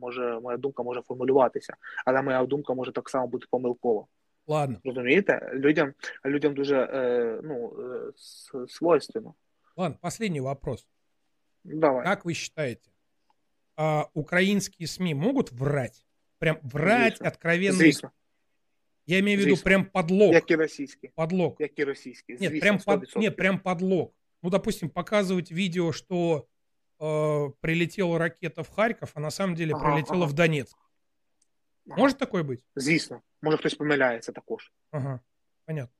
[0.00, 1.74] може, моя думка може формулюватися,
[2.06, 4.06] але моя думка може так само бути помилкова.
[4.46, 5.50] Ладно, Розумієте?
[5.54, 5.92] Людям,
[6.26, 9.34] людям дуже е, ну, е, с- свойственно.
[9.76, 10.86] ладно, последний вопрос.
[11.64, 12.04] Давай.
[12.04, 12.90] Как вы считаете,
[13.76, 16.04] а, украинские СМИ могут врать?
[16.38, 17.28] Прям врать Звісно.
[17.28, 17.72] откровенно?
[17.72, 18.10] Звісно,
[19.06, 19.64] Я имею в виду Звісно.
[19.64, 20.32] прям подлог.
[20.32, 21.10] як і російські.
[21.14, 21.56] Подлог.
[21.58, 22.32] Як і російські.
[22.32, 23.18] Нет, Звісно, прям, под, 100%.
[23.20, 24.08] нет, прям подлог.
[24.46, 26.46] Ну, допустим, показывать видео, что
[26.98, 30.26] э, прилетела ракета в Харьков, а на самом деле Ага, прилетела ага.
[30.26, 30.76] в Донецк.
[31.88, 31.96] Ага.
[32.00, 32.60] Может такое быть?
[32.76, 34.72] Звісно, Може хтось помиляється також.
[34.90, 35.20] Ага,
[35.66, 35.94] понятно.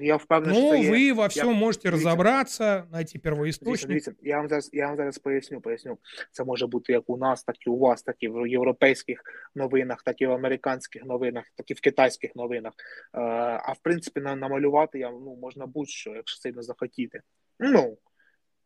[0.00, 0.90] Я впевнений, що Ну, це є.
[0.90, 3.88] ви во я- всьому можете дивіться, розібратися, знайти Дивіться, первоісточник.
[3.88, 5.98] дивіться, я вам зараз я вам зараз поясню, поясню.
[6.30, 9.22] Це може бути як у нас, так і у вас, так і в європейських
[9.54, 12.72] новинах, так і в американських новинах, так і в китайських новинах.
[13.14, 13.20] Е,
[13.64, 17.20] а в принципі, на, намалювати я ну можна будь-що, якщо сильно захотіти.
[17.58, 17.98] Ну,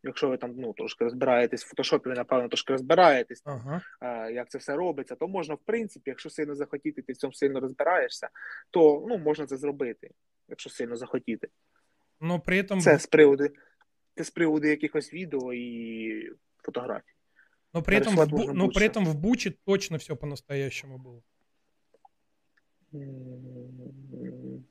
[0.03, 3.81] якщо ви там ну трошки розбираєтесь в фотошопі, ви напевно трошки розбираєтесь, Ага.
[4.01, 7.33] е, як це все робиться, то можна, в принципі, якщо сильно захотіти, ти в цьому
[7.33, 8.29] сильно розбираєшся,
[8.71, 10.09] то ну можна це зробити,
[10.49, 11.47] якщо сильно захотіти.
[12.21, 13.47] Но при этом, Це з приводу,
[14.15, 16.31] це з приводу якихось відео і
[16.63, 17.13] фотографій.
[17.73, 18.99] но при этом, в, Нарисовать Бу- можно но при больше.
[18.99, 21.21] этом в Буче точно все по-настоящему было.
[22.93, 24.63] М,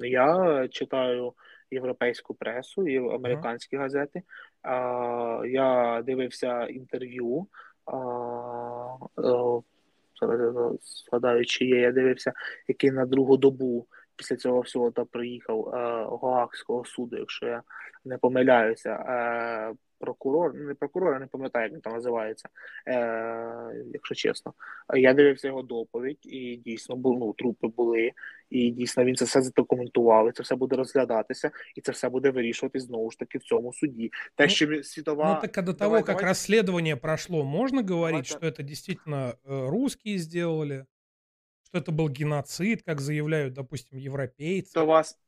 [0.00, 1.34] Я читаю
[1.71, 4.21] європейську пресу і американські газети.
[4.61, 7.47] А, Я дивився інтерв'ю.
[7.87, 7.93] е,
[10.21, 11.79] я згадаю, чи є.
[11.79, 12.33] Я дивився,
[12.67, 15.77] який на другу добу після цього всього та приїхав е,
[16.21, 17.61] Гаагського суду, якщо я
[18.05, 18.89] не помиляюся.
[19.96, 22.48] Е, Прокурор, ну, не прокурор, я не пам'ятаю, як він там називається,
[22.88, 24.54] е, якщо чесно.
[24.94, 28.10] Я дивився його доповідь, і дійсно бу- ну, трупи були,
[28.50, 32.30] і дійсно він це все задокументував, і це все буде розглядатися, і це все буде
[32.30, 34.10] вирішувати знову ж таки в цьому суді.
[34.36, 35.34] Те, Ну, що він- світова.
[35.34, 36.24] Ну, так а до того, Давай, как давай.
[36.24, 38.28] расследование прошло, можно говорить, Давайте.
[38.28, 40.84] что это действительно э, русские сделали?
[41.64, 44.74] Что это был геноцид, как заявляют, допустим, европейцы?
[44.74, 45.18] до вас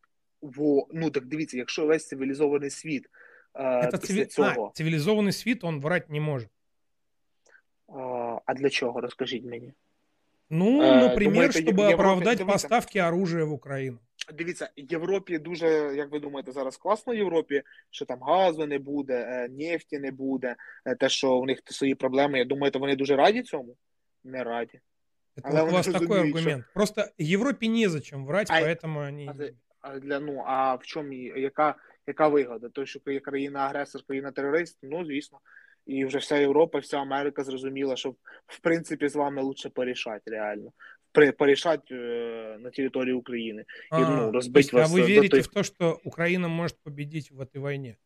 [0.42, 3.06] во ну так дивіться, якщо весь цивілізований світ
[3.58, 6.48] е, Это після цивили- цього, а, цивилизованный свет, он врать не может.
[7.88, 9.72] е, а для чого розкажіть мені?
[10.50, 12.52] Ну, Э, например, думаете, чтобы Европе- оправдать дивіться.
[12.52, 13.98] поставки оружия в Украину.
[14.34, 15.66] Дивіться, Європі дуже,
[15.96, 20.10] як ви думаєте, зараз класно в Європі, що там газу не буде, е, нефті не
[20.10, 20.56] буде,
[20.86, 22.38] е, те, що в них свої проблеми.
[22.38, 23.76] Я думаю, вони дуже раді цьому?
[24.24, 24.80] Не раді.
[25.36, 26.64] Это Але вот у вони вас такой розуміють, що- аргумент.
[26.74, 29.26] Просто Европе незачем врать, А- поэтому они...
[29.30, 31.74] А, це- а для ну а в чому її- яка,
[32.08, 32.68] яка вигода?
[32.68, 35.38] То, що є країна-агресор, країна-терорист, ну звісно.
[35.86, 38.10] І вже вся Європа, вся Америка зрозуміла, що
[38.46, 40.72] в принципі з вами лучше порішати реально.
[41.12, 43.62] При, порішати е, на території України.
[43.62, 46.00] І А, ну, то розбити есть, а вас вы до верите тих- в то, что
[46.04, 47.96] Украина может победить в этой войне?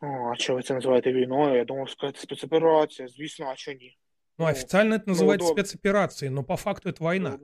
[0.00, 1.56] О, а що ви це називаєте війною?
[1.56, 3.08] Я думав сказати спецоперація.
[3.08, 3.98] Звісно, а що ні?
[4.38, 5.62] Ну, официально это ну, называется добре.
[5.64, 7.38] спецоперацией, но по факту это война.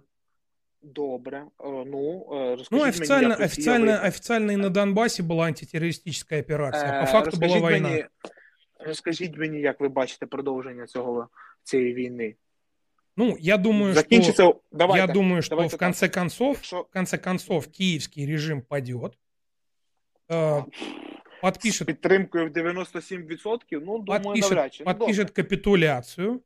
[0.82, 1.39] Добре.
[1.39, 1.44] Е,
[1.86, 4.09] Ну, е, розкажіть Ну, мені, официально, як Росія официально, виграє.
[4.09, 7.89] официально и на Донбассе была антитеррористическая операция, а Е, по факту была розкажіть война.
[7.89, 8.05] Мені,
[8.78, 11.28] розкажіть мені, як ви бачите продовження цього
[11.62, 12.35] цієї війни.
[13.16, 14.43] Ну, я думаю, Закінчиться.
[14.43, 16.14] что, Давайте, я думаю, что давайте в конце так.
[16.14, 19.12] концов, Якщо- в конце концов, киевский режим падет,
[20.28, 20.64] э,
[21.39, 24.85] з подпишет, підтримкою в 97%, ну, думаю, подпишет, навряд чи.
[24.85, 24.98] Ну, добре.
[25.06, 26.40] подпишет капитуляцию,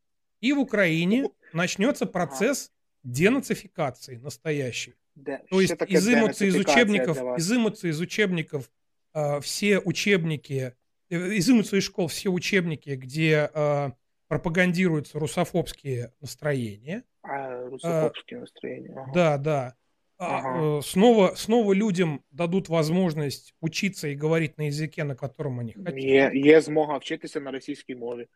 [0.45, 2.73] и в Украине начнется процесс
[3.05, 4.95] денацификации настоящий.
[5.17, 7.43] Де- То що есть таке изымутся из денацифікація учебников, для вас?
[7.43, 8.71] изымутся из учебников
[9.15, 10.73] э, все учебники,
[11.11, 13.93] э, изымутся из школ все учебники, где э,
[14.29, 17.03] пропагандируются русофобские настроения.
[17.23, 18.95] А, русофобське настроєння.
[18.97, 19.13] Ага.
[19.15, 19.73] Да, да.
[20.19, 20.61] А, Ага.
[20.63, 25.95] э, снова, снова людям дадут возможность учиться и говорить на языке, на котором они хотят.
[25.97, 28.27] Є, є змога вчитися на російській мові.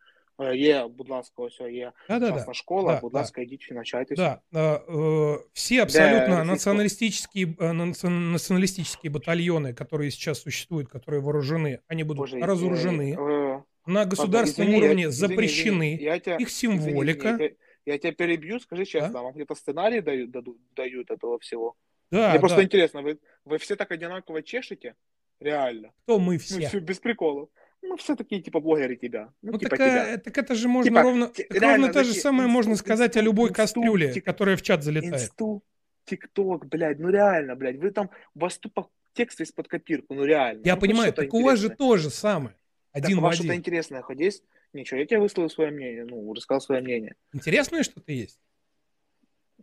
[0.42, 2.32] Е, Є, будь ласка, ось є Да-да-да.
[2.34, 3.18] частна школа, Да, будь да.
[3.18, 4.38] ласка, йдіть навчайтеся.
[4.52, 11.20] Да, э, э, все абсолютно российского- националистические, э, наци- националистические батальоны, которые сейчас существуют, которые
[11.22, 13.14] вооружены, они будут Боже, разоружены.
[13.18, 15.94] э, на государственном извини, я- уровне извини, запрещены.
[15.94, 17.28] извини, я тебя- Их символика.
[17.28, 17.56] извини, я, тебя-
[17.86, 21.74] я тебя перебью, скажи честно, вам где-то сценарий дают, дадут, дают этого всего?
[22.10, 22.62] Да, Мне просто да.
[22.64, 24.94] интересно, вы, вы все так одинаково чешете?
[25.40, 25.90] Реально?
[26.04, 26.68] Кто мы Ну, все?
[26.68, 27.48] все без приколов.
[27.87, 29.31] Ну, все такие, типа, блогеры тебя.
[29.41, 30.13] Ну, Ну, типа так, тебя.
[30.13, 32.71] э, так это же можно Типа, ровно, те- так реально, ровно то же самое можно
[32.73, 35.13] инсту- сказать о любой инсту- кастрюле, тик- которая в чат залетает.
[35.13, 35.63] Инсту,
[36.05, 40.61] ТикТок, блядь, ну реально, блядь, вы там, у вас тупо текст из-под копирку, ну реально.
[40.65, 41.87] Я Ну, понимаю, так у вас же интересное.
[41.87, 42.55] то же самое.
[42.91, 43.59] Так, Один у в вас что-то один.
[43.61, 44.43] интересное хоть есть?
[44.73, 47.15] Ничего, я тебе высказал свое мнение, ну, рассказал свое мнение.
[47.33, 48.39] Интересное что-то есть?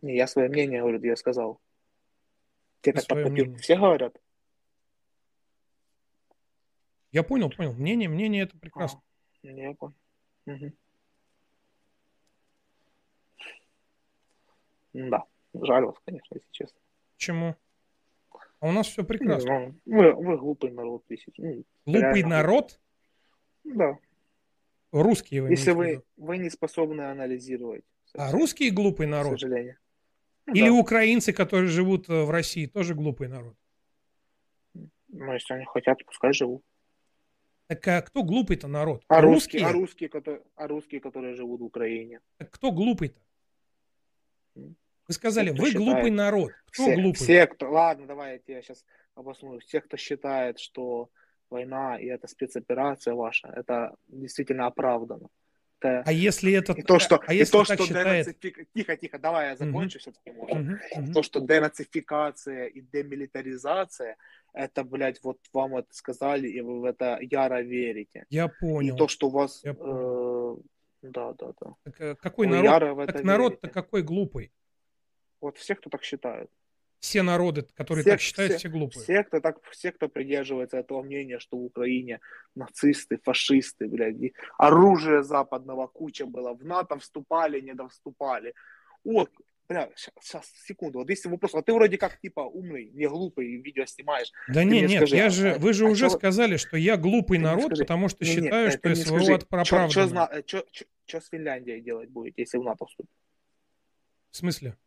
[0.01, 1.59] Не, я свое мнение говорю, я сказал.
[2.81, 3.57] Тебе так под копирку мнение.
[3.59, 4.17] все говорят?
[7.13, 7.73] Я понял, понял.
[7.73, 8.99] Мнение, мнение это прекрасно.
[9.43, 9.93] Не, я понял.
[10.47, 10.73] Мгм.
[14.93, 15.23] Да,
[15.53, 16.79] жаль вас, конечно, если честно.
[17.15, 17.55] Почему?
[18.59, 19.75] А у нас все прекрасно.
[19.85, 22.79] Ну, вы, вы глупый народ, если ну, Глупый реально народ?
[23.63, 23.99] Да.
[24.91, 27.83] Русские вы Если вы, вы не способны анализировать.
[28.15, 29.39] А русские глупый К народ?
[29.39, 29.77] сожалению.
[30.47, 30.73] Ну Или да.
[30.73, 33.55] украинцы, которые живут э, в России, тоже глупый народ?
[34.73, 36.63] Ну, если они хотят, пускай живут.
[37.73, 39.03] Так а кто глупый-то народ?
[39.07, 42.19] А русские, а русские, которые, а русские, которые живут в Украине.
[42.37, 43.19] Так кто глупый-то?
[44.55, 46.51] Вы сказали, Все, вы считает- глупый народ.
[46.67, 47.13] Кто все, глупый?
[47.15, 47.71] все, кто...
[47.71, 48.85] Ладно, давай я тебе сейчас
[49.15, 49.59] обосную.
[49.59, 51.09] Все, кто считает, что
[51.49, 55.29] война и эта спецоперация ваша, это действительно оправдано.
[55.83, 56.73] Это- А если это...
[56.73, 58.39] И то, что, а и если то, так что считает...
[58.73, 59.99] Тихо, тихо, давай я закончу Мгм.
[59.99, 61.13] все-таки, мгм.
[61.13, 64.15] То, что денацификация и демилитаризация,
[64.53, 68.25] это, блядь, вот вам это сказали, и вы в это яро верите.
[68.29, 68.95] Я И понял.
[68.95, 69.61] то, что у вас...
[69.63, 70.55] Я э,
[71.01, 71.75] Да, да, да.
[71.83, 72.71] Так, э, какой Вы народ?
[72.71, 74.51] яро в это Так народ-то какой глупый?
[75.41, 76.49] Вот все, кто так считают.
[77.03, 79.03] Все народы, которые Все- так считают, все- все глупые.
[79.03, 82.21] Все, кто так, все, кто придерживается этого мнения, что в Украине
[82.55, 88.53] нацисты, фашисты, блядь, оружие западного куча было, в НАТО вступали, не вступали.
[89.03, 89.29] Вот,
[89.67, 93.85] бля, сейчас, секунду, вот если вопрос, а ты вроде как типа умный, не глупый, видео
[93.85, 94.31] снимаешь.
[94.47, 96.77] Да не, нет, скажи, я а- же, а- вы же а уже чё- сказали, что
[96.77, 97.83] я глупый ты народ, скажи.
[97.83, 99.89] потому что Не, считаю, э, что СВО скажи, от- чё- оправдано.
[99.89, 103.11] чё зна- чё- чё- чё с Финляндией делать будет, если в НАТО вступит?
[104.31, 104.77] В смысле?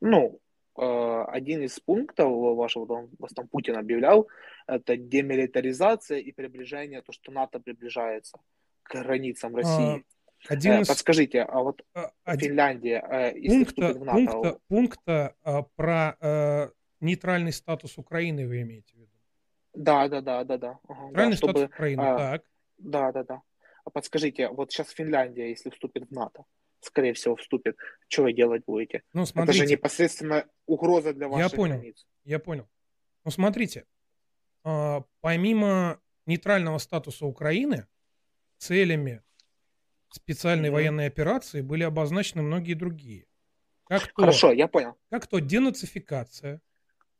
[0.00, 0.40] Ну,
[0.78, 4.28] один из пунктов вашего, вас там Путин объявлял,
[4.66, 8.38] это демилитаризация и приближение, то, что НАТО приближается
[8.82, 10.04] к границам России.
[10.48, 11.82] А, один Э, из- Подскажите, а вот
[12.24, 17.98] один- Финляндия, э, если Пункта, вступит в НАТО, пункта, пункта а, про э, нейтральный статус
[17.98, 19.12] Украины вы имеете в виду?
[19.74, 22.42] да, да, да, да, да, ага, да, Нейтральный чтобы, статус Украины, а, так.
[22.78, 23.42] да, да, да.
[23.84, 26.44] А подскажите, вот сейчас Финляндия, если вступит в НАТО,
[26.80, 27.76] скорее всего вступит,
[28.08, 29.02] что вы делать будете?
[29.12, 29.66] Ну, Это же смотрите.
[29.66, 32.06] непосредственно угроза для Я ваших понял, границ.
[32.24, 32.68] я понял.
[33.24, 33.84] Ну, смотрите,
[34.64, 37.86] а, помимо нейтрального статуса Украины,
[38.58, 39.22] целями
[40.10, 40.74] специальной Мгм.
[40.74, 43.26] военной операции были обозначены многие другие.
[43.88, 44.96] Как то, Хорошо, я понял.
[45.10, 46.60] как то денацификация,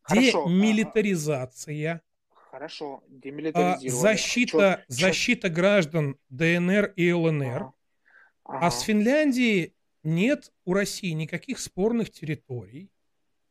[0.03, 3.89] Хорошо, демилитаризация, Хорошо, а, демилитаризировали.
[3.89, 7.63] защита, чё- защита граждан ДНР и ЛНР.
[7.63, 7.73] А
[8.71, 12.91] с Финляндией нет у России никаких спорных территорий,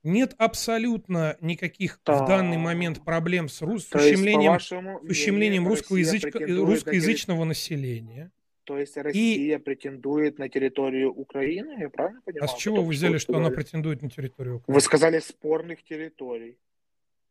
[0.04, 4.72] нет абсолютно никаких в данный момент проблем с, рус- с есть, ущемлением, с
[5.10, 8.32] ущемлением мнению, русскоязычка- Россия претендует на русскоязычного населения.
[8.64, 12.44] То есть Россия претендует на территорию Украины, я правильно понимаю?
[12.44, 14.76] А с чего вы взяли, что она претендует на территорию Украины?
[14.76, 16.58] Вы сказали спорных территорий.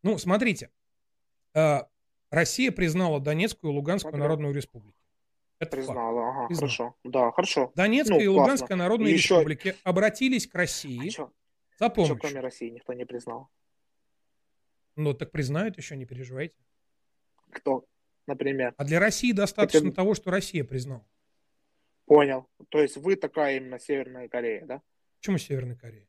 [0.03, 0.71] Ну, смотрите,
[1.55, 1.81] э,
[2.31, 4.23] Россия признала Донецкую и Луганскую Смотрю.
[4.23, 4.97] народную республику.
[5.59, 5.87] Это факт.
[5.87, 6.69] Признала, ага, Признала.
[6.69, 6.97] хорошо.
[7.05, 7.73] Да, хорошо.
[7.75, 8.43] Донецкая Ну, и классно.
[8.43, 11.33] Луганская народные Еще- республики обратились к России А чё-
[11.79, 12.19] за а помощью.
[12.19, 13.49] кроме России никто не признал?
[14.97, 16.55] Ну, так признают еще, не переживайте.
[17.51, 17.85] Кто,
[18.27, 18.75] например?
[18.77, 21.07] А для России достаточно бы- того, что Россия признала.
[22.07, 22.47] Понял.
[22.69, 24.83] То есть вы такая именно Северная Корея, да?
[25.19, 26.07] Почему Северная Корея?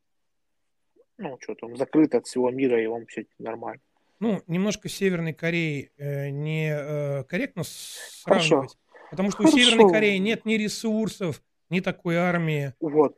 [1.18, 3.82] Ну, что там, закрыто от всего мира, и вам все нормально.
[4.20, 8.68] Ну, немножко Северной Кореей э, не э, корректно с- Хорошо.
[9.12, 9.60] Потому что у Хорошо.
[9.66, 12.74] Северной Кореи нет ни ресурсов, ни такой армии.
[12.80, 13.18] Вот.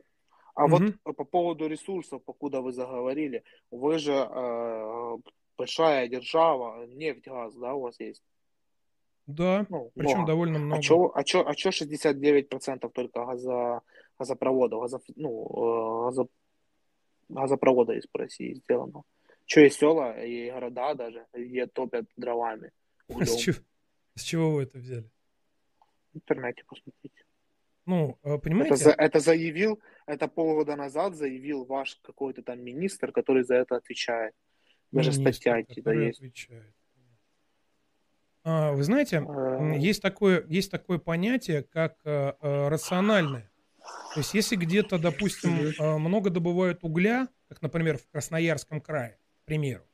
[0.54, 0.98] А Мгм.
[1.04, 5.16] вот по поводу ресурсов, покуда вы заговорили, вы же э,
[5.56, 8.22] большая держава, нефть, газ, да, у вас есть?
[9.26, 10.26] Да, Ну, причем много.
[10.26, 10.80] довольно много.
[10.80, 13.80] А чё, а чё, а чё 69% только газо,
[14.18, 16.26] газопроводов, газо, ну, э, газо,
[17.28, 19.02] газопровода из России сделано?
[19.46, 22.70] Что есть села и города даже, где топят дровами,
[23.08, 23.36] С углем.
[23.36, 23.56] чего,
[24.16, 25.10] с чего вы это взяли?
[26.12, 27.24] В интернете посмотрите.
[27.86, 28.76] Ну, э, Это, понимаете?
[28.76, 34.34] за- это заявил, это полгода назад заявил ваш какой-то там министр, который за это отвечает.
[34.92, 36.18] Даже Министр, статья который есть.
[36.18, 36.74] отвечает.
[38.42, 43.50] А, вы знаете, Э, есть такое, есть такое понятие, как э, э, рациональное.
[44.14, 49.44] То есть, если где-то, допустим, э, много добывают угля, как, например, в Красноярском крае, к
[49.46, 49.84] примеру,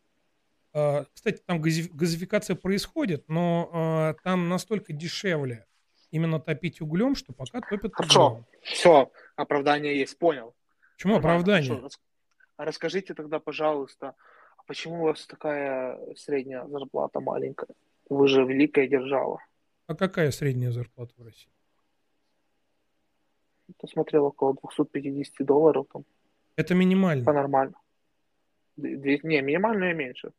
[1.14, 5.64] кстати, там гази- газификация происходит, но там настолько дешевле
[6.10, 8.46] именно топить углем, что пока топят Хорошо, углем.
[8.62, 10.54] все, оправдание есть, понял.
[10.96, 11.68] Почему Нормально, оправдание?
[11.68, 11.84] хорошо.
[11.84, 12.00] Рас-
[12.68, 14.14] расскажите тогда, пожалуйста,
[14.56, 17.68] а почему у вас такая средняя зарплата маленькая?
[18.08, 19.40] Вы же великая держава.
[19.88, 21.50] А какая средняя зарплата в России?
[23.78, 26.04] Посмотрел около 250 долларов там.
[26.56, 27.24] Это минимально.
[27.24, 27.74] По-нормально.
[28.76, 30.32] Д- две- Не, минимальная меньше.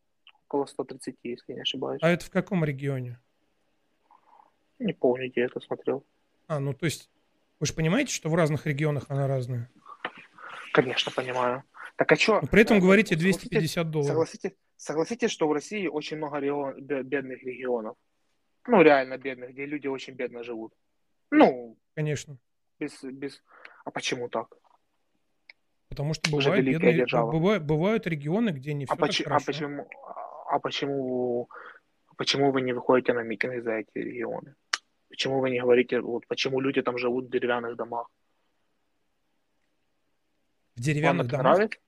[0.48, 1.99] Около 130, если не ошибаюсь.
[2.02, 3.19] А это в каком регионе?
[4.79, 6.05] Не помню, где я это смотрел.
[6.47, 7.09] А, ну то есть,
[7.59, 9.69] вы же понимаете, что в разных регионах она разная?
[10.73, 11.63] Конечно, понимаю.
[11.95, 12.41] Так а что?
[12.41, 14.09] Но при этом говорите 250 долларов.
[14.11, 17.95] Согласитесь, согласитесь, что в России очень много регион- бе- бедных регионов.
[18.67, 20.73] Ну, реально бедных, где люди очень бедно живут.
[21.31, 22.37] Ну, Конечно.
[22.79, 23.41] без, без...
[23.85, 24.47] А почему так?
[25.89, 29.45] Потому что бывают, бедные, бывают, бывают регионы, где не все А, так поч- а хорошо.
[29.47, 29.89] почему,
[30.51, 31.49] а почему,
[32.17, 34.53] почему вы не выходите на митинги за эти регионы?
[35.09, 38.07] Почему вы не говорите, вот почему люди там живут в деревянных домах?
[40.75, 41.57] В деревянных Вам это домах?
[41.57, 41.79] нравится?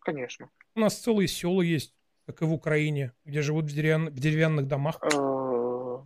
[0.00, 0.50] Конечно.
[0.74, 1.94] У нас целые села есть,
[2.26, 4.98] как и в Украине, где живут в, деревян- в деревянных домах.
[5.02, 5.98] Э,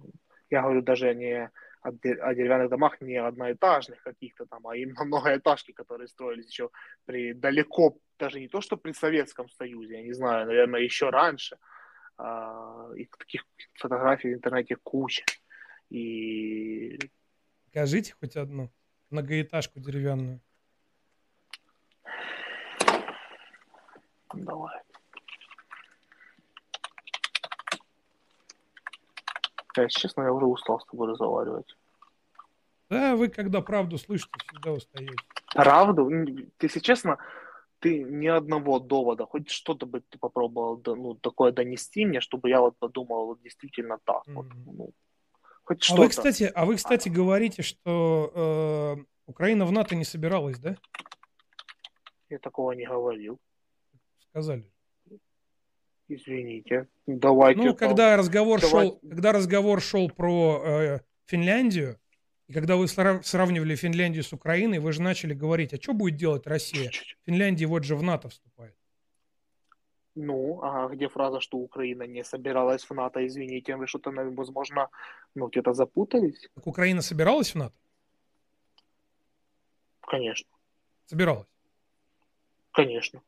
[0.51, 1.51] Я говорю даже не
[1.83, 6.71] о, де- о деревянных домах, не одноэтажных каких-то там, а именно многоэтажки, которые строились еще
[7.07, 11.57] при далеко, даже не то, что при Советском Союзе, я не знаю, наверное, еще раньше.
[12.17, 13.45] А, И таких
[13.75, 15.25] фотографий в интернете куча.
[15.91, 16.99] И
[17.67, 18.71] Покажите хоть одну
[19.11, 20.41] многоэтажку деревянную.
[24.33, 24.81] давай.
[29.77, 31.77] Я, если честно, я уже устал с тобой разговаривать.
[32.91, 35.17] Да, вы когда правду слышите, всегда устаете.
[35.53, 36.09] Правду?
[36.11, 37.19] М, Если честно,
[37.81, 42.61] ты ни одного довода, хоть что-то бы ты попробовал ну, такое донести мне, чтобы я
[42.61, 44.23] вот подумал вот действительно так.
[44.29, 44.91] Вот, ну,
[45.65, 46.03] хоть А что-то.
[46.03, 50.77] вы, кстати, а вы, кстати, говорите, что э, Украина в НАТО не собиралась, да?
[52.29, 53.39] Я такого не говорил.
[54.31, 54.71] Сказали.
[56.09, 56.89] Извините.
[57.07, 57.61] Давайте.
[57.61, 61.99] Ну, там- когда разговор давайте- шел, когда разговор шел про э, Финляндию,
[62.47, 66.17] и когда вы сра- сравнивали Финляндию с Украиной, вы же начали говорить, а что будет
[66.17, 66.91] делать Россия?
[67.25, 68.74] Финляндия вот же в НАТО вступает.
[70.17, 73.27] Ну, а где фраза, что Украина не собиралась в НАТО?
[73.27, 74.89] Извините, вы что-то, возможно,
[75.35, 76.49] ну, где-то запутались?
[76.55, 77.75] Так Украина собиралась в НАТО?
[80.07, 80.49] Конечно,
[81.07, 81.47] Собиралась.
[82.73, 83.21] конечно.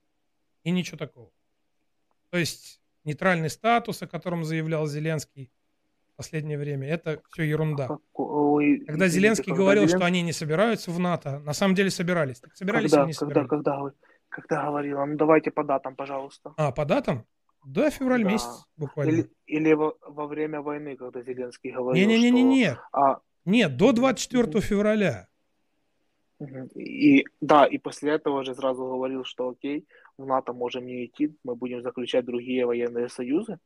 [0.65, 1.31] И ничего такого.
[2.31, 5.51] То есть нейтральный статус, о котором заявлял Зеленский
[6.13, 7.99] в последнее время, это все ерунда.
[8.15, 11.91] Ой, Когда Зеленский когда говорил, Зелен- что они не собираются в НАТО, на самом деле
[11.91, 12.41] собирались.
[12.41, 13.51] Так собирались когда, или не когда, собирались?
[13.51, 13.93] когда, вы-
[14.29, 15.05] когда говорила?
[15.05, 16.53] Ну, давайте по датам, пожалуйста.
[16.57, 17.25] А, по датам?
[17.65, 18.31] Да, февраль Да.
[18.31, 19.11] месяц буквально.
[19.11, 22.75] Или, или во, во время войны, когда Зеленский говорил, Не-не-не-не-не.
[22.75, 22.83] что...
[22.93, 25.29] А, Нет, до 24 февраля.
[26.75, 29.87] И да, и после этого же сразу говорил, что окей,
[30.19, 33.59] в НАТО можем не идти, мы будем заключать другие военные союзы.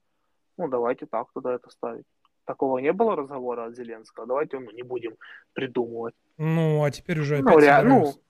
[0.56, 2.04] Ну, давайте так туда это ставить.
[2.44, 4.26] Такого не было разговора от Зеленского.
[4.26, 5.16] Давайте ну, не будем
[5.52, 6.14] придумывать.
[6.38, 8.20] Ну, а теперь уже Ну, опять ну, собираются.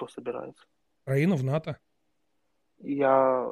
[0.00, 0.64] Кто собирается?
[1.04, 1.78] Украина в НАТО.
[2.78, 3.46] Я,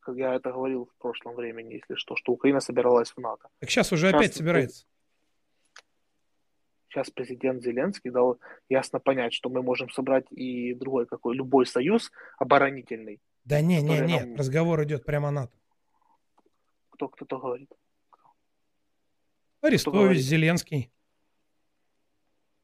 [0.00, 3.48] как я это говорил в прошлом времени, если что, что Украина собиралась в НАТО.
[3.60, 4.86] Так сейчас уже Сейчас опять собирается.
[6.88, 12.10] Сейчас президент Зеленский дал ясно понять, что мы можем собрать и другой какой, любой союз
[12.38, 13.20] оборонительный.
[13.44, 15.56] Да не, не, не, нам- разговор идет прямо о НАТО.
[16.90, 17.70] Кто кто-то говорит.
[19.60, 20.22] Арестович, говорит?
[20.22, 20.92] Зеленский.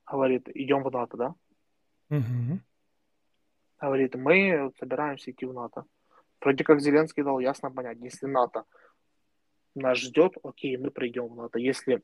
[0.07, 1.35] Говорит, идем в НАТО, да?
[2.09, 2.63] Мгм.
[3.81, 5.85] Говорит, мы собираемся идти в НАТО.
[6.41, 8.65] Вроде как Зеленский дал ясно понять, если НАТО
[9.75, 11.59] нас ждет, окей, мы придем в НАТО.
[11.59, 12.03] Если,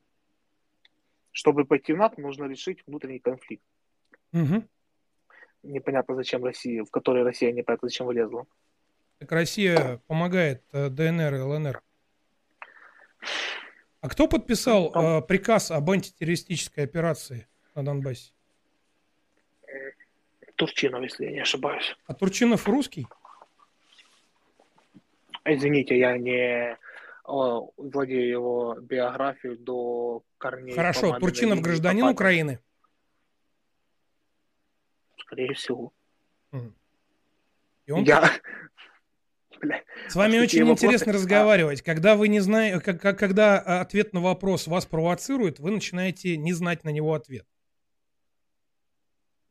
[1.31, 3.63] чтобы пойти в НАТО, нужно решить внутренний конфликт.
[4.31, 4.67] Мгм.
[5.63, 8.45] Непонятно, зачем Россия, в который Россия непонятно, зачем влезла.
[9.19, 11.81] Так Россия помогает э, ДНР и ЛНР.
[14.01, 18.31] А кто подписал э, приказ об антитеррористической операции на Донбассе?
[20.57, 21.95] Турчинов, если я не ошибаюсь.
[22.07, 23.07] А Турчинов русский?
[25.45, 26.77] Извините, я не
[27.23, 30.75] о, владею его биографией до корней.
[30.75, 32.15] Хорошо, Турчинов гражданин по папе.
[32.15, 32.59] Украины.
[35.19, 35.93] Скорее всего.
[36.51, 38.29] И он Я...
[40.07, 41.11] С вами очень интересно вопросы.
[41.11, 41.81] разговаривать.
[41.81, 46.53] Когда вы не знаете, как, как- когда ответ на вопрос вас провоцирует, вы начинаете не
[46.53, 47.45] знать на него ответ.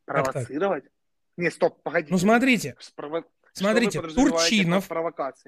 [0.04, 0.84] Провоцировать?
[1.36, 2.08] Не, стоп, погоди.
[2.10, 4.88] Ну смотрите, Спрово- смотрите, Турчинов?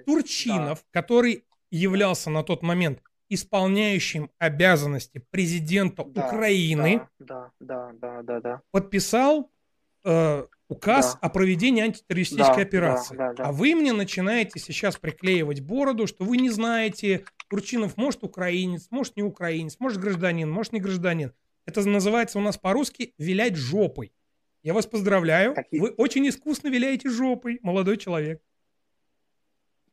[0.07, 3.01] Турчинов, который являлся на тот момент
[3.31, 8.61] исполняющим обязанности президента Да, Украины, Да, да, да, да, да.
[8.71, 9.51] подписал
[10.05, 11.19] э, указ Да.
[11.27, 13.17] о проведении антитеррористической Да, операции.
[13.17, 13.45] да, да, да.
[13.49, 19.17] А вы мне начинаете сейчас приклеивать бороду, что вы не знаете, Турчинов может украинец, может
[19.17, 21.33] не украинец, может гражданин, может не гражданин.
[21.67, 24.13] Это называется у нас по-русски «вилять жопой».
[24.63, 28.43] Я вас поздравляю, вы очень искусно виляете жопой, молодой человек.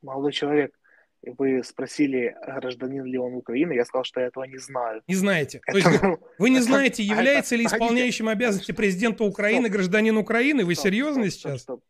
[0.02, 0.78] Молодой человек,
[1.22, 5.02] вы спросили, гражданин ли он Украины, я сказал, что я этого не знаю.
[5.06, 5.60] Не знаете.
[5.66, 10.16] То Это, есть вы- вы не знаете, является это- ли исполняющим обязанности президента Украины гражданин
[10.16, 10.64] Украины?
[10.64, 11.62] Вы Стоп, серьезно стоп, сейчас?
[11.62, 11.84] стоп.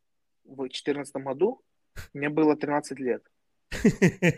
[0.44, 1.62] В 2014 году
[2.14, 3.22] мне было 13 лет.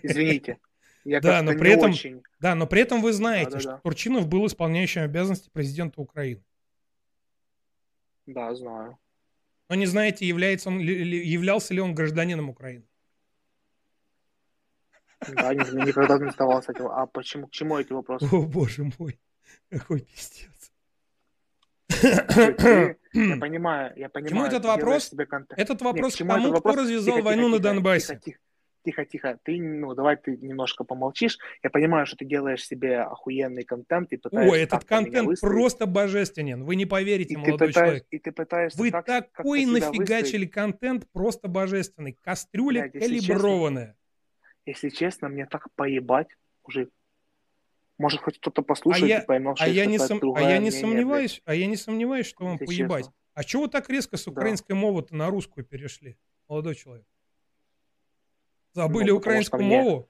[0.02, 0.58] Извините.
[1.04, 2.22] Я Да, но при этом, очень...
[2.40, 3.60] да, но при этом вы знаете, Да-да-да.
[3.76, 6.42] что Турчинов был исполняющим обязанности президента Украины.
[8.28, 8.98] Да, знаю.
[9.70, 12.84] Но не знаете, является он, являлся ли он гражданином Украины.
[15.28, 16.88] Да, ни- никогда не задавался этим.
[16.88, 18.26] А почему, к чему эти вопросы?
[18.30, 19.18] О, боже мой,
[19.70, 20.72] какой пиздец.
[22.02, 24.28] Я понимаю, я понимаю.
[24.28, 25.12] Чему этот вопрос?
[25.12, 26.76] Этот Нет, вопрос к к чему этот тому, кто вопрос?
[26.76, 28.06] развязал Тихо, войну тихо, на Донбассе.
[28.06, 28.38] Тихо, тихо,
[28.84, 29.38] тихо, тихо.
[29.44, 31.38] Ты, ну, давай ты немножко помолчишь.
[31.62, 36.64] Я понимаю, что ты делаешь себе охуенный контент и пытаешься О, этот контент просто божественен.
[36.64, 38.06] Вы не поверите, И молодой пытаешь, человек.
[38.10, 40.50] и ты пытаешься Вы так, такой нафигачили выставить.
[40.52, 42.12] контент просто божественный.
[42.12, 43.96] Кастрюля Блядь, если честно, калиброванная.
[44.66, 46.28] Если честно, мне так поебать,
[46.66, 46.90] мужик.
[47.98, 50.58] Может, хоть кто-то А послушает я, и поймет, что а я не, сом- а я
[50.58, 53.04] не мнение, сомневаюсь, а я не сомневаюсь, что вам Если поебать.
[53.06, 53.14] честно.
[53.34, 54.30] А чего вы так резко с Да.
[54.32, 56.16] украинской мовы-то на русскую перешли,
[56.48, 57.06] молодой человек?
[58.78, 60.08] Забыли Ну, украинскую мне- мову?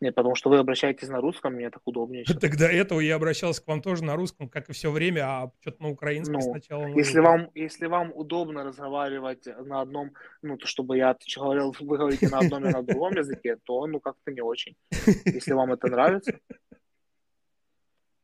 [0.00, 2.24] Нет, потому что вы обращаетесь на русском, мне так удобнее.
[2.24, 5.52] Так до этого я обращался к вам тоже на русском, как и все время, а
[5.60, 6.86] что-то на украинском Ну, сначала.
[6.88, 10.10] Если вам, если вам удобно разговаривать на одном,
[10.42, 14.00] ну, то чтобы я говорил, вы говорите на одном и на другом языке, то, ну,
[14.00, 14.76] как-то не очень.
[15.24, 16.36] Если вам это нравится.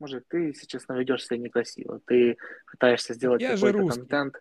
[0.00, 2.00] Мужик, ты, если честно, ведешь себя некрасиво.
[2.06, 2.38] Ты
[2.72, 4.34] пытаешься сделать какой-то контент.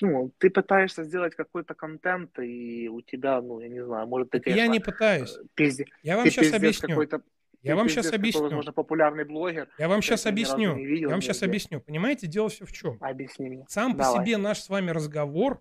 [0.00, 4.40] Ну, ты пытаешься сделать какой-то контент, и у тебя, ну, я не знаю, может, ты,
[4.40, 5.36] конечно, я не пытаюсь.
[5.56, 6.88] пизде- Я вам ты сейчас объясню.
[6.88, 7.22] какой-то-
[7.62, 8.42] Я ты вам пиздец сейчас объясню.
[8.42, 9.68] возможно, популярный блогер.
[9.78, 10.76] Я вам сейчас объясню.
[10.76, 11.80] видел Я вам сейчас объясню.
[11.80, 12.96] Понимаете, дело все в чем?
[13.00, 13.64] Объясни мне.
[13.68, 15.60] Сам по себе наш с вами разговор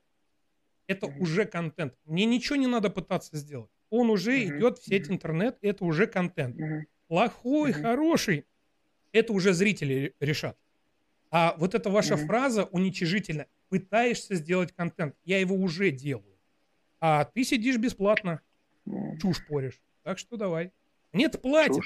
[0.86, 1.96] это уже контент.
[2.06, 3.72] Мне ничего не надо пытаться сделать.
[3.90, 6.56] Он уже идет в сеть интернет, это уже контент.
[6.58, 6.86] Мгм.
[7.08, 8.46] Плохой, хороший,
[9.14, 10.58] это уже зрители решат.
[11.32, 15.16] А вот эта ваша фраза уничижительно пытаешься сделать контент.
[15.24, 16.38] Я его уже делаю.
[17.00, 18.42] А ты сидишь бесплатно,
[19.22, 19.80] чушь порешь.
[20.04, 20.72] Так что давай.
[21.12, 21.84] Мне-то платят.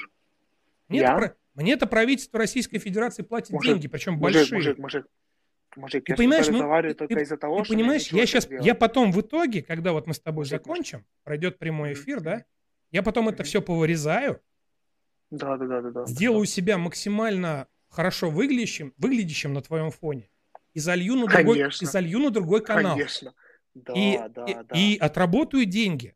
[0.88, 1.16] Мне-то, Я?
[1.16, 4.56] про- мне-то правительство Российской Федерации платит Мужик, деньги, причем мужик, большие.
[4.58, 5.06] Мужик, мужик,
[5.76, 8.74] мужик, Ты я понимаешь, разговариваю ты- ты- того, ты мне понимаешь, я это сейчас, я
[8.74, 12.44] потом в итоге, когда вот мы с тобой Мужик, закончим, пройдет прямой эфир, да,
[12.90, 14.40] я потом это все повырезаю,
[15.30, 16.06] Да, да, да, да, да.
[16.06, 20.28] сделаю себя максимально хорошо выглядящим, выглядящим на твоем фоне
[20.74, 21.84] и залью на другой, Конечно.
[21.84, 22.96] и залью на другой канал.
[22.96, 23.34] Конечно.
[23.74, 24.76] Да, и, да, и- да.
[24.78, 26.14] и отработаю деньги.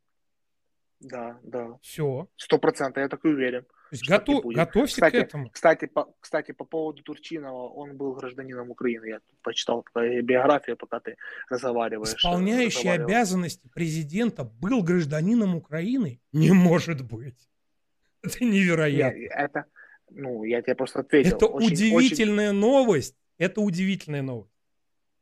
[1.01, 1.78] Да, да.
[1.83, 2.28] Все.
[2.37, 3.62] Сто процентов, я так и уверен.
[3.62, 5.51] То есть готов, готовься кстати, к этому.
[5.51, 9.07] Кстати по, кстати, по поводу Турчинова, он был гражданином Украины.
[9.07, 11.16] Я почитал биографию, пока ты
[11.49, 12.15] разговариваешь.
[12.15, 13.09] Исполняющий разговаривал.
[13.09, 16.20] обязанности президента был гражданином Украины?
[16.33, 17.49] Не может быть.
[18.23, 19.16] Это невероятно.
[19.19, 19.65] Не, это,
[20.11, 21.37] ну, я тебе просто ответил.
[21.37, 23.15] Это Очень- очень- удивительная новость.
[23.39, 24.53] Это удивительная новость.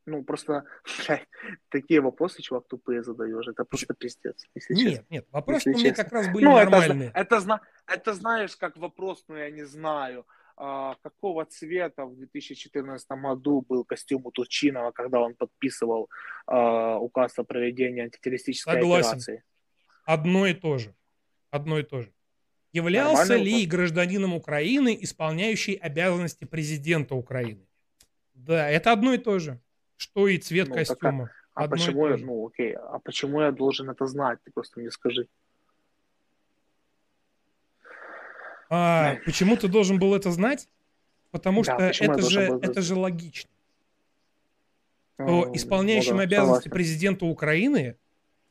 [0.07, 0.65] ну, просто
[1.07, 1.27] блядь,
[1.71, 3.49] такие вопросы, чувак, тупые задаешь.
[3.49, 4.89] Это просто пиздец, если честно.
[4.91, 6.05] Нет, нет, вопросы Если у меня честно.
[6.05, 7.11] как раз были Ну, нормальные.
[7.15, 10.27] Это, зна- это знаешь, как вопрос, ну, я не знаю,
[10.57, 16.09] а, какого цвета в 2014 году был костюм у Турчинова, когда он подписывал
[16.47, 19.09] а, указ о проведении антитеррористической Согласен.
[19.09, 19.43] операции.
[20.05, 20.95] Одно и то же.
[21.51, 22.13] Одно и то же.
[22.73, 23.71] Являлся Нормальный ли вопрос.
[23.71, 27.67] гражданином Украины, исполняющий обязанности президента Украины?
[28.35, 29.61] Да, это одно и то же.
[29.97, 31.31] Что и цвет Ну, так а- костюма.
[31.55, 34.41] А почему я, ну, окей, а почему я должен это знать?
[34.45, 35.29] Ты просто мне скажи.
[38.71, 40.69] А, почему ты должен был это знать?
[41.31, 43.51] Потому Да, что это же, был это же логично.
[45.19, 46.71] Ну, Что исполняющим ну да, обязанности согласен.
[46.73, 47.97] президента Украины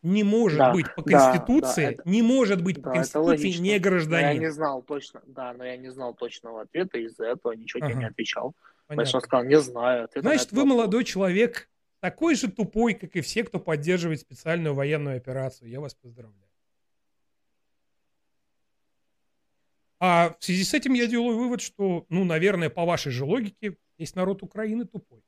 [0.01, 2.99] не может Да, быть по да, да, Конституции, это- не может быть по Да, это
[2.99, 4.39] Конституции не Но я гражданин.
[4.41, 8.03] не знал точно, да, но я не знал точного ответа, из-за этого ничего тебе не
[8.05, 8.11] Ага.
[8.13, 8.53] отвечал.
[8.87, 9.11] Понятно.
[9.11, 10.09] Поэтому я сказал, не знаю.
[10.15, 10.75] Значит, вы вопрос.
[10.75, 11.69] молодой человек,
[11.99, 15.69] такой же тупой, как и все, кто поддерживает специальную военную операцию.
[15.69, 16.39] Я вас поздравляю.
[19.99, 23.77] А в связи с этим я делаю вывод, что, ну, наверное, по вашей же логике,
[23.97, 25.21] весь народ Украины тупой.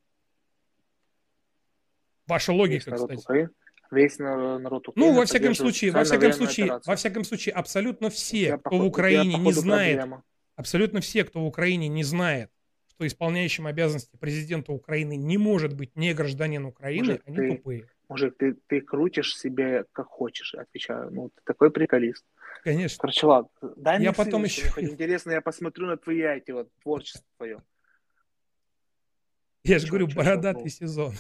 [2.28, 3.22] Ваша Весь логика, народ кстати.
[3.24, 3.50] Украины,
[3.92, 6.92] весь нар- народ Украины Ну, во всяком случае, во всяком случае, операцию.
[6.92, 10.24] во всяком случае, абсолютно все, тебя, кто походу- в Украине не походу, знает, проблема.
[10.58, 12.52] абсолютно все, кто в Украине не знает,
[12.96, 17.90] что исполняющим обязанности президента Украины не может быть не гражданин Украины, Мужик, они ты- тупые.
[18.08, 21.12] Мужик, ты, ты крутишь себе как хочешь, отвечаю.
[21.12, 22.24] Ну, ты такой приколист.
[22.64, 23.00] Конечно.
[23.02, 27.26] Короче, чувак, дай Я мне потом еще- интересно, я посмотрю на твои эти вот творчество
[27.38, 27.62] твое.
[29.64, 31.14] Я же говорю, бородатый чё, сезон.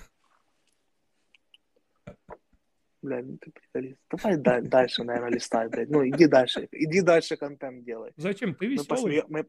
[3.01, 3.99] Бля, ну ты приколист.
[4.09, 5.89] Давай да- дальше, наверное, листай, блядь.
[5.89, 6.67] Ну, иди дальше.
[6.71, 8.11] Иди дальше контент делай.
[8.17, 8.55] Зачем?
[8.55, 8.87] Ты Мы, веселый.
[8.87, 9.45] посмеё- мы,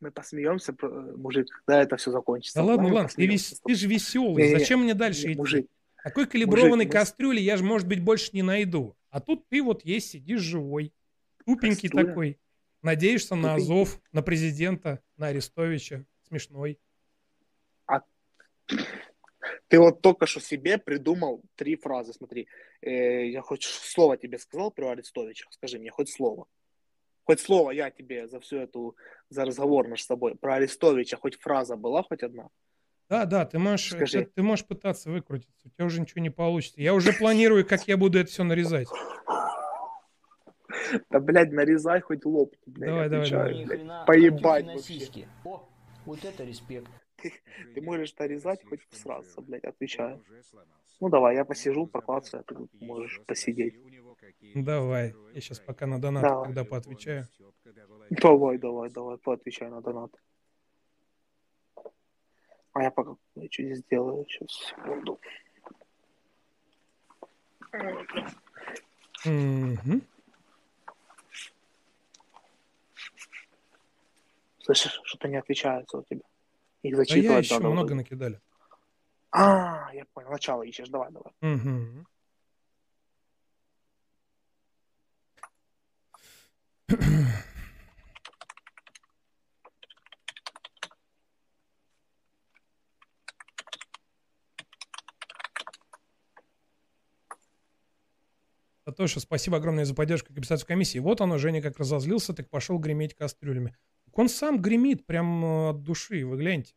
[0.00, 2.58] мы посмеемся, про- мужик, когда это все закончится.
[2.58, 4.42] Да ладно, ладно, ты, вес- ты же веселый.
[4.44, 4.58] Не-не-не.
[4.58, 5.38] Зачем мне дальше Не, идти?
[5.38, 5.66] мужик,
[6.02, 8.96] Такой калиброванной с- кастрюли я же, может быть, больше не найду.
[9.10, 10.92] А тут ты вот есть, сидишь живой.
[11.44, 12.06] Тупенький Кастрюля?
[12.06, 12.38] такой.
[12.82, 13.64] Надеешься на Тупенький.
[13.74, 16.04] Азов, на президента, на Арестовича.
[16.28, 16.78] Смешной.
[19.68, 22.12] Ты вот только что себе придумал три фразы.
[22.12, 22.46] Смотри,
[22.80, 25.46] Э, я хоть слово тебе сказал про Арестовича?
[25.50, 26.46] Скажи мне хоть слово.
[27.28, 28.96] Хоть слово я тебе за всю эту,
[29.28, 32.48] за разговор наш с тобой, про Арестовича, хоть фраза была хоть одна?
[33.10, 34.24] Да, да, ты можешь, Скажи.
[34.24, 36.80] ты, ты можешь пытаться выкрутиться, у тебя уже ничего не получится.
[36.80, 38.88] Я уже планирую, как я буду это все нарезать.
[41.10, 43.66] Да, блядь, нарезай хоть лоб, блядь, Давай, давай, отвечаю, давай.
[43.66, 44.06] блядь.
[44.06, 45.28] Поебать вообще.
[45.44, 45.68] О,
[46.06, 46.88] вот это респект.
[47.74, 50.24] Ты можешь нарезать хоть всраться, блядь, отвечаю.
[51.00, 53.74] Ну давай, я посижу, поклацаю, а ты можешь посидеть.
[54.40, 56.46] Давай, я сейчас пока на донат Давай.
[56.46, 57.28] тогда поотвечаю.
[58.10, 60.10] Давай, давай, давай, поотвечай на донат.
[62.72, 63.16] А я пока
[63.50, 65.18] что не сделаю, сейчас, секунду.
[69.24, 70.02] Мгм.
[74.60, 76.22] Слышишь, что-то не отвечается у тебя.
[76.82, 78.40] Их Да я зачитывать еще надо много накидали.
[79.30, 81.32] А, я понял, начало ищешь, давай, давай.
[81.40, 82.06] Мгм.
[98.86, 100.98] Сатоша, спасибо огромное за поддержку и компенсацию комиссии.
[100.98, 103.76] Вот оно, Женя как разозлился, так пошел греметь кастрюлями.
[104.14, 106.74] Он сам гремит прям э, от души, вы гляньте.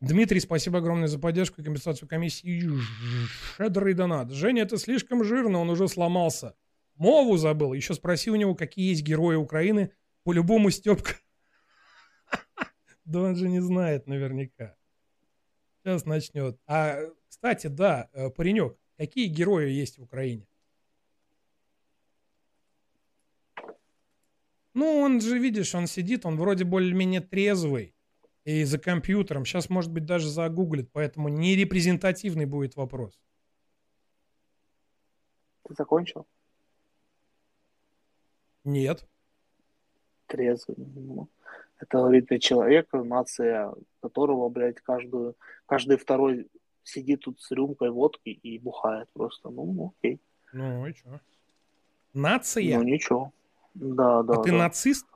[0.00, 2.68] Дмитрий, спасибо огромное за поддержку и компенсацию комиссии.
[3.56, 4.32] Шедрый донат.
[4.32, 6.56] Женя, это слишком жирно, он уже сломался.
[7.00, 7.72] Мову забыл.
[7.72, 9.90] Еще спроси у него, какие есть герои Украины.
[10.22, 11.14] По-любому Степка.
[13.06, 14.76] Да он же не знает наверняка.
[15.82, 16.60] Сейчас начнет.
[16.66, 20.46] А, кстати, да, э, паренек, какие герои есть в Украине?
[24.74, 27.96] Ну, он же, видишь, он сидит, он вроде более-менее трезвый
[28.44, 29.46] и за компьютером.
[29.46, 33.18] Сейчас, может быть, даже загуглит, поэтому не репрезентативный будет вопрос.
[35.66, 36.26] Ты закончил?
[38.64, 39.06] Нет.
[40.26, 40.76] Трезвый.
[40.78, 41.28] Ну,
[41.78, 46.48] Это говорит человека, нация которого, блядь, каждую, каждый второй
[46.84, 49.50] сидит тут с рюмкой водки и бухает просто.
[49.50, 50.20] Ну, окей.
[50.52, 51.20] Ну и что?
[52.12, 52.76] Нация?
[52.78, 53.32] Ну, ничего.
[53.74, 54.58] Да, да, а ты да.
[54.58, 55.06] нацист?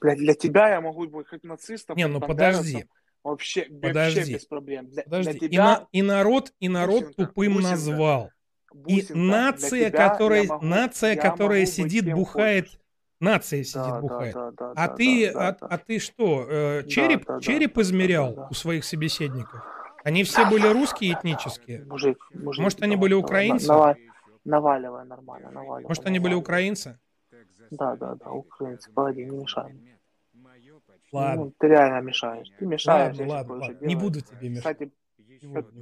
[0.00, 2.86] Блядь, для тебя я могу быть хоть нацистом, Не, ну подожди.
[3.22, 4.34] Вообще, вообще Подожди.
[4.34, 4.86] без проблем.
[4.88, 5.38] Для, Подожди.
[5.38, 8.30] для И, тебя, на- и народ, и народ Бусинка, тупым бусинка, назвал.
[8.86, 12.80] И нация, тебя которая, могу- нация, которая сидит, бухает, хочешь.
[13.20, 14.34] нация сидит, Да, да, бухает.
[14.34, 15.66] да, да, а да, ты, да, а, да.
[15.66, 19.60] а ты что, э, Да, череп, да, да, череп измерял у своих собеседников?
[20.04, 21.84] Они все были русские этнические?
[21.84, 23.66] Мужик, мужик, Может, они были украинцы?
[23.68, 23.96] на-
[24.44, 25.88] наваливай нормально, наваливай.
[25.88, 26.98] Может, они были украинцы?
[27.70, 28.90] Да, да, да, украинцы.
[28.92, 29.74] Погоди, не мешай.
[31.12, 31.44] Ладно.
[31.44, 32.48] Ну, ты реально мешаешь.
[32.58, 33.16] Ты мешаешь.
[33.16, 33.86] Ладно, ладно, ладно.
[33.86, 34.76] Не буду тебе мешать.
[34.76, 34.92] Кстати,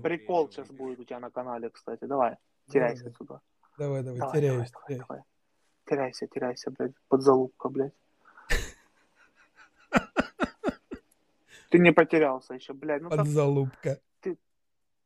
[0.03, 2.05] прикол сейчас будет у тебя на канале, кстати.
[2.05, 2.37] Давай,
[2.69, 3.13] теряйся Давай.
[3.13, 3.41] отсюда.
[3.79, 4.71] Давай, давай, Давай, теряюсь.
[4.71, 5.07] давай, теряюсь.
[5.09, 5.23] давай.
[5.87, 6.93] Теряйся, теряйся, блядь.
[7.09, 7.95] Подзалупка, блядь.
[11.71, 13.03] Ты не потерялся еще, блядь.
[13.03, 14.01] Ну, так- Подзалупка.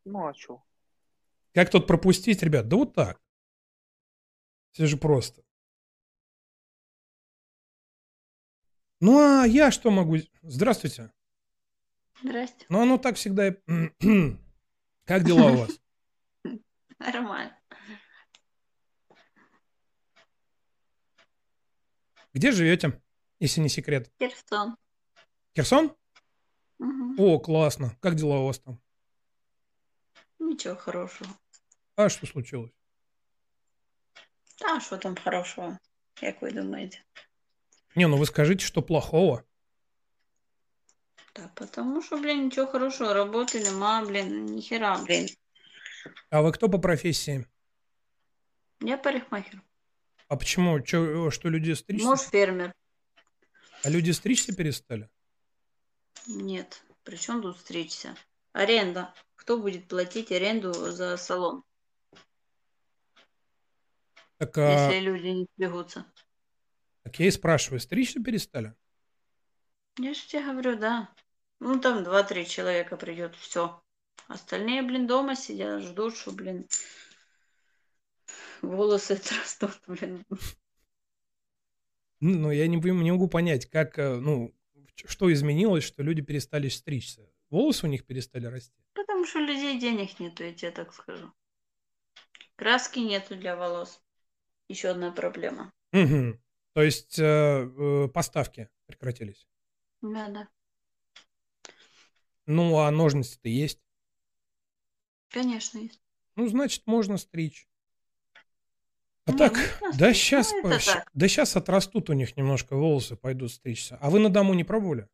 [0.05, 0.63] ну а чё?
[1.55, 2.69] Как тут пропустить, ребят?
[2.69, 3.21] Да вот так.
[4.73, 5.43] Все же просто.
[9.01, 10.17] Ну, а я что могу...
[10.43, 11.11] Здравствуйте.
[12.23, 12.65] Здрасте.
[12.69, 13.49] Ну, оно так всегда...
[13.49, 13.57] и-
[15.05, 15.81] Как дела у вас?
[17.02, 17.58] Нормально.
[22.34, 23.02] Где живете,
[23.40, 24.12] если не секрет?
[24.20, 24.78] Херсон.
[25.56, 25.96] Херсон?
[26.80, 27.16] Мгм.
[27.20, 27.96] О, классно.
[28.00, 28.80] Как дела у вас там?
[30.40, 31.30] Ничего хорошего.
[31.96, 32.72] А что случилось?
[34.66, 35.78] А що там хорошого?
[36.22, 36.98] Як ви думаєте?
[37.96, 39.44] Не, ну вы скажите, что плохого.
[41.34, 43.14] Та потому що, блін, нічого хорошого.
[43.14, 45.30] Роботи нема, блін, ніхера, блін.
[46.31, 47.47] А вы кто по профессии?
[48.81, 49.63] Я парикмахер.
[50.29, 50.81] А почему?
[50.81, 52.07] Чё, что люди стричься?
[52.07, 52.73] Муж фермер.
[53.85, 55.09] А люди стричься перестали?
[56.27, 56.83] Нет.
[57.05, 58.17] При чем тут стричься?
[58.53, 59.13] Аренда.
[59.37, 61.65] Кто будет платить аренду за салон,
[64.39, 66.07] Так, а, если люди не сбегутся?
[67.03, 68.75] так я и спрашиваю, стричься перестали?
[69.99, 71.13] Я же тебе говорю, да.
[71.59, 73.82] Ну, там два-три человека придет, все.
[74.29, 76.67] Остальные, блин, дома сидят, ждут, что, блин,
[78.63, 80.25] волосы отрастут, блин.
[82.21, 84.55] Ну, я не, не могу понять, как, э, ну,
[84.95, 87.29] что изменилось, что люди перестали стричься.
[87.51, 88.81] Волосы у них перестали расти.
[88.95, 91.33] Потому что у людей денег нету, я тебе так скажу.
[92.57, 94.01] Краски нету для волос.
[94.69, 95.73] Еще одна проблема.
[95.93, 96.41] Мгм.
[96.75, 99.47] То есть э, э, поставки прекратились.
[100.01, 100.49] Да, да.
[102.47, 103.81] Ну, а ножницы-то есть.
[105.33, 106.01] Конечно, есть.
[106.37, 107.67] Ну, значит, можно стричь.
[109.25, 111.11] А Не, так, ну, да ну, сейчас, это так.
[111.15, 113.97] да сейчас отрастут у них немножко волосы, пойдут стричься.
[114.01, 115.09] А вы на дому не пробовали?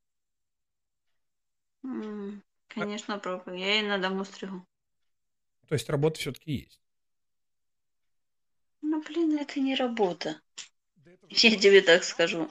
[1.85, 3.59] М, Конечно, пробую.
[3.59, 4.65] Я и на дому стригу.
[5.69, 6.81] То есть работа все-таки есть.
[8.81, 10.41] Ну, блин, это не работа.
[11.31, 12.49] Я тебе так скажу.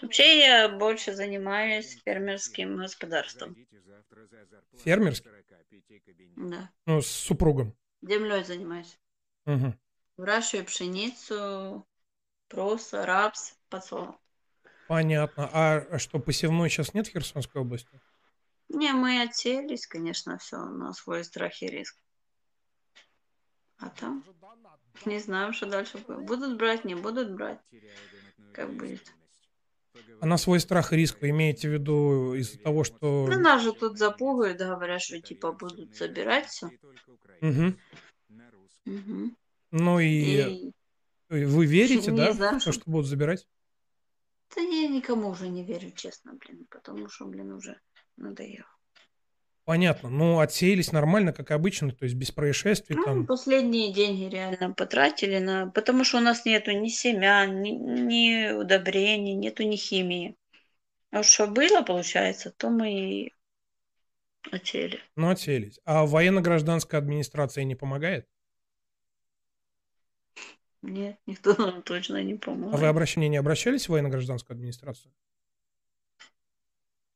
[0.00, 3.56] Вообще я больше занимаюсь фермерским господарством.
[4.84, 5.30] Фермерский?
[6.36, 6.70] Да.
[6.86, 7.76] Ну, с супругом.
[8.02, 8.98] Землей занимаюсь.
[9.44, 9.78] Мгм.
[10.16, 11.86] Выращиваю пшеницу,
[12.48, 14.16] проса, рапс, подсолнух.
[14.88, 15.48] Понятно.
[15.52, 18.00] А что, посевной сейчас нет в Херсонской области?
[18.68, 21.96] Не, мы отсеялись, конечно, все на свой страх и риск.
[23.78, 24.24] А там
[25.04, 26.26] не знаем, что дальше будет.
[26.26, 27.60] Будут брать, не будут брать.
[28.52, 29.12] Как будет.
[30.20, 33.26] А на свой страх и риск вы имеете в виду из-за того, что...
[33.28, 36.70] Ну, нас же тут запугивают, говорят, что типа будут забирать все.
[37.40, 37.76] Мгм.
[39.70, 40.72] Ну и...
[41.30, 43.48] И Вы верите, Не да, знаю, что- что будут забирать?
[44.54, 47.80] да я никому уже не верю, честно, блин, потому что, блин, уже
[48.18, 48.66] надоело.
[49.64, 50.10] Понятно.
[50.10, 53.26] Ну, отсеялись нормально, как обычно, то есть без происшествий Ну, там.
[53.26, 55.68] последние деньги реально потратили на...
[55.70, 60.36] Потому что у нас нету ни семян, ни, ни удобрений, нету ни химии.
[61.12, 63.34] А вот что было, получается, то мы и
[64.52, 65.00] отсеяли.
[65.16, 65.80] Ну, отсеялись.
[65.84, 68.26] А военно-гражданская администрация не помогает?
[70.82, 72.34] Нет, никто нам точно не
[72.70, 72.88] А вы помогает.
[72.88, 75.12] обращение не обращались в военно-гражданскую администрацию?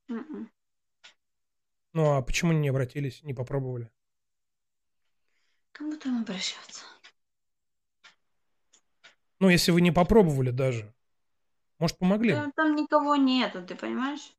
[0.08, 0.48] Мгм.
[1.96, 3.90] Ну, а почему не обратились, не попробовали?
[5.72, 6.84] Кому там обращаться?
[9.40, 10.92] Ну, если вы не попробовали даже.
[11.78, 12.34] Может, помогли?
[12.34, 14.34] Там, там никого нету, ты понимаешь?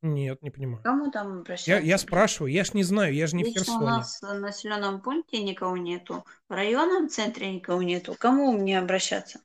[0.00, 0.82] Нет, не понимаю.
[0.82, 1.86] Кому там Я, обращаться?
[1.86, 3.86] я спрашиваю, я ж не знаю, я же не в Лично у Херсоне.
[3.86, 8.16] нас в населенном пункте никого нету, в районном центре никого нету.
[8.18, 9.40] Кому мне обращаться?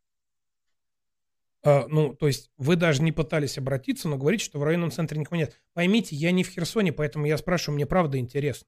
[1.69, 5.19] А, ну, то есть вы даже не пытались обратиться, но говорите, что в районном центре
[5.19, 5.61] никого нет.
[5.73, 8.67] Поймите, я не в Херсоне, поэтому я спрашиваю, мне правда интересно.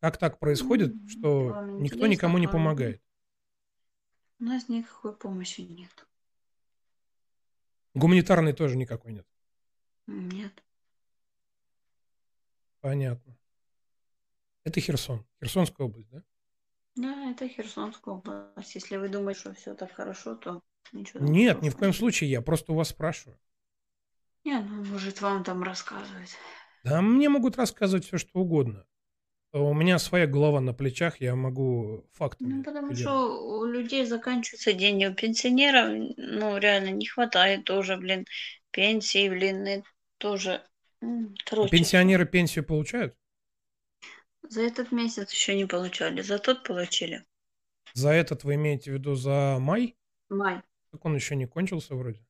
[0.00, 3.00] Как так происходит, что вам никто никому не помогает?
[4.40, 6.08] У нас никакой помощи нет.
[7.94, 9.26] Гуманитарной тоже никакой нет.
[10.08, 10.64] Нет.
[12.80, 13.38] Понятно.
[14.64, 15.24] Это Херсон.
[15.40, 16.24] Херсонская область, да?
[16.96, 18.74] Да, это Херсонская область.
[18.74, 21.24] Если вы думаете, что все так хорошо, то ничего.
[21.26, 23.38] Нет, ни в коем случае, я просто у вас спрашиваю.
[24.44, 26.36] Не, ну, может, вам там рассказывать.
[26.84, 28.86] Да мне могут рассказывать все, что угодно.
[29.52, 32.52] У меня своя голова на плечах, я могу фактами.
[32.54, 33.00] Ну, потому делать.
[33.00, 35.06] что у людей заканчиваются деньги.
[35.06, 38.26] У пенсионеров, ну, реально не хватает тоже, блин,
[38.70, 39.82] пенсии, блин, и
[40.18, 40.62] тоже.
[41.02, 41.06] А
[41.46, 43.16] Короче, Пенсионеры пенсию получают?
[44.48, 47.24] за этот месяц еще не получали, за тот получили.
[47.94, 49.96] За этот вы имеете в виду за май?
[50.28, 50.62] Май.
[50.96, 52.24] Так он еще не кончился вроде.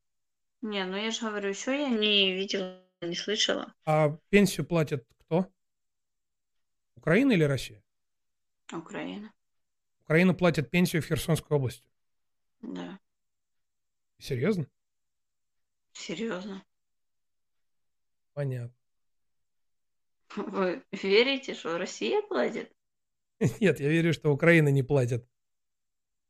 [0.60, 3.72] Не, ну я же говорю, еще я не видела, не слышала.
[3.84, 5.48] А пенсию платит кто?
[6.96, 7.80] Украина или Россия?
[8.72, 9.32] Украина.
[10.00, 11.88] Украина платит пенсию в Херсонской области.
[12.60, 12.98] Да.
[14.18, 14.66] Серьезно?
[15.92, 16.64] Серьезно.
[18.32, 18.74] Понятно.
[20.34, 22.74] Вы верите, что Россия платит?
[23.60, 25.24] Нет, я верю, что Украина не платит.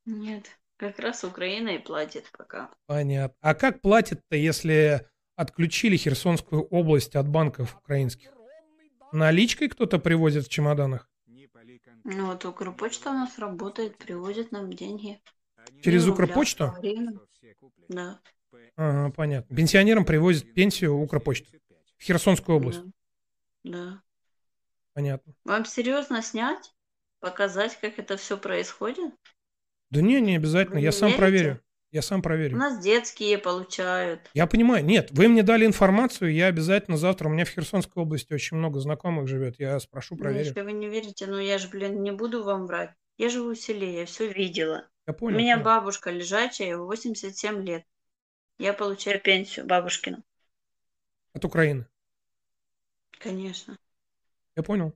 [0.05, 0.51] Нет.
[0.77, 2.71] Как раз Украина и платит пока.
[2.87, 3.37] Понятно.
[3.41, 8.31] А как платят-то, если отключили Херсонскую область от банков украинских?
[9.13, 11.11] Наличкой кто-то привозит в чемоданах?
[12.05, 15.21] Ну вот Укрпочта у нас работает, привозит нам деньги.
[15.83, 16.73] Через рублях, Укрпочту?
[17.89, 18.21] Да.
[18.77, 19.57] Ага, понятно.
[19.57, 21.61] Пенсионерам привозят пенсию Укрпочты.
[21.97, 22.83] В Херсонскую область.
[23.65, 24.03] Да.
[24.93, 25.35] Понятно.
[25.45, 26.73] Вам серьезно снять?
[27.21, 29.15] Показать, как это все происходит?
[29.97, 30.77] Да не, не обязательно.
[30.77, 31.19] Вы Я сам верите?
[31.19, 31.61] проверю.
[31.93, 32.57] Я сам У проверю.
[32.59, 34.21] нас детские получают.
[34.35, 34.85] Я понимаю.
[34.85, 38.81] Нет, вы мне дали информацию, я обязательно завтра, у меня в Херсонской области очень много
[38.81, 40.45] знакомых живет, я спрошу, Ну, проверю.
[40.45, 42.91] если вы не верите, ну я же, блин, не буду вам врать.
[43.17, 44.87] Я живу в селе, я все видела.
[45.07, 45.39] Я У понял.
[45.39, 45.65] меня понял.
[45.65, 47.85] бабушка лежачая, ей 87 лет.
[48.59, 50.23] Я получаю пенсию бабушкину.
[51.33, 51.87] От Украины.
[53.19, 53.79] Конечно.
[54.57, 54.93] Я понял.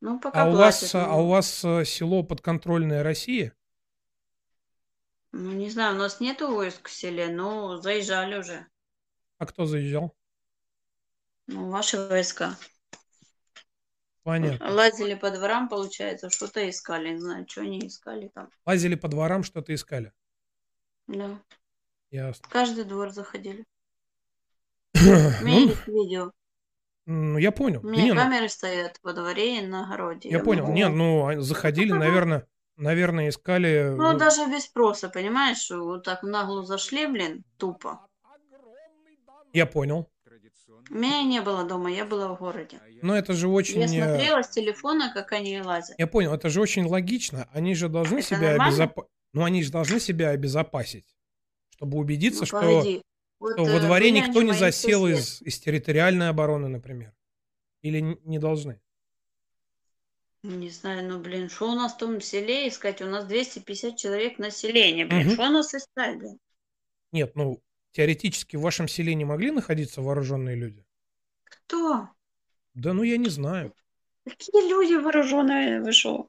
[0.00, 0.82] Ну, пока А у платят.
[0.82, 1.48] вас, а ну, у вас
[1.88, 3.52] село подконтрольное России?
[5.32, 8.66] Ну, не знаю, у нас нету войск в селе, но заезжали уже.
[9.38, 10.14] А кто заезжал?
[11.48, 12.56] Ну, ваши войска.
[14.22, 14.70] Понятно.
[14.70, 17.10] Лазили по дворам, получается, что-то искали.
[17.14, 18.48] Не знаю, что они искали там.
[18.64, 20.12] Лазили по дворам, что-то искали.
[21.08, 21.38] Да.
[22.10, 22.46] Ясно.
[22.48, 23.64] Каждый двор заходили.
[24.94, 26.32] У меня Ну, есть видео.
[27.06, 27.80] ну, я понял.
[27.80, 30.28] У Да меня не, ну, камеры стоят во дворе и на огороде.
[30.28, 30.62] я понял.
[30.62, 32.46] могу Не, вам- ну, а заходили, наверное,
[32.76, 33.94] наверное, искали...
[33.96, 35.70] Ну, даже без спроса, понимаешь?
[35.70, 38.06] Вот так в наглую зашли, блин, тупо.
[39.52, 40.08] Я понял.
[40.90, 42.80] Меня не было дома, я была в городе.
[43.02, 43.80] Но это же очень...
[43.80, 45.98] Я э, смотрела с телефона, как они лазят.
[45.98, 47.48] Я понял, это же очень логично.
[47.52, 49.10] Они же должны Это себя обезопасить.
[49.32, 51.16] Ну, они же должны себя обезопасить,
[51.70, 53.02] чтобы убедиться, Ну, что, погоди.
[53.38, 55.20] Вот, что во э, дворе никто не засел соседи.
[55.20, 57.14] из, из территориальной обороны, например.
[57.80, 58.80] Или не должны.
[60.42, 63.00] Не знаю, ну, блин, что у нас в том селе искать?
[63.00, 65.30] У нас 250 человек населения, блин.
[65.30, 66.38] Что у нас искать, блин?
[67.12, 67.62] Нет, ну,
[67.92, 70.84] теоретически в вашем селе не могли находиться вооруженные люди?
[71.44, 72.08] Кто?
[72.74, 73.72] Да ну я не знаю.
[74.24, 76.28] Какие люди вооруженные, вы шо?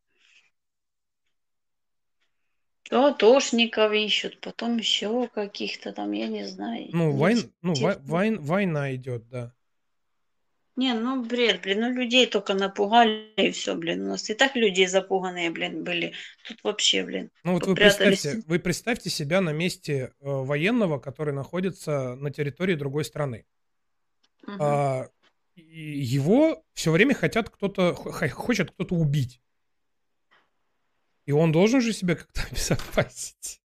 [2.83, 6.89] То атошников ищут, потом еще каких-то там, я не знаю.
[6.91, 9.53] Ну, войн, ну войн- война идет, да.
[10.75, 14.05] Не, ну бред, блин, ну людей только напугали и все, блин.
[14.05, 16.13] У нас и так люди запуганные, блин, были.
[16.47, 21.33] Тут вообще, блин, Ну вот вы представьте, вы представьте себя на месте э, военного, который
[21.33, 23.45] находится на территории другой страны.
[24.47, 24.57] Мгм.
[24.59, 25.09] А,
[25.55, 29.41] его все время хотят кто-то, хочет кто-то убить.
[31.25, 33.61] И он должен же себя как-то обезопасить.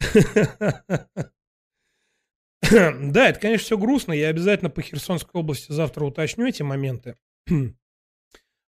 [2.62, 4.12] Да, это, конечно, все грустно.
[4.12, 7.16] Я обязательно по Херсонской области завтра уточню эти моменты.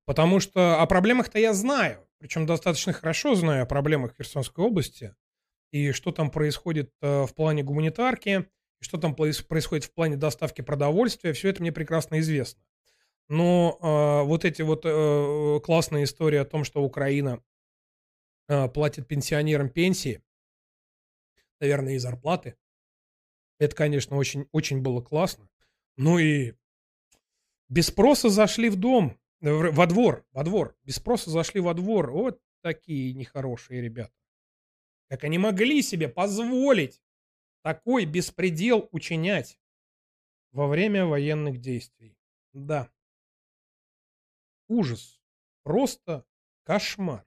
[0.05, 2.07] Потому что о проблемах-то я знаю.
[2.19, 5.15] Причем достаточно хорошо знаю о проблемах Херсонской области.
[5.71, 8.49] И что там происходит э, в плане гуманитарки,
[8.81, 11.33] и что там проис- происходит в плане доставки продовольствия.
[11.33, 12.61] Все это мне прекрасно известно.
[13.29, 17.43] Но э, вот эти вот э, классные истории о том, что Украина
[18.47, 20.23] э, платит пенсионерам пенсии,
[21.59, 22.55] наверное, и зарплаты,
[23.59, 25.47] это, конечно, очень, очень было классно.
[25.97, 26.53] Ну и
[27.67, 30.75] без спроса зашли в дом, во двор, во двор.
[30.83, 32.11] Без спроса зашли во двор.
[32.11, 34.13] Вот такие нехорошие ребята.
[35.09, 37.01] Как они могли себе позволить
[37.61, 39.59] такой беспредел учинять
[40.51, 42.17] во время военных действий?
[42.53, 42.89] Да.
[44.67, 45.21] Ужас.
[45.63, 46.25] Просто
[46.63, 47.25] кошмар.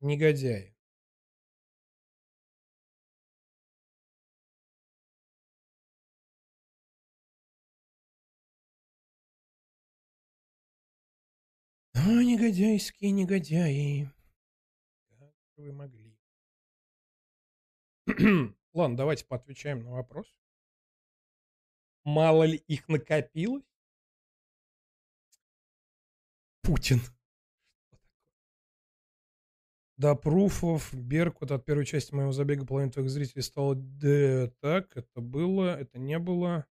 [0.00, 0.73] Негодяи.
[11.94, 14.10] А, негодяйские негодяи.
[15.18, 16.18] Как вы могли?
[18.74, 20.26] Ладно, давайте поотвечаем на вопрос.
[22.04, 23.64] Мало ли их накопилось?
[26.62, 27.00] Путин.
[29.96, 35.20] До пруфов Беркут от первой части моего забега половина твоих зрителей стало да, так, это
[35.20, 36.66] было, это не было.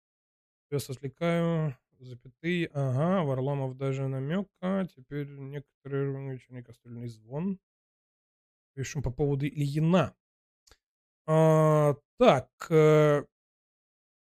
[0.68, 7.58] Сейчас отвлекаю, запятые, ага, Варламов даже намека, теперь некоторые не кастрюльный звон.
[8.74, 10.14] Пишем по поводу Ильина.
[11.26, 13.24] А, так, э,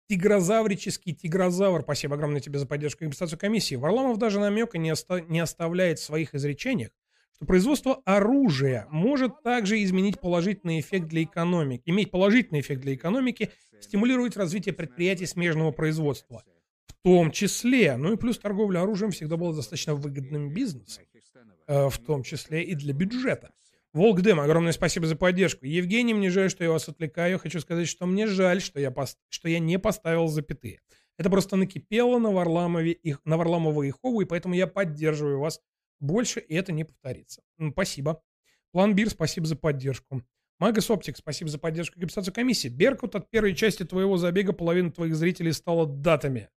[0.09, 3.75] Тигрозаврический тигрозавр, спасибо огромное тебе за поддержку и регистрацию комиссии.
[3.75, 6.91] Варламов даже намека не, оста- не оставляет в своих изречениях,
[7.35, 13.51] что производство оружия может также изменить положительный эффект для экономики, иметь положительный эффект для экономики,
[13.81, 16.43] стимулировать развитие предприятий смежного производства.
[17.09, 21.05] Том числе, ну и плюс торговля оружием всегда была достаточно выгодным бизнесом,
[21.67, 23.53] э, в том числе и для бюджета.
[23.95, 25.65] Волк Дэм, огромное спасибо за поддержку.
[25.65, 27.39] Евгений, мне жаль, что я вас отвлекаю.
[27.39, 30.81] Хочу сказать, что мне жаль, что я, пос- что я не поставил запятые.
[31.17, 35.61] Это просто накипело на Варламове и, на Варламова и Хову, и поэтому я поддерживаю вас
[36.01, 37.43] больше, и это не повторится.
[37.59, 38.23] М, Спасибо.
[38.73, 40.23] План Бир, спасибо за поддержку.
[40.59, 42.69] Магас Оптик, спасибо за поддержку и комиссии.
[42.69, 46.51] Беркут от первой части твоего забега половина твоих зрителей стала датами.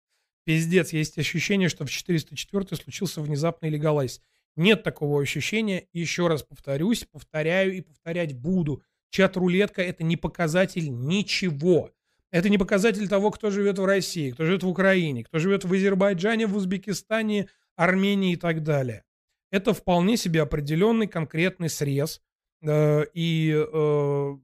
[0.44, 4.20] Пиздец, есть ощущение, что в 404 случился внезапный легалайз.
[4.56, 5.86] Нет такого ощущения.
[5.92, 8.82] Еще раз повторюсь, повторяю и повторять буду.
[9.10, 11.90] Чат-рулетка– это не показатель ничего.
[12.30, 15.72] Это не показатель того, кто живет в России, кто живет в Украине, кто живет в
[15.72, 19.04] Азербайджане, в Узбекистане, Армении и так далее.
[19.50, 22.22] Это вполне себе определенный конкретный срез.
[22.62, 24.36] Э, И, э,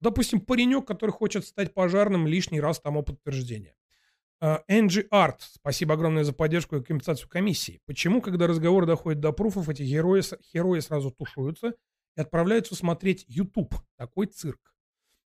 [0.00, 3.74] допустим, паренек, который хочет стать пожарным, лишний раз тому подтверждение.
[4.44, 7.80] Э, NG Art, спасибо огромное за поддержку и компенсацию комиссии.
[7.86, 10.22] Почему, когда разговор доходит до пруфов, эти герои,
[10.52, 11.72] герои сразу тушуются
[12.14, 13.74] и отправляются смотреть YouTube?
[13.96, 14.74] Такой цирк.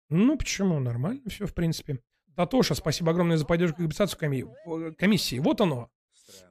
[0.07, 0.79] Ну, почему?
[0.79, 1.99] Нормально все, в принципе.
[2.38, 5.39] Татоша, спасибо огромное за поддержку и компенсацию коми- комиссии.
[5.39, 5.89] Вот оно.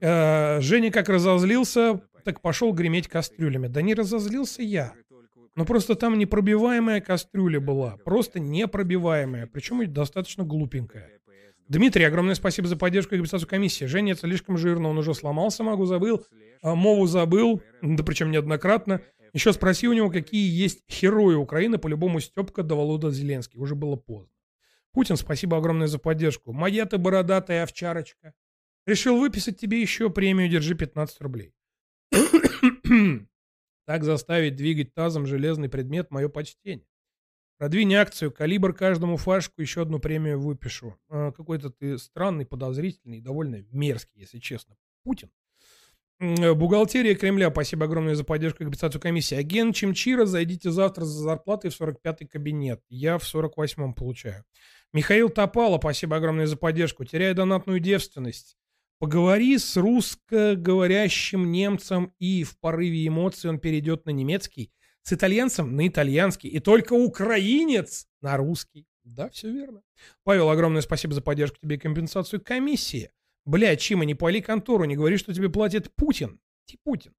[0.03, 3.69] Э, Женя как разозлился, так пошел греметь кастрюлями.
[3.69, 4.93] Да не разозлился я.
[5.57, 7.97] Но просто там непробиваемая кастрюля была.
[8.05, 9.47] Просто непробиваемая.
[9.47, 11.21] Причем достаточно глупенькая.
[11.71, 13.85] Дмитрий, огромное спасибо за поддержку и регистрацию комиссии.
[13.85, 16.27] Женя, это слишком жирно, он уже сломался, могу забыл.
[16.63, 19.03] А Мову забыл, да причем неоднократно.
[19.33, 23.61] Еще спроси у него, какие есть герои Украины, по-любому Степка да Волода Зеленский.
[23.61, 24.35] Уже было поздно.
[24.91, 26.53] Путин, спасибо огромное за поддержку.
[26.53, 28.35] Моя ты бородатая овчарочка.
[28.85, 31.55] Решил выписать тебе еще премию, держи 15 рублей.
[33.87, 36.90] так заставить двигать тазом железный предмет– мое почтение.
[37.61, 40.97] Продвинь акцию, калибр каждому фашку, еще одну премию выпишу.
[41.11, 44.79] А, какой-то ты странный, подозрительный, довольно мерзкий, если честно.
[45.05, 45.31] Путин.
[46.21, 49.35] М, Бухгалтерия Кремля, спасибо огромное за поддержку и компенсацию комиссии.
[49.35, 52.81] Агент Чемчира, зайдите завтра за зарплатой в 45-й кабинет.
[52.89, 54.43] Я в 48-м получаю.
[54.95, 57.05] Михаил Топало, спасибо огромное за поддержку.
[57.05, 58.57] Теряя донатную девственность.
[58.99, 64.73] Поговори с русскоговорящим немцем, и в порыве эмоций он перейдет на немецкий,
[65.03, 68.87] с итальянцем на итальянский, и только украинец на русский.
[69.05, 69.83] Да, все верно.
[70.25, 73.11] Павел, огромное спасибо за поддержку тебе и компенсацию комиссии.
[73.45, 76.41] Бля, Чима, не пали контору, не говори, что тебе платит Путин.
[76.67, 77.15] Ти Путин.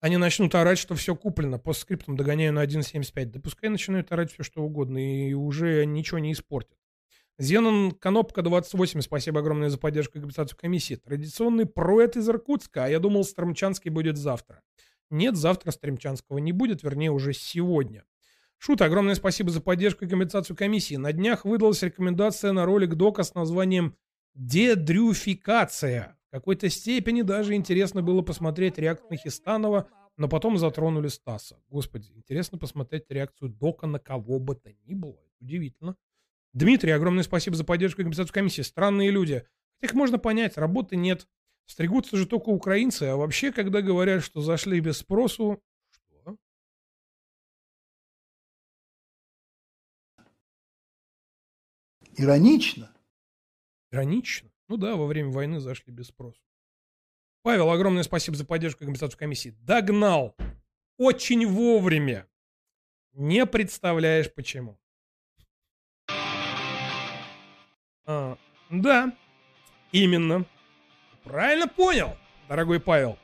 [0.00, 1.58] Они начнут орать, что все куплено.
[1.58, 3.26] По скриптам догоняю на 1.75.
[3.26, 6.76] Да пускай начинают орать все, что угодно, и уже ничего не испортят.
[7.38, 10.96] Зенон Конопка 28, спасибо огромное за поддержку и компенсацию комиссии.
[10.96, 14.62] Традиционный проэт из Иркутска, а я думал, Стромчанский будет завтра.
[15.12, 18.04] Нет, завтра Стремчанского не будет, вернее, уже сегодня.
[18.56, 20.94] Шут, огромное спасибо за поддержку и компенсацию комиссии.
[20.94, 23.94] На днях выдалась рекомендация на ролик Дока с названием
[24.34, 26.16] «Дедрюфикация».
[26.28, 29.86] В какой-то степени даже интересно было посмотреть реакцию Хистанова,
[30.16, 31.60] но потом затронули Стаса.
[31.68, 35.20] Господи, интересно посмотреть реакцию Дока на кого бы то ни было.
[35.40, 35.94] Удивительно.
[36.54, 38.62] Дмитрий, огромное спасибо за поддержку и компенсацию комиссии.
[38.62, 39.44] Странные люди.
[39.82, 41.26] Их можно понять, работы нет.
[41.66, 45.62] Стригутся же только украинцы, а вообще, когда говорят, что зашли без спросу...
[45.90, 46.36] Что?
[52.16, 52.94] Иронично.
[53.90, 54.50] Иронично?
[54.68, 56.40] Ну да, во время войны зашли без спросу.
[57.42, 59.50] Павел, огромное спасибо за поддержку компенсацию комиссии.
[59.60, 60.36] Догнал.
[60.96, 62.28] Очень вовремя.
[63.12, 64.78] Не представляешь почему.
[68.04, 68.38] А,
[68.70, 69.16] да,
[69.90, 70.46] именно.
[71.24, 72.16] Правильно понял,
[72.48, 73.16] дорогой Павел.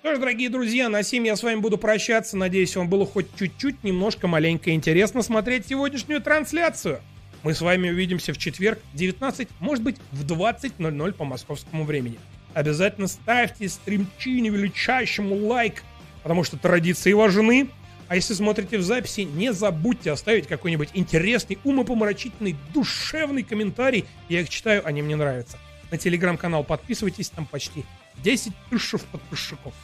[0.00, 2.36] Что ж, дорогие друзья, на сим я с вами буду прощаться.
[2.36, 7.00] Надеюсь, вам было хоть чуть-чуть, немножко маленько интересно смотреть сегодняшнюю трансляцию.
[7.42, 12.18] Мы с вами увидимся в четверг 19, может быть, в 20.00 по московскому времени.
[12.54, 15.82] Обязательно ставьте стримчине величайшему лайк,
[16.22, 17.68] потому что традиции важны.
[18.08, 24.04] А если смотрите в записи, не забудьте оставить какой-нибудь интересный, умопомрачительный, душевный комментарий.
[24.28, 25.58] Я их читаю, они мне нравятся.
[25.90, 27.84] На телеграм-канал подписывайтесь, там почти
[28.22, 29.74] 10 тысяч подписчиков.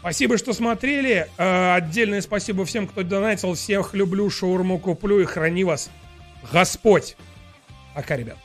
[0.00, 1.28] Спасибо, что смотрели.
[1.38, 3.54] Э, Отдельное спасибо всем, кто донатил.
[3.54, 5.90] Всех люблю, шаурму куплю и храни вас
[6.52, 7.16] Господь.
[7.94, 8.36] Пока, ребят.